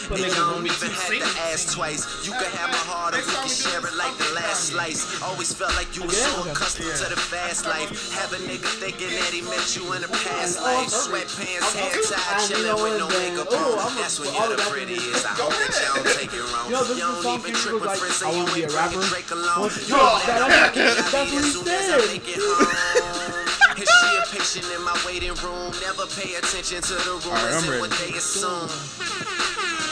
But 0.08 0.24
Nigga, 0.24 0.32
nigga, 0.32 0.56
don't 0.56 0.64
even 0.64 0.88
have 0.96 1.20
to 1.20 1.42
ask 1.52 1.76
twice. 1.76 2.08
You 2.24 2.32
can 2.32 2.48
have 2.64 2.72
my 2.72 2.80
heart 2.88 3.12
or 3.12 3.20
we 3.20 3.28
can 3.28 3.52
share 3.52 3.84
it 3.84 3.92
like 4.00 4.16
the 4.16 4.32
last 4.40 4.72
slice. 4.72 5.04
Always 5.20 5.52
felt 5.52 5.76
like 5.76 5.92
you 6.00 6.08
were 6.08 6.16
so 6.16 6.48
accustomed 6.48 6.96
to 7.04 7.12
the 7.12 7.20
fast 7.20 7.68
life. 7.68 7.92
Have 8.16 8.32
a 8.32 8.40
nigga 8.48 8.72
thinking 8.80 9.12
that 9.20 9.32
he 9.36 9.44
met 9.44 9.76
you 9.76 9.84
in 10.00 10.08
a 10.08 10.12
past 10.24 10.64
life. 10.64 10.88
Sweatpants, 10.88 11.76
hair 11.76 11.92
tied, 12.08 12.40
you 12.48 12.56
chilling 12.56 12.80
with 12.80 12.96
no 13.04 13.08
makeup 13.20 13.52
on. 13.52 13.92
That's 14.00 14.16
when 14.24 14.32
you're 14.32 14.56
the 14.56 14.64
prettiest. 14.72 15.28
I 15.28 15.36
hope 15.36 15.52
that 15.60 15.76
y'all 15.76 16.00
don't 16.00 16.16
take 16.16 16.32
it 16.32 16.40
wrong. 16.56 16.72
You 16.72 16.80
don't 16.80 17.44
even 17.44 17.52
trip 17.52 17.76
with 17.76 17.92
like, 17.92 18.00
friends, 18.00 18.24
you 18.24 18.48
ain't 18.64 18.72
rapper. 18.72 19.04
Drake 19.12 19.28
along. 19.36 19.68
Once- 19.68 19.92
You 19.92 19.96
Yo, 19.96 20.00
know 20.00 20.24
that- 20.24 20.72
that 20.72 20.72
that's- 20.72 21.12
what 21.12 21.28
he 21.28 21.40
soon 21.44 21.68
as 21.68 21.84
I 21.92 22.00
said. 22.00 23.37
Make 23.78 23.86
it 23.86 23.94
home. 23.94 24.18
Is 24.18 24.34
she 24.34 24.66
a 24.66 24.66
patient 24.66 24.68
in 24.74 24.82
my 24.84 24.98
waiting 25.06 25.36
room? 25.46 25.72
Never 25.82 26.06
pay 26.18 26.36
attention 26.36 26.82
to 26.82 26.94
the 26.98 27.14
rumors 27.26 27.28
Alright, 27.28 27.54
I'm 27.54 27.72
and 27.74 27.82
what 27.82 27.94
they 28.02 28.12
assume. 28.18 28.70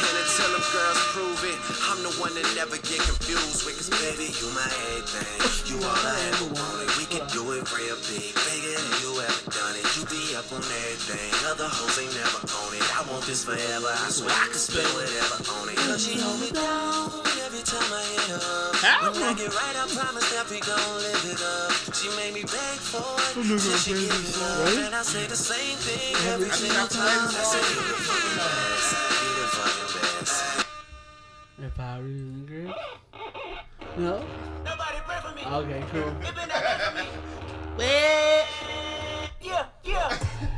And 0.05 0.15
until 0.21 0.49
them 0.53 0.65
girls 0.73 1.01
prove 1.13 1.41
it, 1.45 1.57
I'm 1.89 2.01
the 2.01 2.13
one 2.21 2.33
that 2.35 2.45
never 2.57 2.77
get 2.81 3.01
confused 3.05 3.65
with. 3.65 3.77
Cause 3.77 3.89
baby, 4.01 4.33
you 4.37 4.47
my 4.53 4.65
everything. 4.93 5.69
You 5.69 5.77
all 5.81 6.01
I 6.05 6.17
ever 6.33 6.49
wanted. 6.53 6.89
We 6.97 7.05
can 7.09 7.25
do 7.29 7.41
it 7.53 7.65
real 7.73 7.97
big, 8.09 8.33
bigger 8.33 8.73
than 8.73 8.93
you 9.01 9.11
ever 9.21 9.43
done 9.53 9.75
it. 9.77 9.85
You 9.97 10.05
be 10.09 10.33
up 10.37 10.49
on 10.53 10.61
everything. 10.61 11.29
Other 11.49 11.69
hoes 11.69 11.97
ain't 12.01 12.13
never 12.13 12.41
on 12.41 12.69
it. 12.73 12.85
I 12.93 13.01
want 13.09 13.25
this 13.25 13.45
forever. 13.45 13.89
I 13.89 14.09
swear 14.09 14.33
I 14.33 14.47
could 14.49 14.61
spend 14.61 14.89
whatever 14.93 15.41
on 15.61 15.69
it. 15.69 15.77
She 15.97 16.19
hold 16.19 16.41
me 16.41 16.51
down 16.51 17.09
every 17.45 17.63
time 17.63 17.89
I 17.93 18.14
hit 18.85 19.01
her. 19.01 19.11
When 19.11 19.23
I 19.23 19.33
get 19.33 19.49
right, 19.49 19.75
I 19.75 19.85
promise 19.89 20.29
that 20.31 20.45
we 20.49 20.59
gon' 20.61 20.77
live 21.01 21.25
it 21.25 21.41
up. 21.41 21.73
She 21.95 22.07
made 22.15 22.33
me 22.33 22.43
beg 22.43 22.77
for 22.79 23.01
it 23.17 23.33
till 23.33 23.77
she 23.81 23.91
give 23.93 24.13
it 24.13 24.37
up. 24.37 24.85
And 24.85 24.95
I 24.95 25.01
say 25.01 25.25
the 25.27 25.35
same 25.35 25.77
thing 25.77 26.15
every 26.29 26.49
single 26.49 26.87
time. 26.87 27.27
I 27.27 27.43
say 27.43 27.59
you 27.59 27.81
the 27.81 27.97
fucking 28.05 28.37
best. 28.37 28.93
You 29.21 29.31
the 29.41 29.47
fucking 29.57 29.89
best. 30.01 30.65
If 31.57 31.79
I 31.79 31.99
was 31.99 32.05
in 32.05 32.45
grip. 32.45 32.75
No. 33.97 34.19
Nobody 34.65 34.99
pray 35.07 35.19
for 35.23 35.31
me. 35.35 35.41
Okay, 35.45 35.81
cool. 35.91 36.11
Yeah, 39.45 39.65
yeah. 39.83 40.09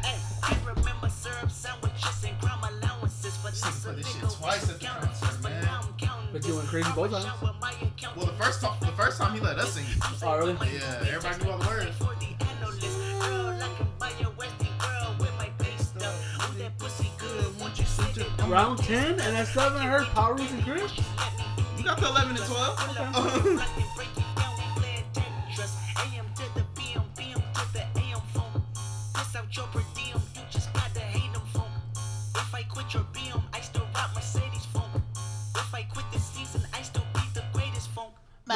Hey, 0.04 0.18
I 0.44 0.58
remember 0.66 1.10
syrup 1.10 1.52
sandwiches 1.52 2.24
and 2.24 2.40
crime 2.40 2.64
allowances 2.64 3.36
for 3.38 3.52
this 3.52 3.64
a 3.64 3.94
nigga 3.94 4.30
twice 4.40 4.70
at 4.70 4.80
the 4.80 4.86
concert, 4.86 5.12
man. 5.12 5.17
But 6.38 6.48
you 6.48 6.56
went 6.56 6.68
crazy 6.68 6.90
both 6.94 7.10
times. 7.10 7.26
Well, 8.16 8.28
the 8.28 8.32
first 8.34 8.62
time, 8.62 8.80
the 8.80 8.92
first 8.92 9.18
time 9.18 9.34
he 9.34 9.40
let 9.40 9.58
us 9.58 9.74
sing. 9.74 9.86
Oh, 10.22 10.38
really? 10.38 10.54
Yeah, 10.72 11.04
everybody 11.16 11.44
knew 11.44 11.50
all 11.50 11.58
the 11.58 11.66
words. 11.66 11.98
Round 18.48 18.78
10, 18.78 19.20
and 19.20 19.22
at 19.22 19.48
7 19.48 19.80
I 19.80 19.88
heard 19.88 20.06
Power 20.10 20.36
Roots 20.36 20.52
and 20.52 20.64
Chris. 20.64 20.92
You 21.76 21.84
got 21.84 22.00
the 22.00 22.08
11 22.08 22.38
and 22.38 22.46
12. 22.46 24.14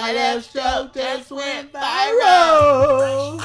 My 0.02 0.14
left 0.14 0.50
stroke 0.50 0.96
just 0.96 1.30
went 1.30 1.72
viral. 1.72 3.38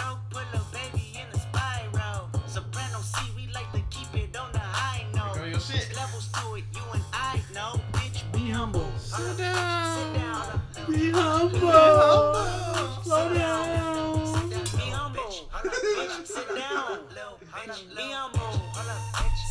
Be 8.33 8.51
humble. 8.51 8.91
Sit 8.97 9.37
down. 9.37 10.63
Be 10.89 11.11
humble. 11.11 12.35
Slow 13.05 13.35
down. 13.35 14.49
Be 14.49 14.89
humble. 14.89 15.31
Sit 16.25 16.49
down. 16.57 17.01
Be 17.95 18.13
humble. 18.13 18.63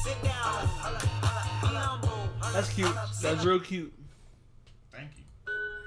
Sit 0.04 0.24
down. 0.24 0.68
That's 2.52 2.70
cute. 2.74 2.96
That's 3.22 3.46
real 3.46 3.60
cute. 3.60 3.94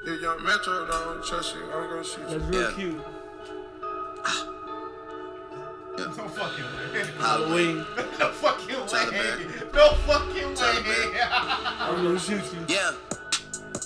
Thank 0.08 0.22
you. 0.22 0.26
Young 0.28 0.42
Metro 0.42 0.86
don't 0.86 1.22
trust 1.22 1.54
you, 1.54 1.62
I'm 1.64 1.88
gonna 1.90 2.02
shoot 2.02 2.22
That's 2.28 2.32
you. 2.32 2.40
real 2.40 2.62
Yeah. 2.62 2.76
cute. 2.76 3.04
Ah. 4.24 4.46
No 5.98 6.10
fucking 6.10 6.64
way. 6.64 7.04
Halloween. 7.18 7.76
No 8.18 8.32
fucking 8.32 8.76
way. 8.76 9.46
No 9.74 9.92
fucking 10.08 10.54
way. 10.54 11.20
I'm 11.30 12.04
gonna 12.04 12.18
shoot 12.18 12.40
you. 12.40 12.64
Yeah. 12.68 12.92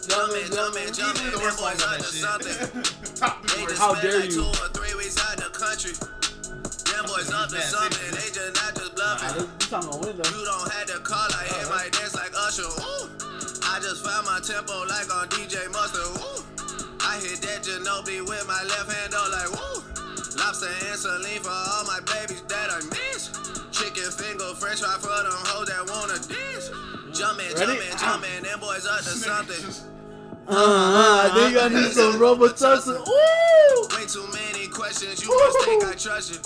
Jumping, 0.07 0.47
jumping, 0.53 0.93
jumping, 0.93 1.25
the 1.27 1.31
them 1.33 1.41
worst 1.43 1.59
boys 1.59 1.83
on 1.83 1.89
under 1.91 2.03
that 2.03 2.13
shit. 2.13 2.23
something. 2.23 2.83
They 3.57 3.67
just 3.67 3.81
How 3.81 3.95
spent 3.95 4.03
dare 4.03 4.21
like 4.21 4.31
you. 4.31 4.43
two 4.43 4.47
or 4.47 4.69
three 4.75 4.95
weeks 4.95 5.19
out 5.19 5.37
the 5.39 5.51
country. 5.51 5.93
Them 6.87 7.05
boys 7.07 7.31
up 7.33 7.49
to 7.51 7.61
something, 7.63 8.11
they 8.15 8.31
just 8.31 8.55
not 8.63 8.75
just 8.75 8.97
Nah, 8.97 9.19
this, 9.19 9.47
this 9.59 9.69
time 9.71 9.83
gonna 9.83 9.99
win 9.99 10.17
though. 10.17 10.31
You 10.39 10.45
don't 10.45 10.71
have 10.71 10.87
to 10.87 10.99
call, 11.03 11.27
I 11.35 11.45
hit 11.51 11.67
my 11.69 11.83
uh-huh. 11.83 11.91
dance 11.91 12.15
like 12.15 12.31
Usher. 12.47 12.63
Ooh. 12.63 13.02
I 13.83 13.85
just 13.85 14.07
found 14.07 14.25
my 14.27 14.38
tempo 14.38 14.87
like 14.87 15.11
on 15.11 15.27
DJ 15.35 15.66
Mustard. 15.75 16.07
Ooh. 16.23 16.47
I 17.03 17.18
hit 17.18 17.42
that 17.42 17.66
Ginobili 17.66 18.23
with 18.23 18.47
my 18.47 18.62
left 18.62 18.87
hand, 18.87 19.11
though, 19.11 19.27
like 19.27 19.51
woo. 19.51 19.83
Lobster 20.38 20.71
and 20.87 20.95
saline 20.95 21.42
for 21.42 21.51
all 21.51 21.83
my 21.90 21.99
babies 22.07 22.47
that 22.47 22.71
I 22.71 22.79
miss. 22.95 23.35
Chicken 23.75 24.07
finger, 24.14 24.55
French 24.55 24.87
fry 24.87 24.95
for 25.03 25.11
them 25.11 25.35
hoes 25.51 25.66
that 25.66 25.83
wanna 25.90 26.14
diss. 26.31 26.71
Jumpin', 27.11 27.51
Ready? 27.59 27.75
jumpin', 27.75 27.99
jumpin', 27.99 28.42
them 28.47 28.61
boys 28.62 28.87
up 28.87 29.03
to 29.03 29.18
something. 29.18 29.66
Uh, 30.47 31.27
I 31.27 31.35
think 31.35 31.59
I 31.59 31.66
need 31.66 31.90
some 31.90 32.14
Robitussin. 32.23 33.03
Ooh! 33.03 33.99
Way 33.99 34.07
too 34.07 34.31
many 34.31 34.71
questions, 34.71 35.27
you 35.27 35.35
must 35.35 35.59
think 35.66 35.83
I 35.83 35.99
trust 35.99 36.31
you. 36.31 36.38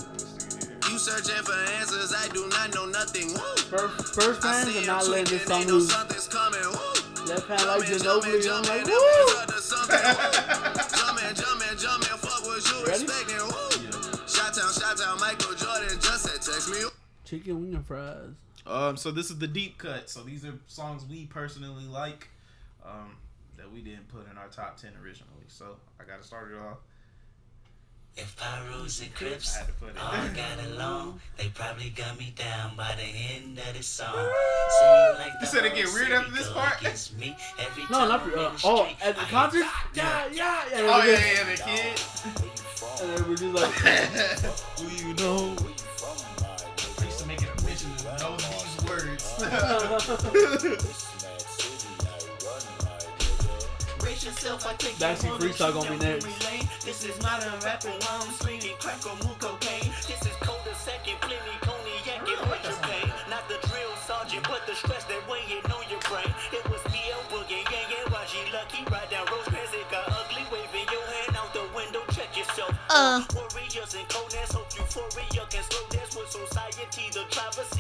You 0.89 0.97
searching 0.97 1.45
for 1.45 1.53
answers, 1.77 2.17
I 2.17 2.33
do 2.33 2.49
not 2.49 2.73
know 2.73 2.87
nothing. 2.87 3.29
Woo. 3.37 3.57
First, 3.69 4.15
first 4.17 4.41
I 4.41 4.65
fans 4.65 4.73
are 4.73 4.87
not 4.89 5.07
letting 5.07 5.37
this 5.37 5.45
song 5.45 5.67
know 5.67 5.75
lose. 5.85 5.93
something's 5.93 6.29
coming. 6.29 6.65
Woo. 6.73 6.96
Left 7.27 7.49
hand 7.49 7.63
like 7.67 7.87
Jumpin', 7.87 7.99
Ginobili. 7.99 8.35
I'm 8.37 8.43
jumpin', 8.43 8.71
like, 8.71 8.85
them 8.85 8.95
woo! 8.95 9.27
boys 9.27 9.37
up 9.37 9.47
to 9.49 9.61
something. 9.61 9.99
Woo. 9.99 10.97
Jumpin', 10.97 11.35
jumpin', 11.35 11.79
jumpin', 11.79 12.19
fuck 12.19 12.43
what 12.47 12.63
you 12.71 12.87
Ready? 12.87 13.03
expecting. 13.03 13.43
Woo. 13.43 14.27
Shot 14.29 14.55
town, 14.55 14.73
shot 14.73 14.97
town, 14.97 15.19
Michael 15.19 15.55
Jordan 15.55 15.99
just 16.01 16.23
said 16.25 16.41
text 16.41 16.71
me. 16.71 16.79
Chicken 17.25 17.61
wing 17.61 17.75
and 17.75 17.87
fries. 17.87 18.31
Um, 18.67 18.97
so 18.97 19.11
this 19.11 19.31
is 19.31 19.39
the 19.39 19.47
deep 19.49 19.79
cut. 19.79 20.09
So 20.09 20.23
these 20.23 20.45
are 20.45 20.55
songs 20.67 21.05
we 21.05 21.27
personally 21.27 21.87
like, 21.87 22.29
um, 22.85 23.17
that 23.57 23.73
we 23.73 23.81
didn't 23.81 24.09
put 24.09 24.31
in 24.31 24.39
our 24.39 24.49
top 24.49 24.77
ten 24.77 24.93
originally. 25.03 25.47
So 25.49 25.77
I 26.01 26.05
got 26.05 26.21
to 26.21 26.27
start 26.27 26.53
it 26.53 26.59
off. 26.59 26.79
If 28.17 28.35
Pirus 28.39 29.03
and 29.03 29.15
Crips 29.15 29.55
I 29.55 29.59
had 29.59 29.67
to 29.67 29.73
put 29.75 29.91
all 29.99 30.11
got 30.35 30.65
along, 30.73 31.21
they 31.37 31.49
probably 31.49 31.91
got 31.91 32.19
me 32.19 32.33
down 32.35 32.75
by 32.75 32.95
the 32.97 33.03
end 33.03 33.59
of 33.59 33.77
the 33.77 33.83
song. 33.83 34.15
Seem 34.15 35.19
like 35.19 35.33
You 35.35 35.41
the 35.41 35.47
said 35.47 35.65
it 35.67 35.75
get 35.75 35.85
weird 35.93 36.07
city 36.09 36.13
after 36.15 36.31
this 36.33 36.49
go 36.49 36.55
part? 36.55 36.83
me 37.19 37.37
every 37.59 37.83
No, 37.91 38.09
not 38.09 38.23
for, 38.25 38.33
in 38.33 38.39
uh, 38.39 38.51
oh, 38.65 38.85
street. 38.85 38.97
at 39.03 39.17
the 39.17 39.21
I 39.21 39.25
concert? 39.27 39.59
hit 39.65 39.67
Yeah, 39.95 40.27
yeah, 40.33 40.65
yeah. 40.71 40.81
Oh 40.81 41.01
and 41.01 41.11
yeah, 41.11 41.17
then- 41.17 41.37
yeah, 41.37 41.57
the 41.57 41.63
kid. 41.63 42.01
And 43.03 43.11
then 43.17 43.29
we're 43.29 43.37
just 43.37 43.55
like, 43.55 43.73
who 44.81 44.89
you 45.09 45.13
know? 45.15 45.57
I 46.99 47.05
used 47.05 47.19
to 47.19 47.27
make 47.29 47.43
it 47.43 47.49
a 47.55 47.65
mission 47.67 47.91
to 47.97 48.05
know 48.19 48.37
these 48.37 48.77
words. 48.89 49.25
Brace 54.17 54.33
yourself, 54.33 54.65
I 54.65 54.73
take 54.81 54.97
Backseat 54.97 55.29
you 55.29 55.33
on 55.37 55.41
the 55.41 55.45
freestyle 55.45 55.73
gonna 55.77 55.93
be 55.93 56.01
next. 56.01 56.25
down 56.25 56.33
memory 56.41 56.41
lane. 56.49 56.69
This 56.89 57.05
is 57.05 57.21
modern 57.21 57.53
rapping 57.61 58.01
while 58.01 58.25
I'm 58.25 58.33
slinging 58.41 58.73
crack 58.81 59.05
or 59.05 59.13
move 59.21 59.37
cocaine. 59.37 59.93
This 60.09 60.25
is 60.25 60.33
cold 60.41 60.65
as 60.65 60.81
second, 60.81 61.21
plenty 61.21 61.53
cognac 61.61 62.09
and 62.09 62.25
major 62.49 62.81
pain. 62.81 63.13
Not 63.29 63.45
the 63.53 63.61
drill 63.69 63.93
sergeant, 64.09 64.49
but 64.49 64.65
the 64.65 64.73
stress 64.73 65.05
that 65.05 65.21
weighing 65.29 65.61
on 65.69 65.85
your 65.93 66.01
brain. 66.09 66.33
It 66.49 66.65
was 66.73 66.81
DL 66.89 67.29
Boogie, 67.29 67.61
yeah, 67.69 67.93
yeah, 67.93 68.09
YG 68.09 68.57
Lucky. 68.57 68.89
Ride 68.89 69.11
down 69.13 69.29
Rosecrans, 69.29 69.77
it 69.77 69.85
got 69.93 70.09
ugly. 70.09 70.49
Waving 70.49 70.89
your 70.89 71.05
hand 71.13 71.37
out 71.37 71.53
the 71.53 71.69
window, 71.77 72.01
check 72.17 72.33
yourself. 72.33 72.73
Uh. 72.89 73.21
Warriors 73.37 73.93
and 74.01 74.09
coldness, 74.09 74.49
hope 74.57 74.73
euphoria 74.81 75.45
can 75.53 75.61
slow 75.69 75.85
dance 75.93 76.17
with 76.17 76.33
society 76.33 77.13
the 77.13 77.29
driver's 77.29 77.76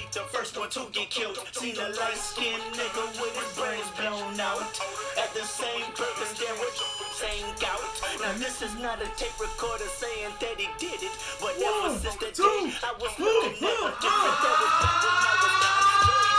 the 0.69 0.81
to 0.81 0.93
get 0.93 1.11
killed. 1.11 1.39
Seen 1.53 1.77
a 1.77 1.89
light 1.91 2.17
skinned 2.17 2.63
nigga 2.75 3.05
with 3.21 3.35
his 3.37 3.53
brains 3.59 3.91
blown 3.99 4.41
out. 4.41 4.81
At 5.19 5.33
the 5.35 5.45
same 5.45 5.85
purpose, 5.95 6.33
there 6.39 6.55
was 6.55 6.75
same 7.15 7.47
gout. 7.61 7.81
Now 8.21 8.33
this 8.39 8.63
is 8.63 8.75
not 8.77 9.01
a 9.03 9.07
tape 9.17 9.39
recorder 9.41 9.89
saying 9.99 10.33
that 10.41 10.59
he 10.59 10.69
did 10.79 11.03
it, 11.03 11.13
but 11.41 11.55
ever 11.61 11.99
since 11.99 12.17
the 12.17 12.31
day 12.35 12.73
I 12.83 12.93
was 12.99 13.13
looking 13.19 13.57
at 13.57 13.79
a 13.79 13.93
different, 14.03 14.37
was 14.43 14.73
when 14.75 15.23
I 15.23 15.35
was 15.43 15.55
down. 15.63 15.83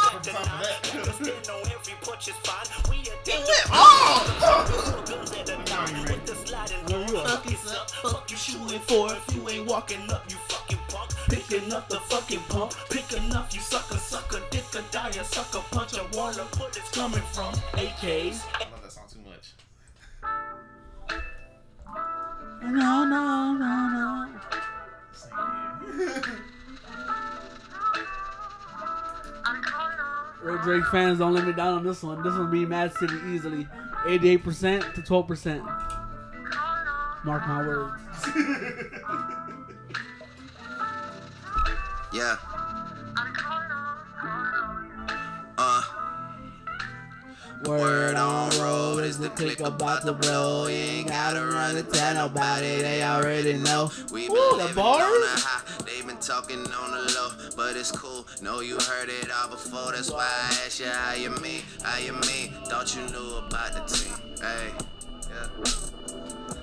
Back 0.07 0.21
to 0.23 0.31
nine, 0.33 0.75
stand 1.13 1.47
on 1.49 1.61
every 1.71 1.95
porch 2.01 2.27
is 2.27 2.35
fine. 2.43 2.67
We 2.89 2.97
are 3.09 3.19
dead. 3.23 3.47
With 6.07 6.25
the 6.25 6.35
sliding 6.35 6.87
fuck 8.01 8.29
you 8.31 8.37
shooting 8.37 8.79
for 8.81 9.11
if 9.11 9.35
you 9.35 9.49
ain't 9.49 9.67
walking 9.67 10.09
up, 10.11 10.23
you 10.29 10.37
fucking 10.47 10.79
punk. 10.89 11.11
Picking 11.29 11.73
up 11.73 11.89
the 11.89 11.99
fucking 11.99 12.39
pump, 12.49 12.73
sucker 15.27 15.63
punch 15.71 15.97
a 15.97 16.17
water, 16.17 16.43
what 16.57 16.75
it's 16.75 16.89
coming 16.91 17.21
from. 17.33 17.53
AKs. 17.73 18.41
I 18.53 18.69
love 18.71 18.81
that 18.81 18.91
song 18.91 19.03
too 19.11 19.19
much. 19.27 19.53
No, 22.63 23.05
no, 23.05 23.53
no, 23.53 23.89
no. 23.89 24.27
Real 30.41 30.57
Drake 30.63 30.85
fans 30.85 31.19
don't 31.19 31.33
let 31.33 31.45
me 31.45 31.53
down 31.53 31.73
on 31.73 31.83
this 31.83 32.03
one. 32.03 32.23
This 32.23 32.33
one 32.33 32.49
be 32.49 32.65
Mad 32.65 32.93
City 32.93 33.15
easily. 33.27 33.67
88% 34.05 34.93
to 34.93 35.01
12%. 35.01 35.63
Mark 37.25 37.47
my 37.47 37.67
words. 37.67 38.01
Yeah. 42.13 42.37
Word 47.65 48.15
on 48.15 48.49
road 48.59 48.99
is 49.03 49.17
the 49.17 49.29
click 49.29 49.59
about 49.59 50.03
the 50.03 50.13
blow. 50.13 50.67
You 50.67 50.75
ain't 50.75 51.07
gotta 51.07 51.45
run 51.45 51.75
to 51.75 51.83
tell 51.83 52.13
nobody, 52.13 52.81
they 52.81 53.03
already 53.03 53.53
know. 53.53 53.91
We 54.11 54.27
been 54.27 54.37
Ooh, 54.37 54.51
the 54.51 54.55
living 54.57 54.75
bars? 54.75 55.01
on 55.03 55.21
the 55.21 55.41
high, 55.41 55.83
they 55.83 56.01
been 56.05 56.17
talking 56.17 56.59
on 56.59 56.91
the 56.91 57.13
low, 57.15 57.51
but 57.55 57.75
it's 57.75 57.91
cool. 57.91 58.27
Know 58.41 58.59
you 58.61 58.75
heard 58.75 59.09
it 59.09 59.29
all 59.31 59.49
before, 59.49 59.91
that's 59.91 60.11
why 60.11 60.23
I 60.25 60.47
asked 60.65 60.79
you 60.79 60.85
how 60.85 61.15
you 61.15 61.31
mean, 61.41 61.61
how 61.83 61.97
you 61.97 62.13
mean. 62.13 62.53
Thought 62.65 62.95
you 62.95 63.01
knew 63.07 63.37
about 63.37 63.73
the 63.73 63.81
team, 63.93 64.13
hey, 64.39 64.71
yeah. 65.29 65.47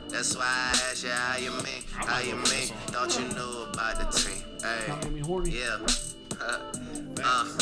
That's 0.08 0.36
why 0.36 0.44
I 0.46 0.70
asked 0.90 1.04
you 1.04 1.10
how 1.10 1.38
you 1.38 1.50
mean, 1.50 1.82
how 1.92 2.20
you 2.20 2.36
mean. 2.36 2.68
Thought 2.92 3.18
you 3.18 3.26
knew 3.34 3.62
about 3.72 3.98
the 3.98 4.06
team, 4.16 4.42
hey. 4.62 4.86
Don't 4.86 5.12
me 5.12 5.20
horny. 5.20 5.50
Yeah. 5.50 5.78
Uh, 7.26 7.54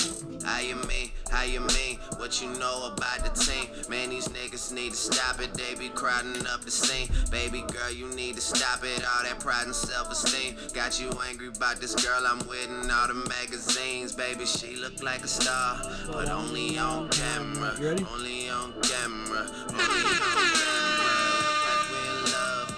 how 0.45 0.61
you 0.61 0.77
mean? 0.77 1.11
How 1.31 1.45
you 1.45 1.61
mean? 1.61 1.99
What 2.17 2.41
you 2.43 2.49
know 2.59 2.93
about 2.93 3.25
the 3.25 3.31
team? 3.39 3.69
Man, 3.89 4.11
these 4.11 4.29
niggas 4.29 4.73
need 4.73 4.91
to 4.91 4.97
stop 4.97 5.41
it. 5.41 5.55
They 5.55 5.75
be 5.75 5.89
crowding 5.89 6.47
up 6.47 6.63
the 6.65 6.71
scene. 6.71 7.09
Baby 7.31 7.65
girl, 7.73 7.91
you 7.91 8.09
need 8.15 8.35
to 8.37 8.41
stop 8.41 8.85
it. 8.85 9.05
All 9.05 9.23
that 9.25 9.41
pride 9.41 9.67
and 9.67 9.75
self-esteem 9.75 10.57
got 10.75 11.01
you 11.01 11.11
angry 11.29 11.49
about 11.49 11.77
this 11.81 11.95
girl 11.95 12.23
I'm 12.27 12.39
with 12.49 12.69
in 12.69 12.91
all 12.91 13.09
the 13.09 13.15
magazines. 13.15 14.13
Baby, 14.13 14.45
she 14.47 14.77
look 14.77 15.03
like 15.03 15.25
a 15.25 15.29
star, 15.29 15.81
but 16.11 16.29
only 16.29 16.79
on 16.79 17.09
camera. 17.09 17.75
You 17.79 17.89
ready? 17.89 18.07
Only 18.13 18.51
on 18.51 18.73
camera. 18.83 19.47
Only 19.69 20.03
on 20.05 20.37
camera. 20.59 21.23
Like 21.67 21.87
love, 22.33 22.69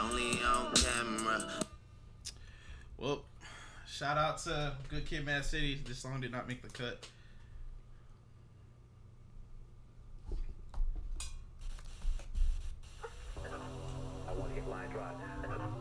only 0.00 0.42
on 0.42 0.72
camera. 0.74 1.44
Well, 2.98 3.24
shout 4.00 4.16
out 4.16 4.38
to 4.38 4.72
Good 4.88 5.04
Kid, 5.04 5.26
Mad 5.26 5.44
City. 5.44 5.78
This 5.86 5.98
song 5.98 6.22
did 6.22 6.32
not 6.32 6.48
make 6.48 6.62
the 6.62 6.70
cut. 6.70 7.06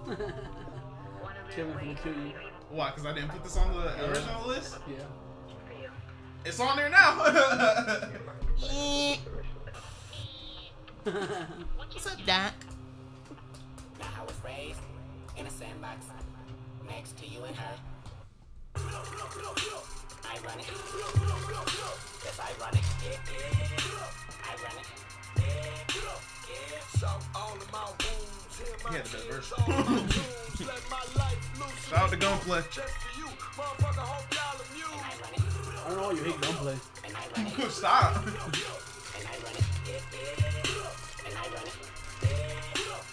Kevin 1.50 1.74
finna 1.76 2.04
kill 2.04 2.12
you. 2.12 2.34
Why? 2.72 2.90
Because 2.90 3.06
I 3.06 3.14
didn't 3.14 3.30
put 3.30 3.42
this 3.42 3.56
on 3.56 3.72
the 3.72 4.10
original 4.10 4.48
list. 4.48 4.76
Yeah. 4.86 5.06
It's 6.44 6.60
on 6.60 6.76
there 6.76 6.90
now. 6.90 7.14
What's 11.78 12.06
up, 12.06 12.26
Doc? 12.26 12.52
I 14.02 14.24
was 14.26 14.36
raised 14.44 14.82
in 15.38 15.46
a 15.46 15.50
sandbox 15.50 16.08
next 16.86 17.18
to 17.20 17.26
you 17.26 17.46
and 17.46 17.56
her. 17.56 17.89
I 20.30 20.38
run 20.46 20.60
it. 20.60 20.66
Yes, 22.24 22.40
I 22.40 22.42
run 22.62 22.74
it. 22.74 22.84
I 24.44 24.46
run 24.64 24.78
it. 24.80 24.88
he 28.90 28.96
had 28.96 29.06
the 29.06 29.12
best 29.12 29.28
verse. 29.30 29.50
Shout 31.90 32.00
out 32.00 32.10
to 32.12 32.18
Gunplay. 32.18 32.62
I 35.86 35.88
don't 35.88 35.98
know 35.98 36.04
why 36.04 36.12
you 36.14 36.24
hate 36.24 36.42
gunplay. 36.42 36.76
Stop. 37.70 38.16
I 38.16 38.20
run 39.44 39.56
it. 39.56 39.64
And 41.26 41.36
I 41.36 41.48
run 41.50 41.66
it. 41.66 41.78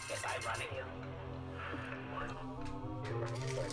Yes, 0.09 0.25
I. 0.25 0.27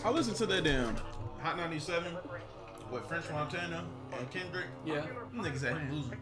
I 0.05 0.09
listened 0.09 0.37
to 0.37 0.45
that 0.47 0.63
damn 0.63 0.95
Hot 1.43 1.57
97 1.57 2.17
with 2.89 3.05
French 3.05 3.29
Montana 3.29 3.83
and 4.17 4.31
Kendrick. 4.31 4.67
Yeah. 4.85 5.01
Them 5.01 5.17
niggas 5.33 5.61
had 5.61 5.77
him 5.77 5.91
losing. 5.91 6.17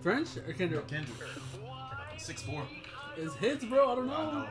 French 0.00 0.36
or 0.36 0.52
Kendrick? 0.52 0.86
Kendrick. 0.86 1.18
6'4. 2.18 2.62
It's 3.16 3.34
hits, 3.34 3.64
bro. 3.64 3.90
I 3.90 3.94
don't 3.96 4.06
know. 4.06 4.46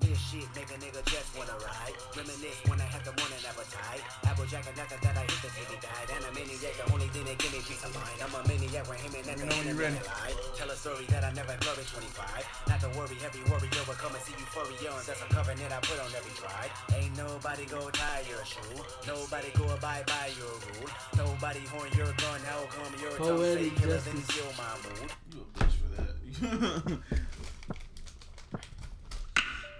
This 0.00 0.18
shit 0.18 0.48
make 0.56 0.70
a 0.72 0.78
nigga 0.80 1.02
just 1.04 1.28
wanna 1.36 1.56
ride. 1.60 1.94
Reminisce 2.16 2.60
when 2.66 2.80
I 2.80 2.88
had 2.88 3.04
the 3.04 3.12
morning 3.20 3.42
appetite. 3.44 4.02
Apple 4.24 4.46
jack 4.48 4.64
and 4.66 4.76
nothing 4.76 5.00
that 5.04 5.16
I 5.16 5.24
hit 5.28 5.40
the 5.44 5.50
city 5.52 5.76
died. 5.80 6.08
And 6.16 6.24
a 6.24 6.30
maniac, 6.32 6.74
the 6.80 6.84
only 6.92 7.08
thing 7.12 7.24
that 7.28 7.36
give 7.38 7.52
me 7.52 7.60
peace 7.60 7.84
of 7.84 7.92
mind. 7.92 8.16
I'm 8.24 8.32
a 8.32 8.40
maniac 8.48 8.88
when 8.88 8.98
him 8.98 9.12
and 9.12 9.26
Let 9.28 9.36
me 9.38 9.44
know 9.44 9.56
when 9.60 9.66
you're 9.68 9.76
ready. 9.76 10.00
Tell 10.56 10.70
a 10.70 10.76
story 10.76 11.04
that 11.12 11.22
I 11.24 11.30
never 11.36 11.52
glory 11.60 11.84
25. 11.84 12.48
Not 12.68 12.80
to 12.80 12.88
worry, 12.96 13.16
heavy 13.20 13.42
warrior 13.52 13.82
will 13.84 14.00
come 14.00 14.14
and 14.16 14.22
see 14.24 14.32
you 14.34 14.44
euphoria. 14.48 14.90
And 14.96 15.04
that's 15.04 15.20
a 15.20 15.28
covenant 15.28 15.70
I 15.70 15.80
put 15.84 15.98
on 16.00 16.10
every 16.16 16.32
stride. 16.32 16.72
Ain't 16.96 17.14
nobody 17.20 17.64
go 17.68 17.80
tie 17.92 18.24
your 18.24 18.42
shoe. 18.48 18.80
Nobody 19.04 19.50
go 19.52 19.68
abide 19.68 20.06
by 20.08 20.32
your 20.40 20.54
rule. 20.64 20.88
Nobody 21.20 21.60
horn 21.68 21.90
your 21.92 22.10
gun. 22.16 22.40
How 22.48 22.64
come 22.72 22.92
your 22.98 23.14
tongue 23.20 23.36
say 23.44 23.68
Poetic 23.68 23.76
killer 23.76 24.00
than 24.00 24.16
justice. 24.16 24.32
kill 24.32 24.50
my 24.56 24.72
mood? 24.80 25.10
You 25.28 25.40
a 25.44 25.48
bitch 25.60 25.76
for 25.76 25.88
that. 26.00 26.98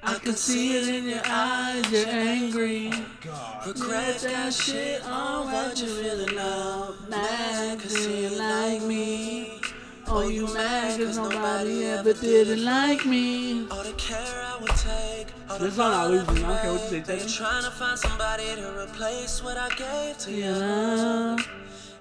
I 0.03 0.15
can 0.15 0.35
see 0.35 0.79
it 0.79 0.89
in 0.89 1.09
your 1.09 1.23
eyes. 1.27 1.91
You're 1.91 2.09
angry. 2.09 2.91
God. 3.21 3.67
Regret 3.67 4.19
that 4.21 4.53
shit 4.55 5.05
on 5.07 5.53
what 5.53 5.81
you 5.81 5.89
really 5.89 6.35
love. 6.35 7.09
Mad 7.11 7.81
cause 7.81 8.07
you 8.07 8.27
ain't 8.27 8.37
like 8.39 8.83
me. 8.83 9.61
Oh, 10.07 10.27
you 10.27 10.53
mad 10.55 10.99
cause 10.99 11.19
nobody 11.19 11.85
ever 11.85 12.15
didn't 12.15 12.65
like 12.65 13.05
me. 13.05 13.69
All 13.71 13.83
the 13.83 13.93
care 13.93 14.19
I 14.19 14.59
would 14.61 14.71
take. 14.71 15.29
All 15.51 15.59
the 15.59 15.67
This 15.67 15.77
song 15.77 15.91
not 15.91 16.11
losing. 16.11 16.45
I 16.45 16.49
don't 16.49 16.63
care 16.63 16.73
what 16.73 16.93
you 16.93 17.05
say, 17.05 17.37
trying 17.37 17.65
to 17.65 17.71
find 17.71 17.99
somebody 17.99 18.45
to 18.57 18.83
replace 18.83 19.45
what 19.45 19.59
I 19.59 19.69
gave 19.77 20.17
to 20.19 20.33
you. 20.33 20.45
Yeah. 20.45 21.37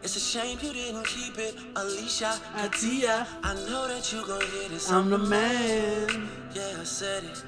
It's 0.02 0.16
a 0.16 0.20
shame 0.20 0.58
you 0.62 0.72
didn't 0.72 1.06
keep 1.06 1.38
it, 1.38 1.56
Alicia. 1.76 2.40
Atia. 2.56 3.28
I 3.44 3.54
know 3.70 3.90
that 3.90 4.14
you 4.14 4.26
gon' 4.26 4.40
hear 4.40 4.70
this. 4.70 4.90
I'm 4.90 5.10
the 5.10 5.18
man. 5.18 6.30
Yeah, 6.54 6.78
I 6.80 6.84
said 6.86 7.26
it. 7.26 7.44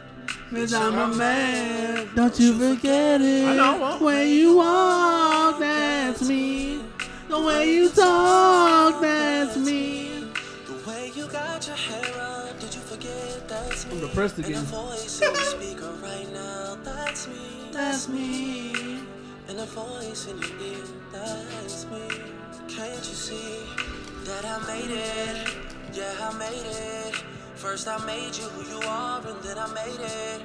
Cause 0.51 0.73
I'm 0.73 0.97
a 0.97 1.15
man. 1.15 2.09
Don't 2.13 2.37
you 2.37 2.53
forget 2.53 3.21
it. 3.21 3.47
I 3.47 3.55
know, 3.55 3.75
I 3.75 3.79
won't. 3.79 4.01
When 4.01 4.27
you 4.27 4.57
walk, 4.57 5.59
that's 5.59 6.27
me. 6.27 6.81
The 7.29 7.39
way 7.39 7.73
you 7.73 7.87
talk, 7.89 9.01
that's 9.01 9.55
me. 9.55 10.25
The 10.65 10.89
way 10.89 11.09
you 11.15 11.27
got 11.27 11.65
your 11.65 11.77
hair 11.77 12.21
up, 12.21 12.59
did 12.59 12.75
you 12.75 12.81
forget 12.81 13.47
that's 13.47 13.85
me? 13.87 13.93
I'm 13.93 13.99
depressed 14.01 14.37
And 14.39 14.45
again. 14.47 14.59
the 14.59 14.67
voice 14.67 15.21
in 15.21 15.31
the 15.33 15.39
speaker 15.39 15.89
right 16.03 16.33
now, 16.33 16.75
that's 16.83 17.29
me. 17.29 17.69
That's 17.71 18.09
me. 18.09 18.99
And 19.47 19.57
the 19.57 19.65
voice 19.67 20.27
in 20.27 20.37
your 20.37 20.59
ear, 20.59 20.83
that's 21.13 21.85
me. 21.85 22.09
Can't 22.67 22.97
you 23.07 23.15
see 23.15 23.59
that 24.25 24.43
I 24.43 24.67
made 24.67 24.91
it? 24.91 25.55
Yeah, 25.93 26.11
I 26.19 26.37
made 26.37 26.65
it. 26.65 27.23
First 27.61 27.87
I 27.87 28.03
made 28.07 28.35
you 28.35 28.45
who 28.45 28.75
you 28.75 28.81
are, 28.87 29.21
and 29.23 29.39
then 29.43 29.59
I 29.59 29.71
made 29.71 29.99
it. 29.99 30.41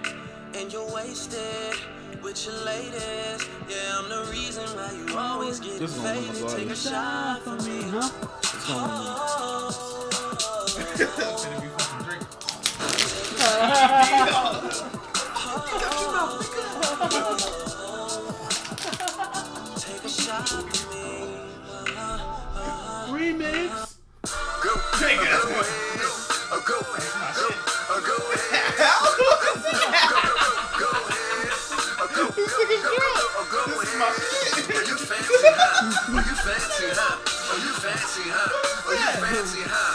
And 0.55 0.71
you're 0.71 0.95
wasted 0.95 1.75
with 2.23 2.45
your 2.45 2.55
latest. 2.63 3.49
Yeah, 3.71 3.99
I'm 3.99 4.11
the 4.11 4.31
reason 4.31 4.65
why 4.77 4.93
you 4.93 5.17
always 5.17 5.59
get 5.59 5.79
This 5.79 5.97
is 5.97 6.03
gonna 6.03 6.21
win 6.21 6.35
faded. 6.35 6.49
Take 6.51 6.69
a 6.69 6.77
shot 6.77 7.43
for 7.43 7.57
me, 7.57 7.81
huh? 7.89 8.11
It's 8.43 8.67
gonna 8.67 8.93
Oh, 9.49 9.71
Finna 10.69 11.63
be 11.63 11.69
fucking 11.69 12.05
Drake. 12.05 12.27
Remix. 23.09 23.97
Go, 24.63 24.73
Take 24.99 25.21
it. 25.23 25.96
Oh, 26.49 26.63
go 26.65 26.79
ahead. 26.79 27.35
Go, 27.37 27.49
oh, 27.91 28.01
go 28.07 28.15
ahead. 28.33 28.63
Oh, 28.79 29.17
oh. 29.19 29.47
Oh? 29.59 30.93
Oh? 30.93 31.13
Oh? 32.07 32.23
Oh? 32.23 32.47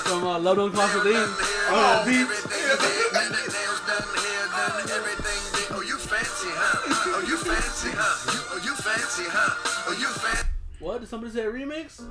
From 0.04 0.24
uh, 0.28 0.39
Love 0.39 0.58
Don't 0.58 0.74
Cost 0.74 0.95
a 0.95 0.99
Thing. 1.02 1.16
Oh, 1.16 1.99
everything 2.02 2.26
big, 2.28 3.16
and 3.16 3.34
the 3.34 3.43
nails 3.47 3.82
done, 3.88 4.04
hair 4.20 4.45
done, 4.52 4.89
everything 4.91 5.41
big. 5.54 5.68
Oh, 5.72 5.82
you 5.82 5.97
fancy, 5.97 6.52
huh? 6.52 6.91
Oh, 7.16 7.22
you 7.28 7.38
fancy, 7.38 7.91
huh? 7.93 8.16
You, 8.34 8.39
oh, 8.52 8.60
you 8.64 8.76
fancy, 8.76 9.26
huh? 9.30 9.56
Oh, 9.88 9.93
you 9.97 10.08
fancy. 10.08 10.47
What? 10.80 10.99
Did 10.99 11.10
somebody 11.10 11.32
say 11.32 11.43
remix? 11.43 12.02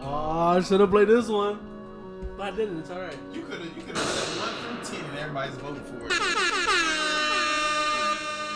Oh, 0.00 0.56
I 0.56 0.60
should 0.60 0.80
have 0.80 0.90
played 0.90 1.08
this 1.08 1.28
one. 1.28 1.71
But 2.36 2.52
I 2.52 2.56
didn't. 2.56 2.78
It's 2.80 2.90
alright. 2.90 3.18
You 3.32 3.42
could 3.42 3.60
have 3.60 3.76
you 3.76 3.82
could 3.82 3.96
have 3.96 4.06
said 4.06 4.40
one 4.40 4.54
from 4.62 4.94
ten 4.94 5.04
and 5.10 5.18
everybody's 5.18 5.54
voting 5.56 5.84
for 5.84 6.06
it. 6.06 6.12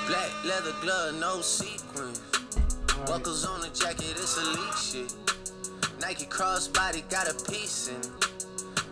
Black 0.06 0.44
leather 0.44 0.72
glove, 0.80 1.14
no 1.20 1.40
sequins. 1.40 2.20
Buckles 3.06 3.44
on 3.44 3.60
the 3.60 3.68
jacket, 3.68 4.16
it's 4.16 4.36
elite 4.36 4.78
shit. 4.78 5.14
Nike 6.00 6.26
crossbody 6.26 7.08
got 7.10 7.28
a 7.28 7.34
piece 7.50 7.88
in. 7.88 8.00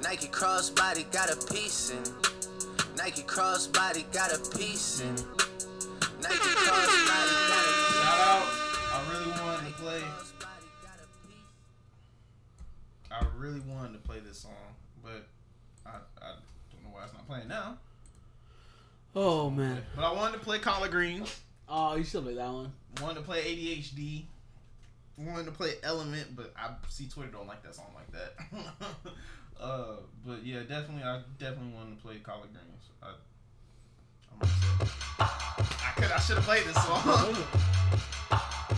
Nike 0.03 0.29
crossbody 0.29 1.11
got 1.13 1.31
a 1.31 1.37
piece 1.53 1.91
in. 1.91 2.03
Nike 2.97 3.23
crossbody 3.23 4.05
got 4.13 4.33
a 4.33 4.39
piece 4.57 5.01
in. 5.01 5.15
Nike 6.21 6.37
crossbody 6.37 7.35
got 7.49 7.65
a 7.65 7.75
Shout 7.93 8.21
out. 8.21 8.47
I 8.93 9.01
really 9.13 9.31
wanted 9.41 9.67
to 9.67 9.73
play. 9.81 10.34
I 13.21 13.25
really 13.37 13.61
wanted 13.61 13.93
to 13.93 13.99
play 14.01 14.19
this 14.19 14.39
song, 14.39 14.53
but 15.03 15.27
I, 15.87 15.91
I 16.21 16.33
don't 16.73 16.83
know 16.83 16.91
why 16.91 17.05
it's 17.05 17.13
not 17.13 17.27
playing 17.29 17.49
now. 17.49 17.79
Oh, 19.15 19.51
man. 19.51 19.83
But 19.95 20.05
I 20.05 20.13
wanted 20.13 20.39
to 20.39 20.45
play 20.45 20.59
Collard 20.59 20.91
Greens. 20.91 21.41
Oh, 21.69 21.95
you 21.95 22.03
still 22.03 22.23
play 22.23 22.35
that 22.35 22.51
one. 22.51 22.73
Wanted 23.01 23.21
to 23.21 23.21
play 23.21 23.43
ADHD. 23.43 24.25
Wanted 25.17 25.47
to 25.47 25.53
play 25.53 25.75
Element, 25.85 26.35
but 26.35 26.53
I 26.59 26.71
see 26.89 27.07
Twitter 27.07 27.31
don't 27.31 27.47
like 27.47 27.63
that 27.63 27.77
song 27.77 27.93
like 27.95 28.11
that. 28.11 28.35
uh, 29.61 29.97
but 30.27 30.45
yeah, 30.45 30.61
definitely, 30.61 31.05
I 31.05 31.23
definitely 31.39 31.73
wanted 31.73 31.97
to 31.97 32.03
play 32.03 32.17
Collard 32.19 32.49
Greens. 32.53 32.91
I, 33.01 33.11
I'm. 34.33 34.49
I 35.21 35.93
could, 35.95 36.11
I 36.11 36.19
should 36.19 36.37
have 36.37 36.45
played 36.45 36.65
this 36.65 36.75
song. 36.85 37.37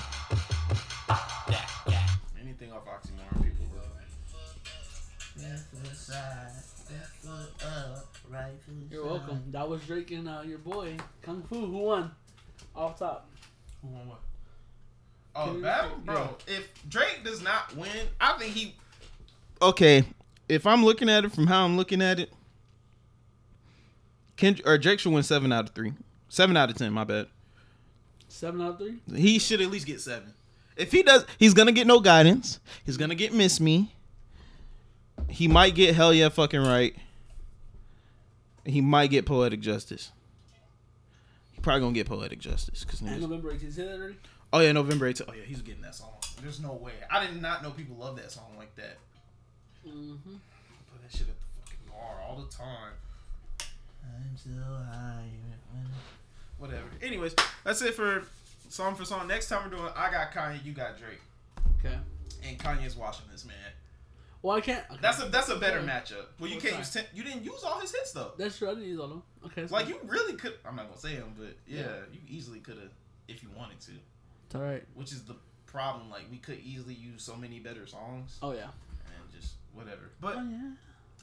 You're 8.91 9.05
welcome. 9.05 9.43
That 9.51 9.69
was 9.69 9.83
Drake 9.83 10.11
and 10.13 10.29
uh, 10.29 10.43
your 10.47 10.59
boy 10.59 10.97
Kung 11.23 11.43
Fu. 11.43 11.67
Who 11.67 11.79
won? 11.79 12.11
Off 12.75 12.99
top. 12.99 13.29
Who 13.83 13.89
won 13.89 14.09
what? 14.09 14.21
Oh, 15.35 15.47
Can 15.47 15.55
you- 15.57 15.63
battle, 15.63 15.99
bro. 16.05 16.37
yeah. 16.47 16.55
If 16.57 16.73
Drake 16.89 17.21
does 17.25 17.43
not 17.43 17.77
win, 17.77 17.91
I 18.21 18.39
think 18.39 18.55
he. 18.55 18.75
Okay, 19.61 20.05
if 20.49 20.67
I'm 20.67 20.85
looking 20.85 21.09
at 21.09 21.25
it 21.25 21.33
from 21.33 21.47
how 21.47 21.65
I'm 21.65 21.77
looking 21.77 22.01
at 22.03 22.21
it, 22.21 22.33
Kendrick 24.37 24.67
or 24.67 24.79
Drake 24.79 25.01
should 25.01 25.13
win 25.13 25.23
seven 25.23 25.51
out 25.53 25.69
of 25.69 25.75
three, 25.75 25.93
seven 26.29 26.57
out 26.57 26.71
of 26.71 26.77
ten. 26.77 26.93
My 26.93 27.05
bad. 27.05 27.27
Seven 28.29 28.61
out 28.61 28.73
of 28.73 28.79
three. 28.79 28.99
He 29.15 29.39
should 29.39 29.61
at 29.61 29.71
least 29.71 29.87
get 29.87 30.01
seven. 30.01 30.35
If 30.77 30.93
he 30.93 31.03
does, 31.03 31.25
he's 31.39 31.55
gonna 31.55 31.73
get 31.73 31.87
no 31.87 32.01
guidance. 32.01 32.61
He's 32.85 32.97
gonna 32.99 33.15
get 33.15 33.33
miss 33.33 33.61
me. 33.61 33.93
He 35.29 35.49
might 35.49 35.75
get 35.75 35.95
hell 35.95 36.15
yeah 36.15 36.29
fucking 36.29 36.63
right. 36.63 36.95
He 38.65 38.81
might 38.81 39.11
get 39.11 39.27
poetic 39.27 39.61
justice. 39.61 40.11
He 41.53 41.61
probably 41.61 41.81
gonna 41.81 41.93
get 41.93 42.07
poetic 42.07 42.39
justice 42.39 42.85
because 42.85 43.01
And 43.01 43.21
November 43.21 43.53
18th. 43.53 43.73
Say 43.73 43.85
that 43.85 43.99
already. 43.99 44.17
Oh 44.53 44.61
yeah, 44.61 44.73
November 44.73 45.11
18th. 45.13 45.27
Oh 45.29 45.33
yeah, 45.35 45.45
he's 45.45 45.63
getting 45.63 45.83
that 45.83 45.95
song. 45.95 46.13
There's 46.43 46.61
no 46.61 46.73
way. 46.73 46.93
I 47.11 47.27
did 47.27 47.41
not 47.41 47.63
know 47.63 47.71
people 47.71 47.97
love 47.97 48.17
that 48.17 48.31
song 48.31 48.55
like 48.57 48.75
that. 48.77 48.99
Mm-hmm. 49.87 50.15
Put 50.93 51.03
that 51.03 51.13
shit 51.13 51.29
at 51.29 51.35
the 51.39 51.61
fucking 51.61 51.79
bar 51.89 52.23
all 52.27 52.37
the 52.37 52.55
time. 52.55 52.93
I'm 54.05 54.37
so 54.37 54.51
high. 54.93 55.25
Whatever. 56.59 56.85
Anyways, 57.03 57.35
that's 57.65 57.83
it 57.83 57.95
for 57.95 58.25
song 58.69 58.95
for 58.95 59.05
song. 59.05 59.29
Next 59.29 59.49
time 59.49 59.71
we're 59.71 59.77
doing 59.77 59.91
I 59.95 60.11
got 60.11 60.33
Kanye, 60.33 60.65
you 60.65 60.73
got 60.73 60.99
Drake. 60.99 61.21
Okay. 61.79 61.97
And 62.47 62.59
Kanye's 62.59 62.97
watching 62.97 63.27
this 63.31 63.45
man. 63.45 63.57
Well, 64.47 64.57
I 64.57 64.61
can't. 64.61 64.85
Okay. 64.89 64.99
That's 65.03 65.21
a 65.21 65.25
that's 65.27 65.49
a 65.49 65.57
better 65.57 65.79
Okay. 65.79 65.89
matchup. 65.89 66.27
Well, 66.39 66.49
you 66.49 66.55
Well, 66.57 66.61
can't 66.61 66.63
sorry. 66.63 66.79
use 66.79 66.93
ten, 66.93 67.05
you 67.13 67.25
didn't 67.25 67.43
use 67.45 67.65
all 67.65 67.81
his 67.81 67.91
hits 67.93 68.13
though. 68.13 68.33
That's 68.39 68.57
true. 68.57 68.71
I 68.71 68.75
didn't 68.75 68.89
use 68.89 68.99
all 69.01 69.07
of 69.07 69.11
them. 69.11 69.23
Okay. 69.47 69.67
So 69.67 69.75
Like 69.75 69.89
you 69.89 69.99
really 70.05 70.35
could. 70.35 70.55
I'm 70.65 70.77
not 70.77 70.87
gonna 70.89 71.01
say 71.01 71.15
him, 71.15 71.35
but 71.37 71.57
yeah, 71.67 71.81
Yeah. 71.81 71.97
you 72.13 72.21
easily 72.29 72.61
could 72.61 72.77
have 72.79 72.93
if 73.27 73.43
you 73.43 73.49
wanted 73.57 73.81
to. 73.81 73.93
It's 74.47 74.55
all 74.55 74.61
right. 74.63 74.85
Which 74.95 75.11
is 75.11 75.25
the 75.25 75.35
problem. 75.67 76.11
Like 76.11 76.31
we 76.31 76.39
could 76.39 76.61
easily 76.61 76.95
use 76.95 77.25
so 77.25 77.35
many 77.35 77.59
better 77.59 77.89
songs. 77.89 78.39
Oh 78.41 78.53
yeah. 78.53 78.69
and 79.07 79.33
just 79.41 79.55
whatever. 79.73 80.13
But 80.21 80.37
Oh 80.37 80.49
yeah. 80.49 80.71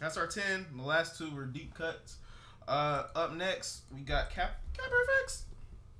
that's 0.01 0.17
our 0.17 0.28
ten. 0.28 0.65
The 0.76 0.84
last 0.84 1.17
two 1.17 1.34
were 1.34 1.45
deep 1.45 1.74
cuts. 1.74 2.17
Uh, 2.67 3.07
up 3.15 3.34
next 3.36 3.84
we 3.95 4.01
got 4.01 4.32
Cap 4.32 4.59
Cap 4.74 4.91
FX. 5.26 5.43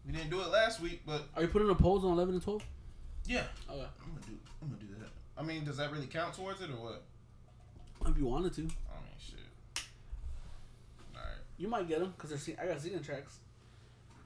We 0.06 0.12
didn't 0.12 0.30
do 0.30 0.42
it 0.42 0.48
last 0.50 0.82
week, 0.82 1.04
but 1.06 1.24
Are 1.38 1.42
you 1.44 1.48
putting 1.48 1.70
a 1.70 1.76
polls 1.76 2.04
on 2.04 2.12
11 2.12 2.34
and 2.34 2.44
12? 2.44 2.62
yeah, 3.28 3.46
Okay. 3.70 3.80
I'm 4.04 4.14
gonna 4.14 4.26
do. 4.28 4.38
I'm 4.62 4.68
gonna 4.68 4.82
do 4.82 4.88
that. 5.00 5.03
I 5.38 5.44
mean, 5.44 5.64
does 5.66 5.78
that 5.78 5.92
really 5.92 6.08
count 6.08 6.34
towards 6.36 6.62
it 6.62 6.70
or 6.70 6.74
what? 6.76 7.04
If 8.08 8.18
you 8.18 8.26
wanted 8.26 8.54
to, 8.54 8.62
I 8.62 8.66
mean, 8.66 9.18
shit. 9.18 9.84
All 11.16 11.22
right. 11.22 11.38
you 11.58 11.68
might 11.68 11.88
get 11.88 12.00
them 12.00 12.14
because 12.18 12.50
I 12.60 12.66
got 12.66 12.82
season 12.82 13.02
tracks. 13.02 13.40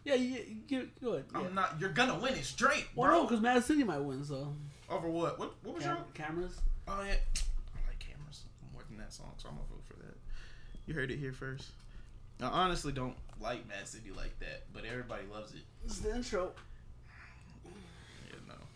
Yeah, 0.03 0.15
you, 0.15 0.89
go 1.01 1.09
ahead. 1.13 1.25
Yeah. 1.33 1.39
I'm 1.39 1.53
not. 1.53 1.75
You're 1.79 1.89
gonna 1.89 2.17
win 2.17 2.33
it 2.33 2.45
straight, 2.45 2.87
Well, 2.95 3.11
no, 3.11 3.17
bro. 3.19 3.27
because 3.27 3.41
Mad 3.41 3.63
City 3.63 3.83
might 3.83 3.99
win. 3.99 4.23
So 4.23 4.53
Over 4.89 5.09
what? 5.09 5.37
What? 5.37 5.53
What 5.63 5.75
was 5.75 5.83
Cam- 5.83 5.97
your? 5.97 6.05
cameras. 6.13 6.59
Oh 6.87 7.01
yeah. 7.01 7.11
I 7.15 7.87
like 7.87 7.99
cameras 7.99 8.43
more 8.73 8.83
than 8.89 8.97
that 8.99 9.11
song, 9.13 9.33
so 9.37 9.49
I'm 9.49 9.55
gonna 9.55 9.67
vote 9.69 9.83
for 9.85 9.95
that. 10.05 10.15
You 10.85 10.93
heard 10.93 11.11
it 11.11 11.17
here 11.19 11.33
first. 11.33 11.67
I 12.41 12.45
honestly 12.45 12.93
don't 12.93 13.15
like 13.41 13.67
Mad 13.67 13.87
City 13.87 14.11
like 14.15 14.39
that, 14.39 14.63
but 14.73 14.85
everybody 14.85 15.23
loves 15.31 15.53
it. 15.53 15.61
It's 15.85 15.99
the 15.99 16.15
intro. 16.15 16.53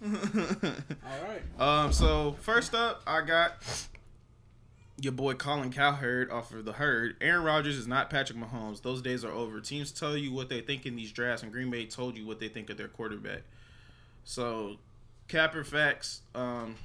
All 0.04 0.12
right. 1.28 1.42
Um. 1.60 1.94
So 1.94 2.36
first 2.40 2.74
up, 2.74 3.04
I 3.06 3.22
got 3.22 3.64
your 5.00 5.14
boy 5.14 5.34
Colin 5.34 5.72
Cowherd 5.72 6.32
off 6.32 6.54
of 6.54 6.66
the 6.66 6.74
herd. 6.74 7.16
Aaron 7.22 7.44
Rodgers 7.44 7.78
is 7.78 7.88
not 7.88 8.10
Patrick 8.10 8.38
Mahomes. 8.38 8.82
Those 8.82 9.02
days 9.02 9.26
are 9.26 9.32
over. 9.32 9.60
Teams 9.60 9.92
tell 9.92 10.16
you 10.16 10.32
what 10.32 10.50
they 10.50 10.62
think 10.62 10.86
in 10.86 10.96
these 10.96 11.12
drafts, 11.12 11.44
and 11.44 11.52
Green 11.52 11.70
Bay 11.70 11.86
told 11.86 12.18
you 12.18 12.26
what 12.26 12.40
they 12.40 12.48
think 12.48 12.70
of 12.70 12.78
their 12.78 12.88
quarterback. 12.88 13.42
So, 14.24 14.78
Capper 15.28 15.64
facts. 15.64 16.22
Um, 16.36 16.76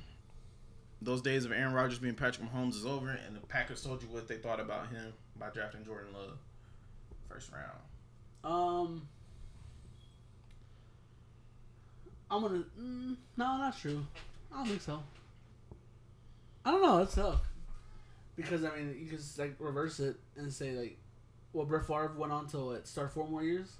those 1.02 1.20
days 1.20 1.44
of 1.44 1.52
Aaron 1.52 1.74
Rodgers 1.74 1.98
being 1.98 2.14
Patrick 2.14 2.50
Mahomes 2.50 2.74
is 2.74 2.86
over, 2.86 3.10
and 3.10 3.36
the 3.36 3.40
Packers 3.40 3.82
told 3.82 4.02
you 4.02 4.08
what 4.08 4.28
they 4.28 4.36
thought 4.36 4.60
about 4.60 4.88
him 4.88 5.12
by 5.38 5.50
drafting 5.50 5.84
Jordan 5.84 6.12
Love 6.14 6.38
first 7.28 7.50
round. 7.52 7.80
Um, 8.44 9.08
I'm 12.30 12.42
gonna. 12.42 12.64
Mm, 12.80 13.16
no, 13.36 13.56
not 13.58 13.78
true. 13.78 14.04
I 14.52 14.56
don't 14.58 14.66
think 14.68 14.82
so. 14.82 15.02
I 16.64 16.70
don't 16.72 16.82
know. 16.82 16.98
It's 16.98 17.14
tough 17.14 17.40
because 18.36 18.64
I 18.64 18.76
mean 18.76 18.96
you 18.98 19.06
could 19.08 19.18
just, 19.18 19.38
like 19.38 19.54
reverse 19.58 20.00
it 20.00 20.16
and 20.36 20.52
say 20.52 20.72
like, 20.72 20.98
well, 21.52 21.64
Brett 21.66 21.86
Favre 21.86 22.12
went 22.16 22.32
on 22.32 22.46
to 22.48 22.58
what, 22.58 22.86
start 22.88 23.12
four 23.12 23.26
more 23.28 23.42
years 23.42 23.70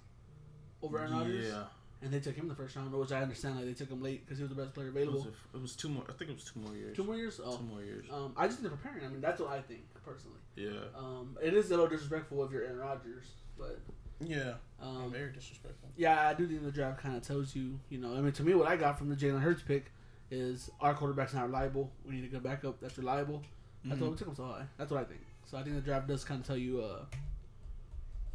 over 0.82 0.98
Aaron 0.98 1.12
Rodgers. 1.12 1.46
Yeah. 1.52 1.64
And 2.02 2.12
they 2.12 2.20
took 2.20 2.36
him 2.36 2.46
the 2.46 2.54
first 2.54 2.76
round, 2.76 2.92
which 2.92 3.10
I 3.10 3.22
understand. 3.22 3.56
Like 3.56 3.64
they 3.64 3.72
took 3.72 3.90
him 3.90 4.02
late 4.02 4.24
because 4.24 4.38
he 4.38 4.44
was 4.44 4.50
the 4.54 4.62
best 4.62 4.74
player 4.74 4.88
It 4.88 4.94
was, 4.94 5.02
available. 5.08 5.26
a- 5.54 5.56
it 5.56 5.62
was 5.62 5.74
two 5.74 5.88
more. 5.88 6.04
I 6.08 6.12
think 6.12 6.30
it 6.30 6.34
was 6.34 6.44
two 6.44 6.60
more 6.60 6.74
years. 6.76 6.94
Two 6.96 7.04
more 7.04 7.16
years. 7.16 7.40
Oh, 7.44 7.56
Two 7.56 7.64
more 7.64 7.82
years. 7.82 8.04
Um, 8.12 8.32
I 8.36 8.46
just 8.46 8.60
they're 8.62 8.70
preparing. 8.70 9.04
I 9.04 9.08
mean, 9.08 9.20
that's 9.22 9.40
what 9.40 9.50
I 9.50 9.60
think 9.62 9.80
personally. 10.04 10.38
Yeah. 10.54 10.78
Um, 10.96 11.36
it 11.42 11.54
is 11.54 11.66
a 11.66 11.70
little 11.70 11.88
disrespectful 11.88 12.44
if 12.44 12.52
you're 12.52 12.62
Aaron 12.62 12.78
Rodgers, 12.78 13.24
but 13.58 13.80
Yeah. 14.20 14.54
um, 14.80 15.10
Very 15.12 15.32
disrespectful. 15.32 15.90
yeah, 15.96 16.28
I 16.28 16.34
do 16.34 16.46
think 16.48 16.62
the 16.62 16.70
draft 16.70 17.00
kind 17.02 17.16
of 17.16 17.22
tells 17.22 17.54
you, 17.54 17.78
you 17.90 17.98
know, 17.98 18.14
I 18.14 18.20
mean, 18.20 18.32
to 18.32 18.42
me, 18.42 18.54
what 18.54 18.68
I 18.68 18.76
got 18.76 18.98
from 18.98 19.08
the 19.08 19.16
Jalen 19.16 19.40
Hurts 19.42 19.62
pick 19.62 19.92
is 20.30 20.70
our 20.80 20.94
quarterback's 20.94 21.34
not 21.34 21.44
reliable. 21.46 21.90
We 22.04 22.14
need 22.14 22.24
a 22.24 22.28
good 22.28 22.42
backup 22.42 22.80
that's 22.80 22.96
reliable. 22.98 23.42
That's 23.84 24.00
why 24.00 24.06
Mhm. 24.06 24.10
we 24.12 24.16
took 24.16 24.28
him 24.28 24.34
so 24.34 24.46
high. 24.46 24.66
That's 24.78 24.90
what 24.90 25.00
I 25.00 25.04
think. 25.04 25.20
So 25.44 25.56
I 25.58 25.62
think 25.62 25.76
the 25.76 25.82
draft 25.82 26.08
does 26.08 26.24
kind 26.24 26.40
of 26.40 26.46
tell 26.46 26.56
you 26.56 26.80
uh, 26.80 27.04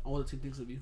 on 0.06 0.12
what 0.14 0.24
the 0.26 0.32
team 0.32 0.40
thinks 0.40 0.60
of 0.60 0.70
you. 0.70 0.80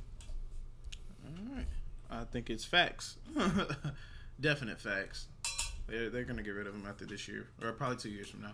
All 1.26 1.56
right. 1.56 1.66
I 2.12 2.24
think 2.26 2.50
it's 2.50 2.66
facts. 2.66 3.18
Definite 4.40 4.80
facts. 4.80 5.28
They're, 5.88 6.10
they're 6.10 6.24
going 6.24 6.38
to 6.38 6.44
get 6.44 6.52
rid 6.52 6.68
of 6.68 6.76
him 6.76 6.86
after 6.88 7.06
this 7.06 7.28
year, 7.28 7.48
or 7.64 7.72
probably 7.74 7.98
two 7.98 8.10
years 8.10 8.30
from 8.30 8.42
now. 8.42 8.54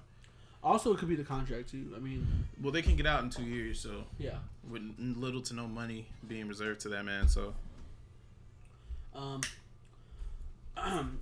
Also, 0.66 0.92
it 0.92 0.98
could 0.98 1.08
be 1.08 1.16
the 1.16 1.24
contract 1.24 1.70
too. 1.70 1.94
I 1.96 2.00
mean, 2.00 2.26
Well, 2.60 2.72
they 2.72 2.82
can 2.82 2.96
get 2.96 3.06
out 3.06 3.24
in 3.24 3.30
two 3.30 3.44
years, 3.44 3.80
so 3.80 4.04
yeah. 4.18 4.38
with 4.68 4.82
little 4.98 5.42
to 5.44 5.54
no 5.54 5.68
money 5.68 6.08
being 6.28 6.48
reserved 6.48 6.82
to 6.82 6.90
that 6.90 7.06
man. 7.06 7.28
So 7.28 7.54
Um, 9.16 9.42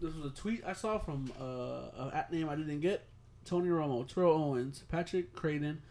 this 0.01 0.13
was 0.15 0.25
a 0.25 0.35
tweet 0.35 0.63
I 0.65 0.71
saw 0.73 0.97
from 0.97 1.31
uh, 1.39 1.43
a 1.43 2.11
at 2.13 2.31
name 2.31 2.49
I 2.49 2.55
didn't 2.55 2.79
get. 2.79 3.05
Tony 3.45 3.67
Romo, 3.67 4.07
Terrell 4.07 4.31
Owens, 4.33 4.83
Patrick 4.89 5.33
Crayton, 5.35 5.81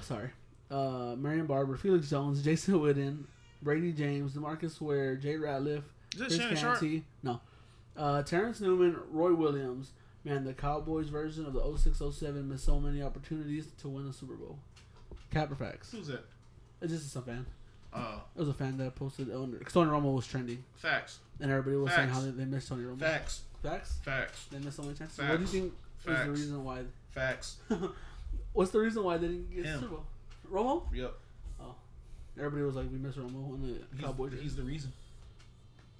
sorry, 0.00 0.30
uh, 0.70 1.14
Marion 1.18 1.44
Barber, 1.46 1.76
Felix 1.76 2.08
Jones, 2.08 2.42
Jason 2.42 2.74
Witten, 2.74 3.24
Bradie 3.62 3.94
James, 3.94 4.32
Demarcus 4.32 4.80
Ware, 4.80 5.16
Jay 5.16 5.34
Ratliff, 5.34 5.82
Chris 6.16 6.38
Canty, 6.38 7.04
no, 7.22 7.40
uh, 7.98 8.22
Terence 8.22 8.60
Newman, 8.62 8.96
Roy 9.10 9.34
Williams. 9.34 9.92
Man, 10.26 10.44
the 10.44 10.52
Cowboys 10.54 11.08
version 11.08 11.46
of 11.46 11.52
the 11.52 11.60
0607 11.60 12.48
missed 12.48 12.64
so 12.64 12.80
many 12.80 13.00
opportunities 13.02 13.68
to 13.80 13.88
win 13.88 14.06
a 14.08 14.12
Super 14.12 14.34
Bowl. 14.34 14.58
Capper 15.30 15.54
facts. 15.54 15.92
Who's 15.92 16.08
that? 16.08 16.24
It's 16.82 16.92
just 16.92 17.14
a 17.14 17.22
fan. 17.22 17.46
Oh. 17.94 18.22
It 18.34 18.40
was 18.40 18.48
a 18.48 18.52
fan 18.54 18.76
that 18.78 18.96
posted 18.96 19.28
it 19.28 19.34
under. 19.36 19.58
'cause 19.58 19.72
Tony 19.72 19.90
Romo 19.90 20.14
was 20.14 20.26
trending. 20.26 20.64
Facts. 20.74 21.20
And 21.40 21.50
everybody 21.50 21.76
was 21.76 21.92
saying 21.94 22.08
how 22.08 22.20
they, 22.20 22.30
they 22.32 22.44
missed 22.44 22.68
Tony 22.68 22.82
Romo. 22.84 22.98
Facts. 22.98 23.42
Facts? 23.62 23.98
Facts. 24.02 24.46
They 24.50 24.58
missed 24.58 24.76
so 24.76 24.82
many 24.82 24.94
chances. 24.96 25.16
Facts. 25.16 25.30
What 25.30 25.36
do 25.36 25.42
you 25.42 25.48
think 25.48 25.72
is 26.18 26.24
the 26.26 26.30
reason 26.32 26.64
why? 26.64 26.82
Facts. 27.12 27.56
What's 28.52 28.72
the 28.72 28.80
reason 28.80 29.04
why 29.04 29.18
they 29.18 29.28
didn't 29.28 29.54
get 29.54 29.64
Him. 29.64 29.80
Super 29.80 29.94
Bowl? 29.94 30.04
Romo? 30.50 30.94
Yep. 30.94 31.14
Oh. 31.60 31.74
Everybody 32.36 32.64
was 32.64 32.74
like, 32.74 32.90
we 32.90 32.98
missed 32.98 33.16
Romo 33.18 33.52
on 33.52 33.62
the 33.62 33.78
He's, 33.96 34.04
Cowboys. 34.04 34.32
he's 34.40 34.56
the 34.56 34.62
reason. 34.64 34.92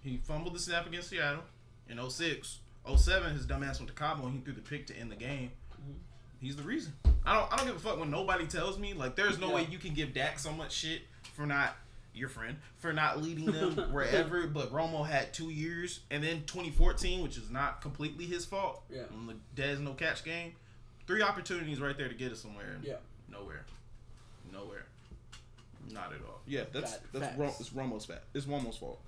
He 0.00 0.16
fumbled 0.18 0.54
the 0.54 0.58
snap 0.58 0.86
against 0.86 1.10
Seattle 1.10 1.42
in 1.88 1.98
06. 2.10 2.58
07, 2.94 3.32
his 3.34 3.46
dumbass 3.46 3.78
went 3.78 3.88
to 3.88 3.94
Cabo 3.94 4.26
and 4.26 4.34
he 4.34 4.40
threw 4.40 4.52
the 4.52 4.60
pick 4.60 4.86
to 4.88 4.96
end 4.96 5.10
the 5.10 5.16
game. 5.16 5.50
Mm-hmm. 5.72 5.92
He's 6.40 6.56
the 6.56 6.62
reason. 6.62 6.92
I 7.24 7.34
don't. 7.34 7.52
I 7.52 7.56
don't 7.56 7.66
give 7.66 7.76
a 7.76 7.78
fuck 7.80 7.98
when 7.98 8.10
nobody 8.10 8.46
tells 8.46 8.78
me. 8.78 8.92
Like, 8.94 9.16
there's 9.16 9.38
no 9.38 9.48
Yeah. 9.48 9.54
way 9.56 9.66
you 9.70 9.78
can 9.78 9.94
give 9.94 10.14
Dak 10.14 10.38
so 10.38 10.52
much 10.52 10.72
shit 10.72 11.02
for 11.34 11.44
not 11.46 11.76
your 12.14 12.28
friend 12.28 12.56
for 12.78 12.92
not 12.92 13.20
leading 13.22 13.46
them 13.46 13.72
wherever. 13.92 14.46
But 14.46 14.72
Romo 14.72 15.06
had 15.06 15.32
two 15.34 15.50
years, 15.50 16.00
and 16.10 16.22
then 16.22 16.44
2014, 16.46 17.22
which 17.22 17.36
is 17.36 17.50
not 17.50 17.80
completely 17.82 18.26
his 18.26 18.44
fault. 18.44 18.82
Yeah. 18.90 19.02
On 19.12 19.26
the 19.26 19.34
Dez 19.60 19.80
no 19.80 19.92
catch 19.94 20.24
game, 20.24 20.52
three 21.06 21.22
opportunities 21.22 21.80
right 21.80 21.96
there 21.96 22.08
to 22.08 22.14
get 22.14 22.30
us 22.32 22.40
somewhere. 22.42 22.76
Yeah. 22.82 22.94
Nowhere. 23.30 23.64
Nowhere. 24.52 24.86
Not 25.92 26.12
at 26.12 26.20
all. 26.26 26.40
Yeah, 26.46 26.62
that's 26.72 26.92
Got 26.98 27.12
that's 27.36 27.60
it's 27.60 27.70
Romo's 27.70 28.04
fault. 28.06 28.20
It's 28.34 28.46
Romo's 28.46 28.76
fault. 28.76 29.00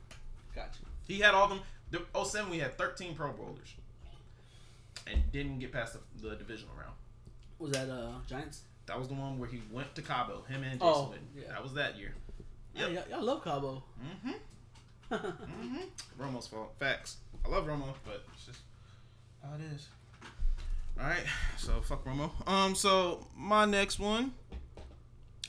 Gotcha. 0.55 0.79
He 1.07 1.21
had 1.21 1.35
all 1.35 1.49
them. 1.49 1.61
The 1.91 2.03
07, 2.25 2.51
we 2.51 2.59
had 2.59 2.77
13 2.77 3.15
Pro 3.15 3.33
Bowlers, 3.33 3.75
and 5.07 5.23
didn't 5.33 5.59
get 5.59 5.73
past 5.73 5.95
the, 5.95 6.29
the 6.29 6.37
divisional 6.37 6.75
round. 6.79 6.95
Was 7.59 7.73
that 7.73 7.91
uh 7.91 8.13
Giants? 8.29 8.63
That 8.87 8.99
was 8.99 9.09
the 9.09 9.15
one 9.15 9.39
where 9.39 9.49
he 9.49 9.63
went 9.71 9.95
to 9.97 10.03
Cabo. 10.03 10.45
Him 10.49 10.63
and 10.63 10.81
Jason 10.81 10.87
Oh, 10.87 11.15
yeah. 11.37 11.49
That 11.49 11.63
was 11.63 11.75
that 11.75 11.99
year. 11.99 12.15
Yeah, 12.75 12.89
y'all, 12.89 13.05
y'all 13.11 13.23
love 13.23 13.45
Cabo. 13.45 13.83
Mm-hmm. 14.03 14.31
mm-hmm. 15.15 16.23
Romo's 16.23 16.47
fault. 16.47 16.73
Facts. 16.79 17.17
I 17.45 17.49
love 17.49 17.67
Romo, 17.67 17.85
but 18.05 18.25
it's 18.35 18.47
just 18.47 18.61
how 19.43 19.55
it 19.55 19.75
is. 19.75 19.89
All 21.01 21.07
right. 21.07 21.25
So 21.57 21.81
fuck 21.83 22.05
Romo. 22.05 22.31
Um. 22.49 22.75
So 22.75 23.27
my 23.37 23.65
next 23.65 23.99
one. 23.99 24.33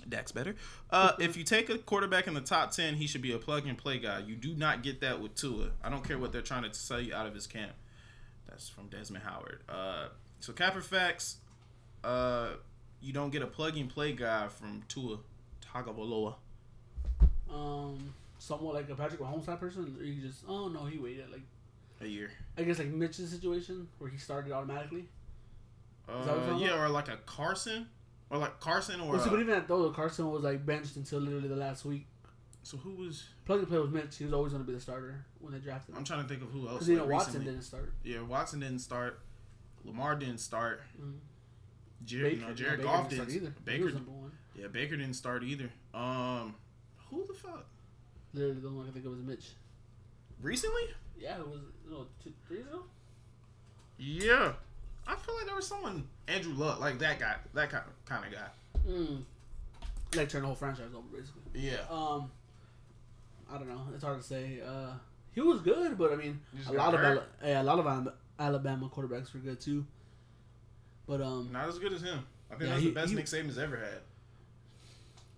Dak's 0.08 0.32
better. 0.32 0.56
Uh, 0.90 1.12
if 1.20 1.36
you 1.36 1.44
take 1.44 1.70
a 1.70 1.78
quarterback 1.78 2.28
in 2.28 2.34
the 2.34 2.42
top 2.42 2.72
ten, 2.72 2.96
he 2.96 3.08
should 3.08 3.22
be 3.22 3.32
a 3.34 3.38
plug 3.38 3.68
and 3.68 3.78
play 3.78 4.00
guy. 4.00 4.20
You 4.20 4.36
do 4.36 4.54
not 4.56 4.82
get 4.84 5.02
that 5.02 5.20
with 5.22 5.36
Tua. 5.36 5.72
I 5.84 5.90
don't 5.90 6.04
care 6.08 6.18
what 6.18 6.32
they're 6.32 6.42
trying 6.42 6.64
to 6.64 6.74
sell 6.74 7.02
you 7.02 7.14
out 7.14 7.28
of 7.28 7.34
his 7.36 7.48
camp. 7.48 7.74
That's 8.48 8.70
from 8.70 8.88
Desmond 8.88 9.24
Howard. 9.26 9.62
Uh, 9.68 10.08
so 10.40 10.54
Capper 10.54 10.82
facts. 10.82 11.38
Uh, 12.04 12.52
you 13.02 13.14
don't 13.14 13.30
get 13.32 13.42
a 13.42 13.48
plug 13.48 13.78
and 13.78 13.90
play 13.90 14.14
guy 14.14 14.48
from 14.48 14.84
Tua 14.88 15.18
Tagovailoa. 15.62 16.36
Um, 17.52 18.14
somewhat 18.38 18.76
like 18.76 18.90
a 18.90 18.96
Patrick 18.96 19.20
Mahomes 19.20 19.46
type 19.46 19.60
person. 19.60 19.96
Or 20.00 20.04
you 20.04 20.22
just, 20.22 20.44
oh 20.48 20.68
no, 20.68 20.86
he 20.86 20.98
waited 20.98 21.30
like 21.32 21.42
A 22.02 22.08
year. 22.08 22.32
I 22.58 22.64
guess 22.64 22.80
like 22.80 22.88
Mitch's 22.90 23.30
situation 23.32 23.88
where 23.98 24.10
he 24.10 24.18
started 24.18 24.52
automatically. 24.52 25.06
Is 26.20 26.26
that 26.26 26.38
what 26.38 26.46
you're 26.48 26.56
Uh, 26.56 26.60
yeah, 26.60 26.68
about? 26.70 26.80
or 26.80 26.90
like 26.90 27.08
a 27.08 27.18
Carson, 27.26 27.88
or 28.30 28.38
like 28.38 28.60
Carson, 28.60 29.00
or 29.02 29.12
Well, 29.12 29.20
see, 29.20 29.28
uh, 29.28 29.32
but 29.32 29.40
even 29.40 29.54
at 29.56 29.68
though 29.68 29.90
Carson 29.92 30.30
was 30.32 30.44
like 30.44 30.66
benched 30.66 30.96
until 30.96 31.20
literally 31.20 31.48
the 31.48 31.56
last 31.56 31.86
week. 31.86 32.06
So 32.64 32.78
who 32.78 32.94
was 32.96 33.24
plug 33.46 33.60
and 33.60 33.68
play 33.68 33.80
with 33.80 33.92
Mitch? 33.92 34.18
He 34.18 34.26
was 34.26 34.34
always 34.34 34.52
going 34.54 34.64
to 34.64 34.68
be 34.68 34.76
the 34.76 34.82
starter 34.82 35.26
when 35.40 35.54
they 35.54 35.60
drafted 35.60 35.94
him. 35.94 35.98
I'm 36.00 36.04
trying 36.04 36.22
to 36.24 36.28
think 36.28 36.42
of 36.44 36.50
who 36.50 36.68
else. 36.68 36.74
Because 36.74 36.90
you 36.90 36.96
know 36.98 37.04
like, 37.04 37.12
Watson 37.14 37.34
recently. 37.34 37.52
didn't 37.54 37.64
start. 37.66 37.94
Yeah, 38.04 38.22
Watson 38.22 38.60
didn't 38.60 38.80
start. 38.80 39.20
Lamar 39.86 40.16
didn't 40.16 40.40
start. 40.40 40.82
Mhm. 41.02 41.14
Jared, 42.06 42.32
Baker- 42.34 42.42
no, 42.42 42.48
no, 42.50 42.54
Jared 42.54 42.78
Baker 42.80 42.84
Goff 42.92 43.10
didn't 43.10 43.28
didn't. 43.28 43.30
start 43.32 43.44
either. 43.44 43.54
He 43.72 43.78
Baker 43.78 43.86
was 43.86 43.94
one. 44.08 44.32
Yeah, 44.56 44.68
Baker 44.68 44.98
didn't 44.98 45.14
start 45.16 45.44
either. 45.44 45.70
Um, 45.94 46.56
who 47.10 47.26
the 47.26 47.34
fuck? 47.34 47.66
Literally, 48.34 48.60
the 48.60 48.68
only 48.68 48.78
one 48.78 48.86
I 48.86 48.92
can 48.92 48.94
think 49.02 49.06
of 49.06 49.12
was 49.18 49.22
Mitch. 49.22 49.52
Recently? 50.42 50.84
Yeah, 51.18 51.40
it 51.40 51.48
was 51.48 51.62
no 51.90 52.08
two, 52.24 52.34
three 52.48 52.60
ago. 52.62 52.84
Yeah, 53.98 54.54
I 55.08 55.16
feel 55.16 55.36
like 55.36 55.46
there 55.46 55.56
was 55.56 55.68
someone 55.68 56.08
Andrew 56.28 56.54
Luck, 56.54 56.80
like 56.80 57.00
that 57.00 57.20
guy, 57.20 57.36
that 57.54 57.70
kind 57.70 57.84
of 57.88 58.06
kind 58.06 58.26
of 58.26 58.32
guy. 58.32 58.48
Mm. 58.88 59.24
Like 60.16 60.30
turn 60.30 60.42
the 60.42 60.48
whole 60.48 60.56
franchise 60.56 60.90
over, 60.96 61.06
basically. 61.12 61.42
Yeah. 61.54 61.78
Um, 61.90 62.32
I 63.52 63.58
don't 63.58 63.68
know. 63.70 63.82
It's 63.94 64.04
hard 64.04 64.20
to 64.22 64.26
say. 64.26 64.60
Uh, 64.66 64.92
he 65.34 65.42
was 65.42 65.62
good, 65.62 65.98
but 65.98 66.12
I 66.12 66.16
mean, 66.16 66.40
a 66.68 66.74
lot 66.74 66.94
of 66.94 67.00
hurt. 67.00 67.18
Ala- 67.44 67.50
yeah, 67.50 67.62
a 67.62 67.64
lot 67.64 67.80
of 67.80 67.86
Alabama- 67.88 68.14
Alabama 68.40 68.90
quarterbacks 68.90 69.34
were 69.34 69.40
good 69.40 69.60
too. 69.60 69.86
But 71.08 71.22
um, 71.22 71.50
Not 71.52 71.68
as 71.68 71.80
good 71.80 71.94
as 71.94 72.02
him. 72.02 72.26
I 72.52 72.56
think 72.56 72.62
Yeah, 72.64 72.68
that's 72.70 72.82
he- 72.82 72.88
the 72.90 72.94
best 72.94 73.10
he- 73.10 73.16
Nick 73.16 73.26
Saban's 73.26 73.58
ever 73.58 73.78
had. 73.78 74.02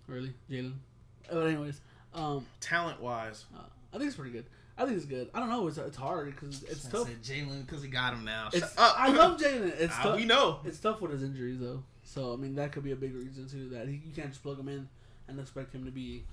really, 0.08 0.34
Jalen. 0.50 0.74
But 1.30 1.48
anyways, 1.48 1.80
um, 2.14 2.46
Talent 2.60 3.02
wise, 3.02 3.46
uh, 3.56 3.62
I 3.94 3.98
think 3.98 4.08
it's 4.08 4.16
pretty 4.18 4.32
good. 4.32 4.46
I 4.82 4.86
think 4.86 4.98
it's 4.98 5.06
good. 5.06 5.30
I 5.34 5.40
don't 5.40 5.50
know. 5.50 5.68
It's 5.68 5.78
it's 5.78 5.98
hard 5.98 6.34
because 6.34 6.64
it's 6.64 6.88
I 6.88 6.92
tough. 6.92 7.08
Jalen 7.24 7.66
because 7.66 7.84
he 7.84 7.90
got 7.90 8.14
him 8.14 8.26
now. 8.26 8.50
It's. 8.52 8.74
I 8.78 9.12
love 9.12 9.40
Jalen. 9.40 9.80
It's 9.80 9.94
Ah, 10.00 10.04
tough. 10.04 10.16
we 10.18 10.26
know. 10.26 10.60
It's 10.66 10.80
tough 10.80 11.02
with 11.02 11.12
his 11.12 11.24
injuries 11.24 11.60
though. 11.60 11.84
So 12.04 12.34
I 12.34 12.36
mean 12.38 12.56
that 12.56 12.72
could 12.72 12.84
be 12.84 12.92
a 12.92 12.96
big 12.96 13.14
reason 13.16 13.48
too. 13.48 13.70
That 13.70 13.88
he, 13.88 14.02
you 14.06 14.12
can't 14.16 14.30
just 14.30 14.42
plug 14.42 14.60
him 14.60 14.68
in 14.68 14.90
and 15.28 15.40
expect 15.40 15.74
him 15.74 15.86
to 15.86 15.92
be 15.92 16.24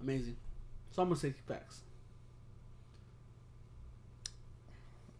amazing. 0.00 0.36
So 0.92 1.02
I'm 1.02 1.08
gonna 1.08 1.18
say 1.20 1.34
facts. 1.46 1.80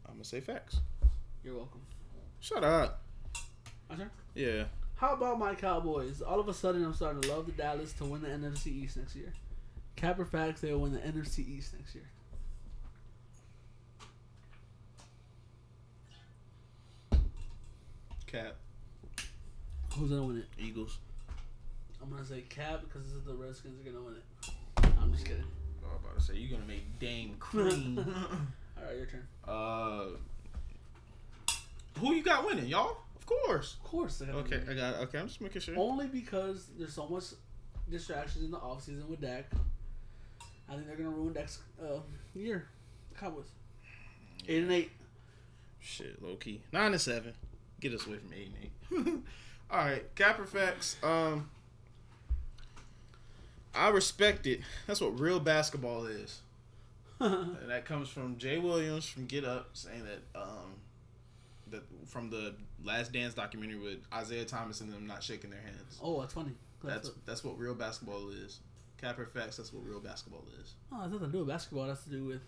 I'm 0.06 0.14
gonna 0.14 0.24
say 0.24 0.40
facts. 0.40 0.80
You're 1.44 1.56
welcome. 1.56 1.80
Shut 2.40 2.64
up. 2.64 3.02
My 3.90 3.96
turn. 3.96 4.10
Yeah. 4.34 4.64
How 4.96 5.14
about 5.14 5.38
my 5.38 5.54
Cowboys? 5.54 6.22
All 6.22 6.40
of 6.40 6.48
a 6.48 6.54
sudden, 6.54 6.84
I'm 6.84 6.94
starting 6.94 7.20
to 7.22 7.28
love 7.28 7.46
the 7.46 7.52
Dallas 7.52 7.92
to 7.94 8.04
win 8.04 8.22
the 8.22 8.28
NFC 8.28 8.68
East 8.68 8.96
next 8.96 9.14
year. 9.14 9.32
Capper 9.98 10.24
facts, 10.24 10.60
they 10.60 10.72
will 10.72 10.82
win 10.82 10.92
the 10.92 11.00
NFC 11.00 11.40
East 11.40 11.74
next 11.76 11.92
year. 11.92 12.04
Cap. 18.28 18.54
Who's 19.96 20.10
gonna 20.10 20.22
win 20.22 20.36
it? 20.38 20.46
Eagles. 20.56 20.98
I'm 22.00 22.10
gonna 22.10 22.24
say 22.24 22.42
Cap 22.42 22.82
because 22.84 23.08
this 23.08 23.14
is 23.16 23.24
the 23.24 23.34
Redskins 23.34 23.80
are 23.80 23.90
gonna 23.90 24.04
win 24.04 24.14
it. 24.14 24.22
I'm 25.02 25.12
just 25.12 25.24
kidding. 25.24 25.42
Oh, 25.84 25.88
I 25.90 25.94
was 25.94 26.00
about 26.04 26.18
to 26.20 26.24
say 26.24 26.34
you're 26.36 26.56
gonna 26.56 26.68
make 26.68 26.96
Dame 27.00 27.34
cream. 27.40 27.98
All 28.78 28.84
right, 28.84 28.96
your 28.96 29.06
turn. 29.06 29.26
uh, 29.48 30.04
who 31.98 32.14
you 32.14 32.22
got 32.22 32.46
winning, 32.46 32.66
y'all? 32.66 32.98
Of 33.16 33.26
course. 33.26 33.78
Of 33.82 33.90
course. 33.90 34.22
Okay, 34.22 34.58
win. 34.58 34.68
I 34.70 34.74
got. 34.74 34.94
Okay, 35.08 35.18
I'm 35.18 35.26
just 35.26 35.40
making 35.40 35.60
sure. 35.60 35.74
Only 35.76 36.06
because 36.06 36.68
there's 36.78 36.94
so 36.94 37.08
much 37.08 37.24
distractions 37.90 38.44
in 38.44 38.52
the 38.52 38.58
offseason 38.58 39.08
with 39.08 39.20
Dak. 39.20 39.46
I 40.70 40.74
think 40.74 40.86
they're 40.86 40.96
gonna 40.96 41.10
ruin 41.10 41.32
next 41.32 41.60
uh, 41.82 42.00
year. 42.34 42.66
Cowboys. 43.18 43.46
Eight 44.46 44.62
and 44.62 44.72
eight. 44.72 44.90
Shit, 45.80 46.22
low 46.22 46.36
key. 46.36 46.60
Nine 46.72 46.92
and 46.92 47.00
seven. 47.00 47.32
Get 47.80 47.94
us 47.94 48.06
away 48.06 48.18
from 48.18 48.32
eight 48.34 48.50
and 48.92 49.06
eight. 49.08 49.22
All 49.70 49.78
right, 49.78 50.14
Capper 50.14 50.44
facts. 50.44 50.96
Um, 51.02 51.48
I 53.74 53.88
respect 53.90 54.46
it. 54.46 54.60
That's 54.86 55.00
what 55.00 55.18
real 55.18 55.40
basketball 55.40 56.06
is. 56.06 56.40
and 57.20 57.56
that 57.68 57.84
comes 57.84 58.08
from 58.08 58.38
Jay 58.38 58.58
Williams 58.58 59.06
from 59.08 59.26
Get 59.26 59.44
Up 59.44 59.70
saying 59.72 60.04
that 60.04 60.40
um 60.40 60.74
that 61.70 61.82
from 62.06 62.30
the 62.30 62.54
Last 62.84 63.12
Dance 63.12 63.34
documentary 63.34 63.78
with 63.78 63.98
Isiah 64.20 64.44
Thomas 64.44 64.80
and 64.80 64.92
them 64.92 65.06
not 65.06 65.22
shaking 65.22 65.50
their 65.50 65.60
hands. 65.60 65.98
Oh, 66.02 66.20
that's 66.20 66.32
funny. 66.32 66.52
That's 66.82 67.08
what- 67.08 67.26
that's 67.26 67.42
what 67.44 67.58
real 67.58 67.74
basketball 67.74 68.30
is. 68.30 68.60
Capper 69.00 69.26
facts. 69.26 69.56
That's 69.56 69.72
what 69.72 69.84
real 69.84 70.00
basketball 70.00 70.44
is. 70.60 70.74
Oh, 70.92 70.98
it 70.98 71.02
has 71.04 71.12
nothing 71.12 71.26
to 71.28 71.32
do 71.32 71.38
with 71.38 71.48
basketball. 71.48 71.84
It 71.84 71.88
has 71.90 72.02
to 72.04 72.10
do 72.10 72.24
with 72.24 72.42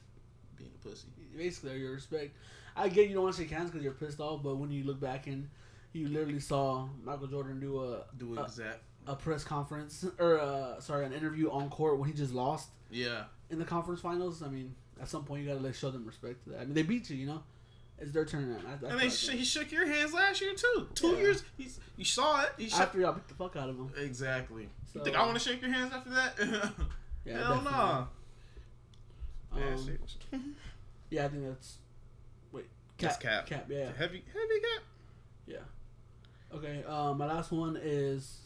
Being 0.57 0.71
a 0.75 0.89
pussy. 0.89 1.07
basically 1.37 1.79
your 1.79 1.93
respect. 1.93 2.35
I 2.77 2.89
get 2.89 3.09
you 3.09 3.15
don't 3.15 3.25
want 3.25 3.37
to 3.37 3.43
shake 3.43 3.51
hands 3.51 3.71
because 3.71 3.85
you're 3.85 3.93
pissed 3.93 4.21
off, 4.21 4.43
but 4.43 4.57
when 4.57 4.71
you 4.71 4.85
look 4.85 5.01
back 5.01 5.27
and 5.27 5.49
you 5.93 6.09
literally 6.09 6.41
saw 6.41 6.89
Michael 7.05 7.27
Jordan 7.27 7.61
do 7.61 7.81
a 7.83 8.05
Do 8.19 8.39
a, 8.39 8.45
exact. 8.45 8.81
a 9.07 9.15
press 9.17 9.43
conference 9.45 10.05
or 10.19 10.39
uh 10.41 10.81
sorry 10.81 11.05
an 11.05 11.13
interview 11.13 11.51
on 11.51 11.69
court 11.71 11.99
when 11.99 12.09
he 12.09 12.15
just 12.15 12.33
lost 12.33 12.69
Yeah. 12.91 13.25
in 13.51 13.59
the 13.59 13.65
conference 13.65 14.01
finals. 14.01 14.43
I 14.43 14.49
mean, 14.49 14.75
at 15.01 15.09
some 15.09 15.25
point 15.25 15.43
you 15.43 15.49
gotta 15.49 15.61
like 15.65 15.75
show 15.75 15.91
them 15.91 16.05
respect. 16.07 16.45
To 16.45 16.51
that. 16.51 16.61
I 16.61 16.65
mean, 16.65 16.75
they 16.75 16.83
beat 16.83 17.11
you, 17.11 17.17
you 17.17 17.27
know. 17.27 17.43
It's 17.99 18.13
their 18.13 18.25
turn. 18.25 18.57
I, 18.67 18.87
I 18.87 18.91
And 18.93 19.01
they 19.01 19.11
sh- 19.11 19.29
he 19.29 19.45
shook 19.45 19.71
your 19.73 19.87
hands 19.87 20.15
last 20.15 20.41
year 20.41 20.55
too. 20.55 20.89
Two 20.95 21.09
Yeah. 21.09 21.17
years. 21.19 21.45
He's, 21.59 21.79
you 21.97 22.05
saw 22.05 22.43
it. 22.45 22.51
He 22.57 22.69
shook. 22.69 22.81
after 22.81 22.99
y'all 23.01 23.13
beat 23.13 23.29
the 23.29 23.35
fuck 23.35 23.57
out 23.57 23.69
of 23.69 23.77
him. 23.77 23.91
Exactly. 23.99 24.69
So- 24.93 24.99
you 24.99 25.05
think 25.05 25.17
I 25.17 25.25
want 25.27 25.39
to 25.39 25.45
shake 25.49 25.63
your 25.63 25.71
hands 25.73 25.93
after 25.93 26.11
that? 26.11 26.73
Yeah, 27.27 27.37
Hell 27.39 27.61
no. 27.63 28.09
Yeah, 29.57 29.75
Um. 30.33 30.55
Yeah, 31.11 31.25
I 31.27 31.29
think 31.29 31.45
that's. 31.45 31.77
Wait, 32.53 32.65
That's 32.99 33.17
Cap. 33.19 33.47
Cap, 33.47 33.67
yeah. 33.69 33.91
Heavy, 33.97 34.25
heavy 34.33 34.61
Cap. 34.61 34.83
Yeah. 35.47 35.57
Okay, 36.57 36.83
um, 36.85 37.19
my 37.19 37.27
last 37.27 37.53
one 37.53 37.79
is 37.81 38.41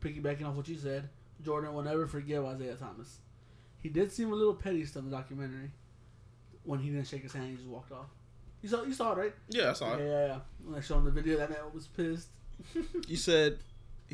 piggybacking 0.00 0.46
off 0.46 0.54
what 0.54 0.68
you 0.68 0.76
said. 0.78 1.08
Jordan 1.42 1.74
will 1.74 1.82
never 1.82 2.06
forgive 2.06 2.44
Isiah 2.44 2.76
Thomas. 2.76 3.18
He 3.78 3.88
did 3.90 4.10
seem 4.10 4.32
a 4.32 4.34
little 4.34 4.54
petty 4.54 4.84
stuff 4.86 5.02
in 5.04 5.10
the 5.10 5.16
documentary 5.16 5.70
when 6.62 6.78
he 6.80 6.88
didn't 6.90 7.06
shake 7.06 7.22
his 7.24 7.32
hand. 7.34 7.50
He 7.50 7.56
just 7.56 7.68
walked 7.68 7.92
off. 7.92 8.06
You 8.62 8.68
saw, 8.70 8.82
you 8.84 8.94
saw 8.94 9.12
it, 9.12 9.18
right? 9.18 9.34
Yeah, 9.50 9.70
I 9.70 9.72
saw 9.74 9.90
Yeah, 9.90 10.02
it. 10.02 10.08
yeah, 10.08 10.26
yeah. 10.28 10.38
When 10.64 10.78
I 10.78 10.80
showed 10.80 10.98
him 10.98 11.04
the 11.04 11.10
video, 11.10 11.36
that 11.36 11.50
man 11.50 11.58
was 11.74 11.86
pissed. 11.88 12.28
You 13.06 13.16
said 13.16 13.58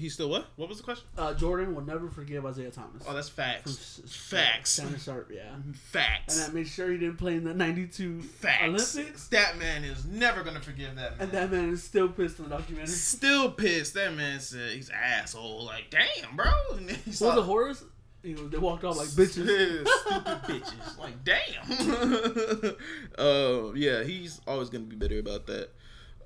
he's 0.00 0.14
still 0.14 0.28
what? 0.30 0.46
What 0.56 0.68
was 0.68 0.78
the 0.78 0.84
question? 0.84 1.06
Uh, 1.16 1.34
Jordan 1.34 1.74
will 1.74 1.82
never 1.82 2.08
forgive 2.08 2.44
Isiah 2.44 2.70
Thomas. 2.70 3.04
Oh, 3.06 3.14
that's 3.14 3.28
From 3.28 3.44
facts. 3.44 4.00
S- 4.04 4.12
Facts. 4.30 4.74
Shannon 4.76 4.98
Sharpe, 4.98 5.30
yeah. 5.32 5.50
Facts. 5.74 6.36
And 6.38 6.46
that 6.48 6.54
made 6.54 6.66
sure 6.66 6.90
he 6.90 6.98
didn't 6.98 7.18
play 7.18 7.34
in 7.34 7.44
the 7.44 7.54
'92 7.54 8.22
Facts. 8.22 8.96
Olympics. 8.96 9.28
That 9.28 9.58
man 9.58 9.84
is 9.84 10.04
never 10.04 10.42
gonna 10.42 10.60
forgive 10.60 10.96
that 10.96 11.18
man. 11.18 11.20
And 11.20 11.32
that 11.32 11.50
man 11.52 11.68
is 11.70 11.82
still 11.84 12.08
pissed 12.08 12.38
in 12.38 12.48
the 12.48 12.50
documentary. 12.56 12.88
Still 12.88 13.50
pissed. 13.52 13.94
That 13.94 14.14
man 14.16 14.40
said 14.40 14.72
he's 14.72 14.88
an 14.88 14.96
asshole. 15.00 15.64
Like, 15.64 15.90
damn, 15.90 16.34
bro. 16.36 16.50
And 16.76 16.88
then 16.88 16.96
he 17.04 17.10
What 17.12 17.20
was 17.20 17.34
the 17.36 17.42
horrors? 17.42 17.84
You 18.22 18.34
know, 18.36 18.48
they 18.48 18.58
walked 18.58 18.84
off 18.84 18.96
like 18.98 19.08
bitches. 19.16 19.86
Stupid 19.88 20.42
bitches. 20.42 20.98
Like, 20.98 21.24
damn. 21.24 22.76
uh, 23.18 23.72
yeah, 23.74 24.02
he's 24.04 24.40
always 24.46 24.68
gonna 24.70 24.84
be 24.84 24.96
bitter 24.96 25.18
about 25.18 25.46
that. 25.46 25.70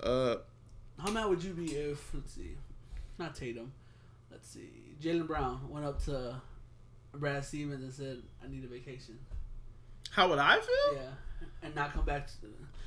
Uh, 0.03 0.37
How 0.99 1.11
mad 1.12 1.27
would 1.27 1.43
you 1.43 1.53
be 1.53 1.66
if 1.72 2.12
let's 2.14 2.35
see, 2.35 2.57
not 3.19 3.35
Tatum, 3.35 3.73
let's 4.31 4.49
see, 4.49 4.71
Jaylen 5.03 5.27
Brown 5.27 5.61
went 5.69 5.85
up 5.87 6.03
to 6.05 6.41
Brad 7.12 7.45
Stevens 7.45 7.83
and 7.83 7.93
said, 7.93 8.23
"I 8.43 8.49
need 8.49 8.65
a 8.65 8.69
vacation." 8.69 9.19
how 10.11 10.29
would 10.29 10.39
I 10.39 10.61
feel? 10.61 10.95
Yeah, 10.95 11.49
and 11.62 11.75
not 11.75 11.93
come 11.93 12.05
back. 12.05 12.29
To, 12.29 12.33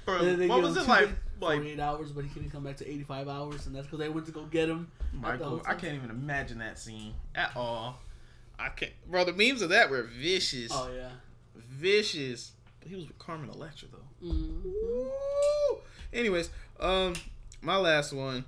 Bro, 0.05 0.47
what 0.47 0.61
was 0.61 0.78
it 0.78 0.88
like- 0.88 1.09
like- 1.41 1.57
48 1.57 1.80
hours, 1.80 2.11
but 2.13 2.23
he 2.23 2.30
couldn't 2.30 2.51
come 2.51 2.63
back 2.63 2.78
to 2.78 2.89
85 2.89 3.28
hours, 3.28 3.67
and 3.67 3.75
that's 3.75 3.86
because 3.86 3.99
they 3.99 4.07
went 4.07 4.25
to 4.28 4.32
go 4.32 4.45
get 4.45 4.69
him. 4.69 4.89
Michael. 5.11 5.61
I 5.65 5.73
can't 5.75 5.95
even 5.95 6.09
imagine 6.09 6.59
that 6.59 6.80
scene 6.80 7.13
at 7.36 7.53
all. 7.57 7.99
I 8.57 8.69
can't, 8.69 8.93
bro. 9.09 9.25
The 9.25 9.34
memes 9.34 9.61
of 9.61 9.69
that 9.69 9.89
were 9.89 10.03
vicious. 10.03 10.71
Oh 10.73 10.89
yeah. 10.93 11.09
vicious. 11.55 12.53
But 12.80 12.89
he 12.89 12.95
was 12.95 13.07
with 13.07 13.17
Carmen 13.19 13.49
Electra 13.49 13.89
though. 13.91 14.28
Mhm. 14.28 14.63
Woo! 14.63 15.82
Anyways, 16.13 16.49
um, 16.80 17.13
my 17.61 17.75
last 17.78 18.13
one. 18.13 18.45